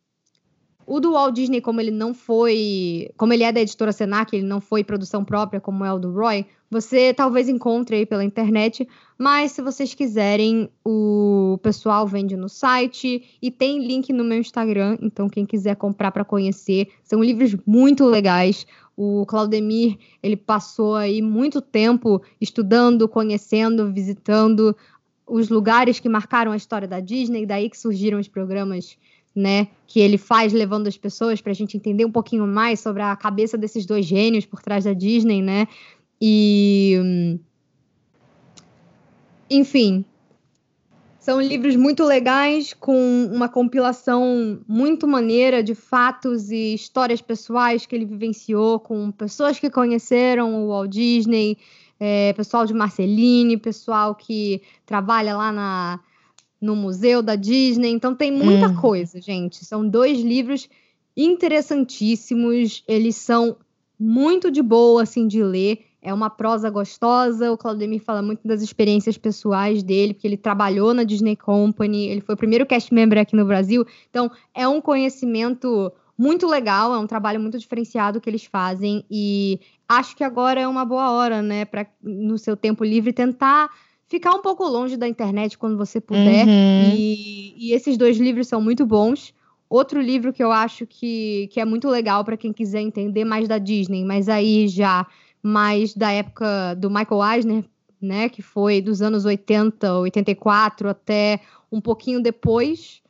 o 0.86 1.00
do 1.00 1.12
Walt 1.12 1.34
Disney, 1.34 1.60
como 1.60 1.80
ele 1.80 1.90
não 1.90 2.14
foi. 2.14 3.10
Como 3.16 3.32
ele 3.32 3.42
é 3.42 3.50
da 3.50 3.60
editora 3.60 3.92
Senac, 3.92 4.34
ele 4.34 4.46
não 4.46 4.60
foi 4.60 4.84
produção 4.84 5.24
própria, 5.24 5.60
como 5.60 5.84
é 5.84 5.92
o 5.92 5.98
do 5.98 6.12
Roy, 6.12 6.46
você 6.70 7.12
talvez 7.12 7.48
encontre 7.48 7.96
aí 7.96 8.06
pela 8.06 8.24
internet. 8.24 8.88
Mas 9.18 9.52
se 9.52 9.62
vocês 9.62 9.94
quiserem, 9.94 10.70
o 10.84 11.58
pessoal 11.62 12.06
vende 12.06 12.36
no 12.36 12.48
site 12.48 13.38
e 13.42 13.50
tem 13.50 13.84
link 13.84 14.12
no 14.12 14.22
meu 14.22 14.38
Instagram. 14.38 14.96
Então, 15.02 15.28
quem 15.28 15.44
quiser 15.44 15.74
comprar 15.74 16.12
para 16.12 16.24
conhecer, 16.24 16.88
são 17.02 17.22
livros 17.22 17.56
muito 17.66 18.04
legais. 18.04 18.64
O 18.96 19.26
Claudemir, 19.26 19.98
ele 20.22 20.36
passou 20.36 20.94
aí 20.94 21.20
muito 21.20 21.60
tempo 21.60 22.22
estudando, 22.40 23.06
conhecendo, 23.06 23.92
visitando 23.92 24.74
os 25.26 25.48
lugares 25.48 26.00
que 26.00 26.08
marcaram 26.08 26.52
a 26.52 26.56
história 26.56 26.88
da 26.88 27.00
Disney, 27.00 27.44
daí 27.44 27.68
que 27.68 27.78
surgiram 27.78 28.18
os 28.18 28.28
programas 28.28 28.96
né, 29.34 29.68
que 29.86 30.00
ele 30.00 30.16
faz 30.16 30.52
levando 30.54 30.86
as 30.86 30.96
pessoas 30.96 31.42
para 31.42 31.52
a 31.52 31.54
gente 31.54 31.76
entender 31.76 32.06
um 32.06 32.10
pouquinho 32.10 32.46
mais 32.46 32.80
sobre 32.80 33.02
a 33.02 33.14
cabeça 33.14 33.58
desses 33.58 33.84
dois 33.84 34.06
gênios 34.06 34.46
por 34.46 34.62
trás 34.62 34.84
da 34.84 34.94
Disney, 34.94 35.42
né? 35.42 35.68
E 36.18 37.38
enfim, 39.50 40.04
são 41.26 41.40
livros 41.40 41.74
muito 41.74 42.04
legais 42.04 42.72
com 42.72 43.28
uma 43.32 43.48
compilação 43.48 44.60
muito 44.68 45.08
maneira 45.08 45.60
de 45.60 45.74
fatos 45.74 46.52
e 46.52 46.72
histórias 46.72 47.20
pessoais 47.20 47.84
que 47.84 47.96
ele 47.96 48.04
vivenciou 48.04 48.78
com 48.78 49.10
pessoas 49.10 49.58
que 49.58 49.68
conheceram 49.68 50.54
o 50.54 50.68
Walt 50.68 50.88
Disney, 50.88 51.58
é, 51.98 52.32
pessoal 52.34 52.64
de 52.64 52.72
Marceline, 52.72 53.56
pessoal 53.56 54.14
que 54.14 54.62
trabalha 54.86 55.36
lá 55.36 55.50
na 55.50 56.00
no 56.60 56.76
museu 56.76 57.20
da 57.20 57.34
Disney. 57.34 57.90
Então 57.90 58.14
tem 58.14 58.30
muita 58.30 58.68
hum. 58.68 58.76
coisa, 58.76 59.20
gente. 59.20 59.64
São 59.64 59.86
dois 59.86 60.20
livros 60.20 60.68
interessantíssimos. 61.16 62.84
Eles 62.86 63.16
são 63.16 63.56
muito 63.98 64.48
de 64.48 64.62
boa 64.62 65.02
assim 65.02 65.26
de 65.26 65.42
ler. 65.42 65.80
É 66.06 66.14
uma 66.14 66.30
prosa 66.30 66.70
gostosa. 66.70 67.50
O 67.50 67.58
Claudemir 67.58 68.00
fala 68.00 68.22
muito 68.22 68.46
das 68.46 68.62
experiências 68.62 69.18
pessoais 69.18 69.82
dele, 69.82 70.14
porque 70.14 70.28
ele 70.28 70.36
trabalhou 70.36 70.94
na 70.94 71.02
Disney 71.02 71.34
Company, 71.34 72.06
ele 72.06 72.20
foi 72.20 72.36
o 72.36 72.38
primeiro 72.38 72.64
cast 72.64 72.94
member 72.94 73.18
aqui 73.18 73.34
no 73.34 73.44
Brasil. 73.44 73.84
Então, 74.08 74.30
é 74.54 74.68
um 74.68 74.80
conhecimento 74.80 75.92
muito 76.16 76.46
legal, 76.46 76.94
é 76.94 76.98
um 76.98 77.08
trabalho 77.08 77.40
muito 77.40 77.58
diferenciado 77.58 78.20
que 78.20 78.30
eles 78.30 78.44
fazem 78.44 79.04
e 79.10 79.58
acho 79.88 80.14
que 80.14 80.22
agora 80.22 80.60
é 80.60 80.68
uma 80.68 80.84
boa 80.84 81.10
hora, 81.10 81.42
né, 81.42 81.64
para 81.64 81.84
no 82.00 82.38
seu 82.38 82.56
tempo 82.56 82.84
livre 82.84 83.12
tentar 83.12 83.68
ficar 84.06 84.32
um 84.32 84.40
pouco 84.40 84.64
longe 84.64 84.96
da 84.96 85.08
internet 85.08 85.58
quando 85.58 85.76
você 85.76 86.00
puder. 86.00 86.46
Uhum. 86.46 86.94
E, 86.94 87.54
e, 87.58 87.72
esses 87.72 87.96
dois 87.96 88.16
livros 88.16 88.46
são 88.46 88.60
muito 88.60 88.86
bons. 88.86 89.34
Outro 89.68 90.00
livro 90.00 90.32
que 90.32 90.42
eu 90.42 90.52
acho 90.52 90.86
que, 90.86 91.48
que 91.52 91.60
é 91.60 91.64
muito 91.64 91.88
legal 91.88 92.24
para 92.24 92.36
quem 92.36 92.52
quiser 92.52 92.80
entender 92.80 93.24
mais 93.24 93.48
da 93.48 93.58
Disney, 93.58 94.04
mas 94.04 94.28
aí 94.28 94.68
já 94.68 95.04
mais 95.46 95.94
da 95.94 96.10
época 96.10 96.74
do 96.74 96.90
Michael 96.90 97.34
Eisner, 97.34 97.64
né, 98.02 98.28
que 98.28 98.42
foi 98.42 98.80
dos 98.80 99.00
anos 99.00 99.24
80, 99.24 99.98
84 99.98 100.88
até 100.88 101.40
um 101.70 101.80
pouquinho 101.80 102.20
depois. 102.20 103.00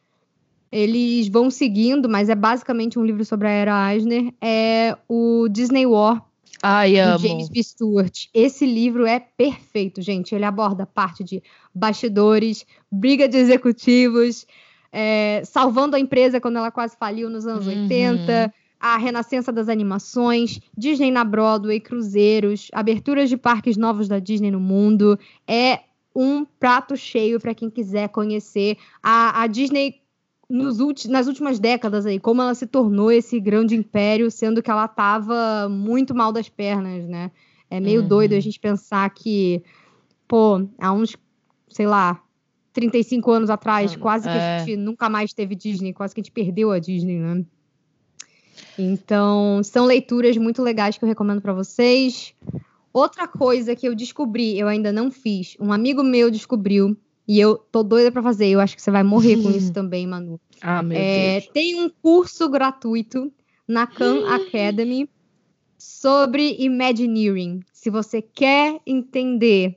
Eles 0.70 1.28
vão 1.28 1.50
seguindo, 1.50 2.08
mas 2.08 2.28
é 2.28 2.34
basicamente 2.34 2.98
um 2.98 3.04
livro 3.04 3.24
sobre 3.24 3.48
a 3.48 3.50
era 3.50 3.94
Eisner. 3.94 4.34
É 4.40 4.96
o 5.08 5.48
Disney 5.48 5.86
War, 5.86 6.22
Ai, 6.62 6.98
amo. 6.98 7.18
James 7.18 7.48
B. 7.48 7.62
Stewart. 7.62 8.26
Esse 8.34 8.66
livro 8.66 9.06
é 9.06 9.18
perfeito, 9.20 10.02
gente. 10.02 10.34
Ele 10.34 10.44
aborda 10.44 10.84
parte 10.84 11.24
de 11.24 11.42
bastidores, 11.74 12.66
briga 12.90 13.28
de 13.28 13.36
executivos, 13.36 14.46
é, 14.92 15.42
salvando 15.44 15.96
a 15.96 16.00
empresa 16.00 16.40
quando 16.40 16.56
ela 16.56 16.70
quase 16.70 16.96
faliu 16.98 17.30
nos 17.30 17.46
anos 17.46 17.66
uhum. 17.66 17.82
80, 17.82 18.52
a 18.80 18.96
renascença 18.96 19.52
das 19.52 19.68
animações, 19.68 20.60
Disney 20.76 21.10
na 21.10 21.24
Broadway, 21.24 21.80
cruzeiros, 21.80 22.68
aberturas 22.72 23.28
de 23.28 23.36
parques 23.36 23.76
novos 23.76 24.08
da 24.08 24.18
Disney 24.18 24.50
no 24.50 24.60
mundo. 24.60 25.18
É 25.46 25.80
um 26.14 26.44
prato 26.44 26.96
cheio 26.96 27.40
para 27.40 27.54
quem 27.54 27.68
quiser 27.68 28.08
conhecer. 28.08 28.76
A, 29.02 29.42
a 29.42 29.46
Disney 29.46 30.00
nos 30.48 30.78
nas 31.06 31.26
últimas 31.26 31.58
décadas 31.58 32.06
aí, 32.06 32.20
como 32.20 32.40
ela 32.40 32.54
se 32.54 32.66
tornou 32.66 33.10
esse 33.10 33.40
grande 33.40 33.74
império, 33.74 34.30
sendo 34.30 34.62
que 34.62 34.70
ela 34.70 34.84
estava 34.84 35.68
muito 35.68 36.14
mal 36.14 36.32
das 36.32 36.48
pernas, 36.48 37.06
né? 37.08 37.30
É 37.68 37.80
meio 37.80 38.02
uhum. 38.02 38.08
doido 38.08 38.34
a 38.34 38.40
gente 38.40 38.60
pensar 38.60 39.10
que, 39.10 39.62
pô, 40.28 40.64
há 40.78 40.92
uns, 40.92 41.16
sei 41.68 41.86
lá, 41.86 42.22
35 42.72 43.30
anos 43.30 43.50
atrás, 43.50 43.96
quase 43.96 44.28
que 44.28 44.34
é. 44.36 44.56
a 44.56 44.58
gente 44.58 44.76
nunca 44.76 45.08
mais 45.08 45.32
teve 45.32 45.56
Disney, 45.56 45.92
quase 45.92 46.14
que 46.14 46.20
a 46.20 46.22
gente 46.22 46.32
perdeu 46.32 46.70
a 46.70 46.78
Disney, 46.78 47.18
né? 47.18 47.44
Então, 48.78 49.62
são 49.62 49.86
leituras 49.86 50.36
muito 50.36 50.62
legais 50.62 50.96
que 50.96 51.04
eu 51.04 51.08
recomendo 51.08 51.40
para 51.40 51.52
vocês. 51.52 52.34
Outra 52.92 53.28
coisa 53.28 53.76
que 53.76 53.86
eu 53.86 53.94
descobri, 53.94 54.58
eu 54.58 54.68
ainda 54.68 54.92
não 54.92 55.10
fiz, 55.10 55.56
um 55.60 55.72
amigo 55.72 56.02
meu 56.02 56.30
descobriu, 56.30 56.96
e 57.28 57.40
eu 57.40 57.56
tô 57.56 57.82
doida 57.82 58.10
para 58.12 58.22
fazer. 58.22 58.46
Eu 58.46 58.60
acho 58.60 58.76
que 58.76 58.82
você 58.82 58.90
vai 58.90 59.02
morrer 59.02 59.36
com 59.42 59.50
isso 59.50 59.72
também, 59.74 60.06
Manu. 60.06 60.40
Ah, 60.62 60.82
meu 60.82 60.96
é, 60.96 61.40
Deus. 61.40 61.52
Tem 61.52 61.80
um 61.80 61.88
curso 61.88 62.48
gratuito 62.48 63.32
na 63.66 63.86
Khan 63.86 64.26
Academy 64.28 65.10
sobre 65.76 66.56
Imagineering. 66.58 67.60
Se 67.72 67.90
você 67.90 68.22
quer 68.22 68.80
entender 68.86 69.76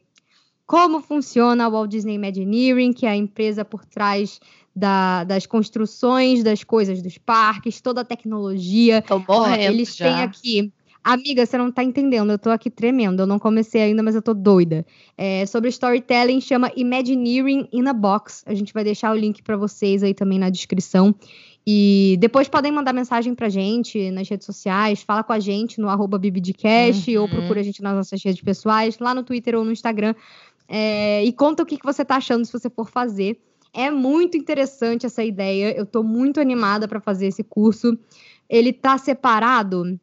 como 0.66 1.02
funciona 1.02 1.68
o 1.68 1.72
Walt 1.72 1.90
Disney 1.90 2.14
Imagineering, 2.14 2.94
que 2.94 3.08
é 3.08 3.10
a 3.10 3.16
empresa 3.16 3.66
por 3.66 3.84
trás 3.84 4.40
da, 4.76 5.24
das 5.24 5.46
construções 5.46 6.44
das 6.44 6.64
coisas 6.64 7.02
dos 7.02 7.18
parques, 7.18 7.82
toda 7.82 8.02
a 8.02 8.06
tecnologia. 8.06 9.02
Tô 9.02 9.20
morrendo 9.20 9.70
Ó, 9.70 9.72
eles 9.72 9.96
já. 9.96 10.06
têm 10.06 10.24
aqui. 10.24 10.74
Amiga, 11.02 11.46
você 11.46 11.58
não 11.58 11.72
tá 11.72 11.82
entendendo, 11.82 12.30
eu 12.32 12.38
tô 12.38 12.50
aqui 12.50 12.70
tremendo, 12.70 13.22
eu 13.22 13.26
não 13.26 13.40
comecei 13.40 13.82
ainda, 13.82 14.04
mas 14.04 14.16
eu 14.16 14.22
tô 14.22 14.34
doida. 14.34 14.86
É, 15.18 15.46
sobre 15.46 15.70
storytelling, 15.70 16.42
chama 16.42 16.70
Imagineering 16.76 17.70
in 17.72 17.88
a 17.88 17.94
Box. 17.94 18.44
A 18.46 18.54
gente 18.54 18.74
vai 18.74 18.84
deixar 18.84 19.12
o 19.14 19.16
link 19.18 19.42
para 19.42 19.56
vocês 19.56 20.04
aí 20.04 20.14
também 20.14 20.38
na 20.38 20.50
descrição. 20.50 21.16
E 21.66 22.18
depois 22.20 22.48
podem 22.50 22.72
mandar 22.72 22.94
mensagem 22.94 23.34
pra 23.34 23.48
gente 23.48 24.12
nas 24.12 24.28
redes 24.28 24.46
sociais, 24.46 25.02
fala 25.02 25.24
com 25.24 25.32
a 25.32 25.40
gente 25.40 25.80
no 25.80 25.88
arroba 25.88 26.18
bibidcast 26.20 27.16
Uhum. 27.16 27.22
ou 27.24 27.30
procura 27.30 27.62
a 27.62 27.64
gente 27.64 27.82
nas 27.82 27.96
nossas 27.96 28.22
redes 28.24 28.42
pessoais, 28.42 29.00
lá 29.00 29.14
no 29.16 29.24
Twitter 29.24 29.56
ou 29.56 29.64
no 29.64 29.72
Instagram. 29.72 30.14
É, 30.68 31.24
e 31.24 31.32
conta 31.32 31.64
o 31.64 31.66
que, 31.66 31.78
que 31.78 31.86
você 31.86 32.04
tá 32.04 32.18
achando 32.18 32.44
se 32.46 32.52
você 32.52 32.70
for 32.70 32.88
fazer. 32.90 33.40
É 33.74 33.90
muito 33.92 34.36
interessante 34.38 35.06
essa 35.06 35.24
ideia. 35.24 35.76
Eu 35.78 35.86
tô 35.86 36.04
muito 36.04 36.40
animada 36.40 36.88
para 36.88 37.00
fazer 37.00 37.28
esse 37.28 37.44
curso. 37.44 37.98
Ele 38.50 38.74
tá 38.74 38.98
separado 38.98 40.00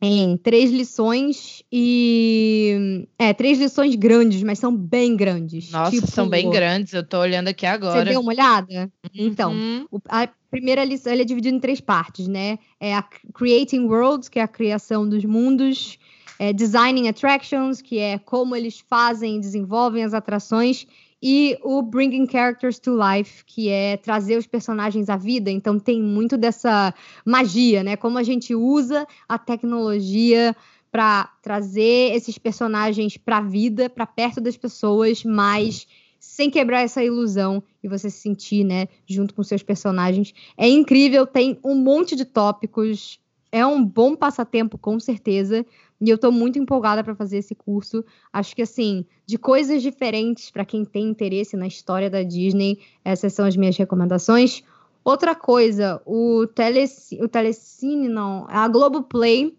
em 0.00 0.36
três 0.36 0.70
lições 0.70 1.62
e. 1.70 3.06
É, 3.18 3.32
três 3.32 3.58
lições 3.58 3.94
grandes, 3.94 4.42
mas 4.42 4.58
são 4.58 4.74
bem 4.76 5.16
grandes. 5.16 5.70
Nossa, 5.70 5.90
Tipo, 5.92 6.06
são 6.10 6.28
bem 6.28 6.50
grandes. 6.50 6.92
Eu 6.92 7.04
tô 7.06 7.18
olhando 7.18 7.48
aqui 7.48 7.66
Você 7.66 7.72
agora. 7.72 8.10
deu 8.10 8.20
uma 8.20 8.32
olhada? 8.32 8.90
Então, 9.14 9.52
Uhum. 9.52 9.86
o- 9.90 10.00
a 10.08 10.28
primeira 10.50 10.84
lição 10.84 11.12
ele 11.12 11.22
é 11.22 11.24
dividido 11.24 11.56
em 11.56 11.60
três 11.60 11.80
partes, 11.80 12.26
né? 12.28 12.58
É 12.80 12.94
a 12.94 13.02
Creating 13.34 13.84
Worlds, 13.86 14.28
que 14.28 14.38
é 14.38 14.42
a 14.42 14.48
criação 14.48 15.08
dos 15.08 15.24
mundos, 15.24 15.98
é 16.38 16.52
Designing 16.52 17.08
Attractions, 17.08 17.80
que 17.80 17.98
é 17.98 18.18
como 18.18 18.56
eles 18.56 18.80
fazem 18.88 19.36
e 19.36 19.40
desenvolvem 19.40 20.02
as 20.04 20.14
atrações, 20.14 20.86
e 21.22 21.56
o 21.62 21.80
Bringing 21.82 22.26
Characters 22.28 22.80
to 22.80 22.96
Life, 22.96 23.44
que 23.44 23.68
é 23.68 23.96
trazer 23.96 24.36
os 24.36 24.46
personagens 24.46 25.08
à 25.08 25.16
vida. 25.16 25.50
Então 25.50 25.78
tem 25.78 26.02
muito 26.02 26.36
dessa 26.36 26.92
magia, 27.24 27.84
né? 27.84 27.96
Como 27.96 28.18
a 28.18 28.22
gente 28.22 28.54
usa 28.54 29.06
a 29.28 29.38
tecnologia 29.38 30.56
para 30.90 31.30
trazer 31.40 32.14
esses 32.14 32.36
personagens 32.36 33.16
para 33.16 33.38
a 33.38 33.42
vida, 33.42 33.88
para 33.88 34.04
perto 34.04 34.40
das 34.40 34.56
pessoas, 34.56 35.24
mas 35.24 35.86
sem 36.18 36.50
quebrar 36.50 36.82
essa 36.82 37.02
ilusão 37.02 37.62
e 37.82 37.88
você 37.88 38.10
se 38.10 38.18
sentir, 38.18 38.62
né, 38.62 38.86
junto 39.06 39.34
com 39.34 39.42
seus 39.42 39.62
personagens. 39.62 40.32
É 40.56 40.68
incrível, 40.68 41.26
tem 41.26 41.58
um 41.64 41.74
monte 41.74 42.14
de 42.14 42.24
tópicos, 42.24 43.18
é 43.52 43.64
um 43.66 43.84
bom 43.84 44.16
passatempo, 44.16 44.78
com 44.78 44.98
certeza. 44.98 45.64
E 46.00 46.08
eu 46.08 46.16
tô 46.18 46.32
muito 46.32 46.58
empolgada 46.58 47.04
para 47.04 47.14
fazer 47.14 47.36
esse 47.36 47.54
curso. 47.54 48.02
Acho 48.32 48.56
que, 48.56 48.62
assim, 48.62 49.04
de 49.26 49.36
coisas 49.38 49.82
diferentes 49.82 50.50
para 50.50 50.64
quem 50.64 50.84
tem 50.84 51.04
interesse 51.10 51.56
na 51.56 51.66
história 51.66 52.08
da 52.10 52.22
Disney, 52.22 52.80
essas 53.04 53.34
são 53.34 53.44
as 53.44 53.54
minhas 53.54 53.76
recomendações. 53.76 54.62
Outra 55.04 55.34
coisa, 55.34 56.00
o, 56.06 56.46
Teleci, 56.46 57.18
o 57.22 57.28
Telecine, 57.28 58.08
não, 58.08 58.46
a 58.48 58.66
Globoplay. 58.66 59.54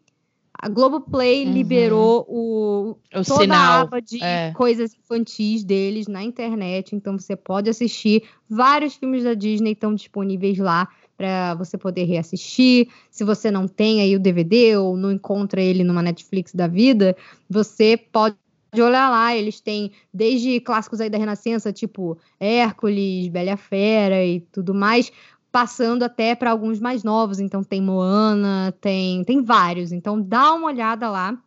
A 0.57 0.69
Globoplay 0.69 1.45
Uhum. 1.45 1.51
liberou 1.53 2.25
o, 2.29 2.91
O 3.13 3.23
toda 3.25 3.33
a 3.33 3.41
sinal. 3.41 3.81
aba 3.81 4.01
de 4.01 4.23
é. 4.23 4.51
coisas 4.53 4.93
infantis 4.93 5.63
deles 5.63 6.07
na 6.07 6.23
internet, 6.23 6.95
então 6.95 7.17
você 7.19 7.35
pode 7.35 7.69
assistir. 7.69 8.23
Vários 8.49 8.95
filmes 8.95 9.23
da 9.25 9.33
Disney 9.33 9.73
estão 9.73 9.93
disponíveis 9.93 10.57
lá 10.57 10.87
para 11.17 11.55
você 11.55 11.77
poder 11.77 12.03
reassistir. 12.05 12.89
Se 13.09 13.23
você 13.23 13.51
não 13.51 13.67
tem 13.67 14.01
aí 14.01 14.15
o 14.15 14.19
DVD 14.19 14.77
ou 14.77 14.97
não 14.97 15.11
encontra 15.11 15.61
ele 15.61 15.83
numa 15.83 16.01
Netflix 16.01 16.53
da 16.53 16.67
vida, 16.67 17.15
você 17.49 17.97
pode 17.97 18.35
olhar 18.75 19.09
lá. 19.09 19.35
Eles 19.35 19.59
têm 19.59 19.91
desde 20.13 20.59
clássicos 20.59 20.99
aí 20.99 21.09
da 21.09 21.17
Renascença, 21.17 21.71
tipo 21.71 22.17
Hércules, 22.39 23.27
Bela 23.27 23.57
Fera 23.57 24.25
e 24.25 24.41
tudo 24.51 24.73
mais, 24.73 25.11
passando 25.51 26.03
até 26.03 26.35
para 26.35 26.51
alguns 26.51 26.79
mais 26.79 27.03
novos. 27.03 27.39
Então 27.39 27.63
tem 27.63 27.81
Moana, 27.81 28.73
tem 28.81 29.23
tem 29.23 29.41
vários. 29.43 29.91
Então 29.91 30.21
dá 30.21 30.53
uma 30.53 30.67
olhada 30.67 31.09
lá 31.09 31.37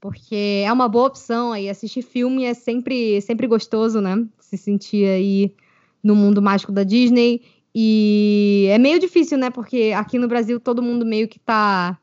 porque 0.00 0.62
é 0.64 0.72
uma 0.72 0.88
boa 0.88 1.08
opção 1.08 1.52
aí. 1.52 1.68
Assistir 1.68 2.02
filme 2.02 2.44
é 2.44 2.54
sempre, 2.54 3.20
sempre 3.20 3.46
gostoso, 3.46 4.00
né? 4.00 4.24
Se 4.38 4.56
sentir 4.56 5.04
aí 5.08 5.54
no 6.02 6.14
mundo 6.14 6.40
mágico 6.40 6.70
da 6.70 6.84
Disney. 6.84 7.42
E 7.78 8.68
é 8.70 8.78
meio 8.78 8.98
difícil, 8.98 9.36
né? 9.36 9.50
Porque 9.50 9.92
aqui 9.94 10.18
no 10.18 10.26
Brasil 10.26 10.58
todo 10.58 10.82
mundo 10.82 11.04
meio 11.04 11.28
que 11.28 11.38
tá 11.38 11.98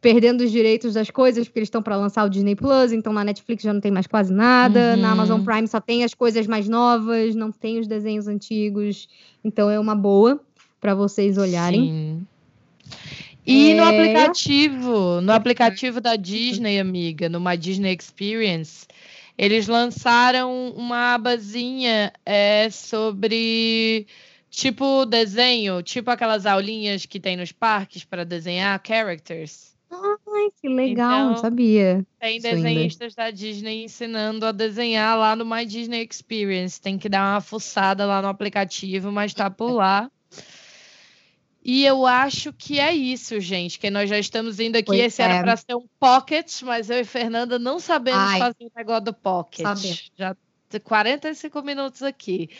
perdendo 0.00 0.42
os 0.42 0.50
direitos 0.50 0.94
das 0.94 1.10
coisas, 1.10 1.46
porque 1.46 1.58
eles 1.58 1.66
estão 1.66 1.82
para 1.82 1.96
lançar 1.96 2.24
o 2.24 2.30
Disney 2.30 2.56
Plus, 2.56 2.92
então 2.92 3.12
na 3.12 3.22
Netflix 3.22 3.62
já 3.62 3.74
não 3.74 3.80
tem 3.80 3.90
mais 3.90 4.06
quase 4.06 4.32
nada, 4.32 4.94
Uhum. 4.94 5.02
na 5.02 5.10
Amazon 5.10 5.42
Prime 5.42 5.68
só 5.68 5.80
tem 5.82 6.02
as 6.02 6.14
coisas 6.14 6.46
mais 6.46 6.66
novas, 6.66 7.34
não 7.34 7.52
tem 7.52 7.78
os 7.78 7.86
desenhos 7.86 8.26
antigos, 8.26 9.06
então 9.44 9.68
é 9.68 9.78
uma 9.78 9.94
boa 9.94 10.40
para 10.80 10.94
vocês 10.94 11.36
olharem. 11.36 11.82
Sim. 11.82 12.26
E 13.46 13.74
no 13.74 13.82
É. 13.82 13.88
aplicativo, 13.90 15.20
no 15.20 15.32
aplicativo 15.32 16.00
da 16.00 16.16
Disney, 16.16 16.80
amiga, 16.80 17.28
no 17.28 17.38
My 17.38 17.56
Disney 17.56 17.94
Experience, 17.94 18.86
eles 19.36 19.68
lançaram 19.68 20.70
uma 20.70 21.14
abazinha 21.14 22.12
é, 22.24 22.70
sobre 22.70 24.06
tipo 24.56 25.04
desenho, 25.04 25.82
tipo 25.82 26.10
aquelas 26.10 26.46
aulinhas 26.46 27.04
que 27.04 27.20
tem 27.20 27.36
nos 27.36 27.52
parques 27.52 28.04
para 28.04 28.24
desenhar 28.24 28.80
characters. 28.82 29.76
Ai, 29.90 30.48
que 30.60 30.66
legal, 30.66 31.10
não 31.10 31.30
Então, 31.32 31.42
sabia. 31.42 32.06
Tem 32.18 32.38
Isso 32.38 32.46
ainda. 32.46 32.62
desenhistas 32.62 33.14
da 33.14 33.30
Disney 33.30 33.84
ensinando 33.84 34.46
a 34.46 34.52
desenhar 34.52 35.16
lá 35.18 35.36
no 35.36 35.44
My 35.44 35.66
Disney 35.66 36.08
Experience. 36.10 36.80
Tem 36.80 36.96
que 36.96 37.06
dar 37.08 37.34
uma 37.34 37.40
fuçada 37.42 38.06
lá 38.06 38.22
no 38.22 38.28
aplicativo, 38.28 39.12
mas 39.12 39.34
tá 39.34 39.50
por 39.50 39.72
lá. 39.72 40.10
E 41.62 41.84
eu 41.84 42.06
acho 42.06 42.52
que 42.52 42.80
é 42.80 42.94
isso, 42.94 43.38
gente. 43.40 43.78
Que 43.78 43.90
nós 43.90 44.08
já 44.08 44.18
estamos 44.18 44.58
indo 44.58 44.76
aqui. 44.76 44.86
Pois 44.86 45.00
Esse 45.00 45.20
era 45.20 45.34
é. 45.34 45.42
para 45.42 45.56
ser 45.56 45.74
um 45.74 45.86
pocket, 46.00 46.62
mas 46.62 46.88
eu 46.88 47.00
e 47.00 47.04
Fernanda 47.04 47.58
não 47.58 47.78
sabemos 47.78 48.20
Ai. 48.20 48.38
fazer 48.38 48.64
o 48.64 48.72
negócio 48.74 49.04
do 49.04 49.12
pocket. 49.12 49.62
Sabemos. 49.62 50.10
Já 50.16 50.34
45 50.82 51.62
minutos 51.62 52.02
aqui. 52.02 52.50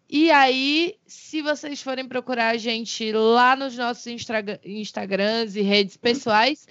E 0.09 0.29
aí, 0.29 0.95
se 1.07 1.41
vocês 1.41 1.81
forem 1.81 2.05
procurar 2.05 2.49
a 2.49 2.57
gente 2.57 3.09
lá 3.13 3.55
nos 3.55 3.77
nossos 3.77 4.05
Instagrams 4.65 5.55
e 5.55 5.61
redes 5.61 5.95
pessoais, 5.95 6.67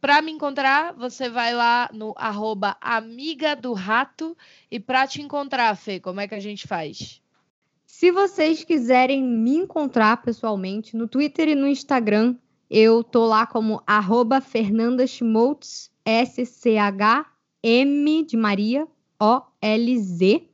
para 0.00 0.20
me 0.20 0.32
encontrar, 0.32 0.94
você 0.94 1.30
vai 1.30 1.54
lá 1.54 1.88
no 1.92 2.12
arroba 2.16 2.76
amiga 2.80 3.54
do 3.54 3.72
rato. 3.72 4.36
E 4.68 4.80
para 4.80 5.06
te 5.06 5.22
encontrar, 5.22 5.76
Fê, 5.76 6.00
como 6.00 6.20
é 6.20 6.26
que 6.26 6.34
a 6.34 6.40
gente 6.40 6.66
faz? 6.66 7.22
Se 7.86 8.10
vocês 8.10 8.64
quiserem 8.64 9.22
me 9.22 9.54
encontrar 9.54 10.22
pessoalmente 10.22 10.96
no 10.96 11.06
Twitter 11.06 11.50
e 11.50 11.54
no 11.54 11.68
Instagram, 11.68 12.34
eu 12.74 13.04
tô 13.04 13.26
lá 13.26 13.46
como 13.46 13.82
arroba 13.86 14.40
Fernanda 14.40 15.06
Schmoltz, 15.06 15.90
S-C-H-M 16.06 17.34
de 18.24 18.34
Maria, 18.34 18.88
O-L-Z. 19.20 20.48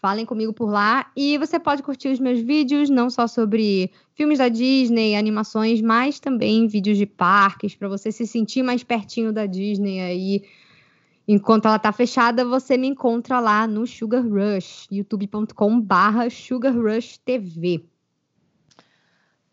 Falem 0.00 0.24
comigo 0.24 0.54
por 0.54 0.70
lá. 0.70 1.12
E 1.14 1.36
você 1.36 1.60
pode 1.60 1.82
curtir 1.82 2.08
os 2.08 2.18
meus 2.18 2.40
vídeos, 2.40 2.88
não 2.88 3.10
só 3.10 3.26
sobre 3.26 3.90
filmes 4.14 4.38
da 4.38 4.48
Disney, 4.48 5.14
animações, 5.14 5.82
mas 5.82 6.18
também 6.18 6.66
vídeos 6.66 6.96
de 6.96 7.04
parques, 7.04 7.74
para 7.74 7.90
você 7.90 8.10
se 8.10 8.26
sentir 8.26 8.62
mais 8.62 8.82
pertinho 8.82 9.30
da 9.30 9.44
Disney 9.44 10.00
aí. 10.00 10.42
Enquanto 11.28 11.66
ela 11.66 11.78
tá 11.78 11.92
fechada, 11.92 12.42
você 12.42 12.78
me 12.78 12.86
encontra 12.86 13.38
lá 13.38 13.66
no 13.66 13.86
Sugar 13.86 14.22
Rush, 14.26 14.88
youtube.com 14.90 15.78
barra 15.78 16.30
Sugar 16.30 16.74
Rush 16.74 17.18
TV. 17.18 17.84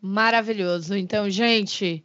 Maravilhoso. 0.00 0.96
Então, 0.96 1.28
gente, 1.28 2.04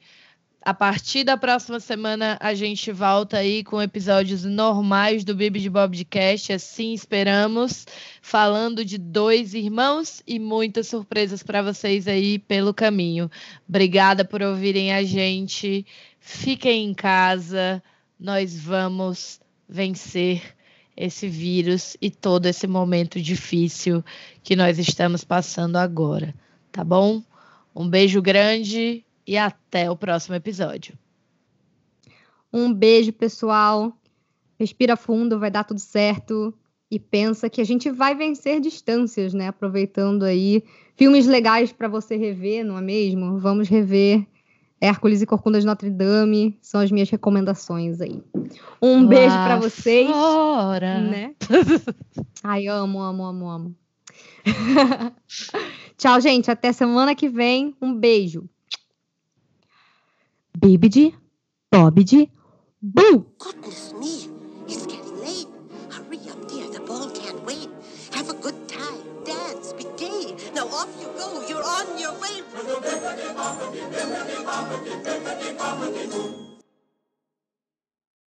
a 0.66 0.74
partir 0.74 1.24
da 1.24 1.36
próxima 1.36 1.80
semana 1.80 2.38
a 2.40 2.54
gente 2.54 2.90
volta 2.92 3.38
aí 3.38 3.64
com 3.64 3.82
episódios 3.82 4.46
normais 4.46 5.24
do 5.24 5.36
Bibi 5.36 5.60
de 5.60 5.70
Bobcast, 5.70 6.54
assim 6.54 6.94
esperamos, 6.94 7.86
falando 8.22 8.86
de 8.86 8.98
dois 8.98 9.54
irmãos 9.54 10.24
e 10.26 10.40
muitas 10.40 10.88
surpresas 10.88 11.44
para 11.44 11.62
vocês 11.62 12.08
aí 12.08 12.40
pelo 12.40 12.74
caminho. 12.74 13.30
Obrigada 13.68 14.24
por 14.24 14.42
ouvirem 14.42 14.94
a 14.94 15.04
gente. 15.04 15.86
Fiquem 16.20 16.86
em 16.86 16.94
casa. 16.94 17.84
Nós 18.18 18.58
vamos 18.58 19.42
vencer 19.68 20.42
esse 20.96 21.28
vírus 21.28 21.98
e 22.02 22.10
todo 22.10 22.46
esse 22.46 22.68
momento 22.68 23.22
difícil 23.22 24.04
que 24.42 24.56
nós 24.56 24.80
estamos 24.80 25.24
passando 25.24 25.76
agora, 25.76 26.34
tá 26.72 26.84
bom? 26.84 27.22
Um 27.76 27.90
beijo 27.90 28.22
grande 28.22 29.06
e 29.26 29.38
até 29.38 29.90
o 29.90 29.96
próximo 29.96 30.36
episódio. 30.36 30.98
Um 32.52 32.72
beijo, 32.72 33.12
pessoal. 33.12 33.98
Respira 34.60 34.96
fundo, 34.96 35.40
vai 35.40 35.50
dar 35.50 35.64
tudo 35.64 35.80
certo. 35.80 36.54
E 36.92 37.00
pensa 37.00 37.50
que 37.50 37.60
a 37.60 37.64
gente 37.64 37.90
vai 37.90 38.14
vencer 38.14 38.62
distâncias, 38.62 39.34
né? 39.34 39.48
Aproveitando 39.48 40.24
aí 40.24 40.64
filmes 40.96 41.26
legais 41.26 41.72
para 41.72 41.88
você 41.88 42.16
rever, 42.16 42.64
não 42.64 42.78
é 42.78 42.82
mesmo? 42.82 43.40
Vamos 43.40 43.68
rever 43.68 44.28
Hércules 44.80 45.22
e 45.22 45.26
Corcunda 45.26 45.60
de 45.60 45.66
Notre 45.66 45.90
Dame. 45.90 46.56
São 46.62 46.82
as 46.82 46.92
minhas 46.92 47.10
recomendações 47.10 48.00
aí. 48.00 48.22
Um 48.80 49.02
Lá 49.02 49.08
beijo 49.08 49.36
para 49.36 49.56
vocês. 49.58 50.08
Fora. 50.08 51.02
Né? 51.02 51.34
Ai, 52.44 52.68
amo, 52.68 53.02
amo, 53.02 53.24
amo, 53.24 53.50
amo. 53.50 53.76
Tchau, 55.98 56.20
gente. 56.22 56.52
Até 56.52 56.72
semana 56.74 57.16
que 57.16 57.30
vem. 57.30 57.76
Um 57.82 57.94
beijo. 57.94 58.50
Bibidi, 60.58 61.14
Bobidi, 61.72 62.32
Boo! 62.86 63.26
Goodness 63.40 63.94
me, 63.94 64.30
it's 64.68 64.86
getting 64.86 65.18
late. 65.22 65.48
Hurry 65.90 66.20
up, 66.30 66.48
dear. 66.50 66.70
The 66.70 66.82
ball 66.82 67.10
can't 67.12 67.42
wait. 67.46 67.70
Have 68.12 68.30
a 68.30 68.34
good 68.34 68.68
time. 68.68 69.24
Dance. 69.24 69.72
Be 69.72 69.86
gay. 69.96 70.36
Now 70.54 70.68
off 70.68 70.90
you 71.00 71.08
go. 71.18 71.48
You're 71.48 71.64
on 71.64 71.98
your 71.98 72.12
way. 72.20 72.44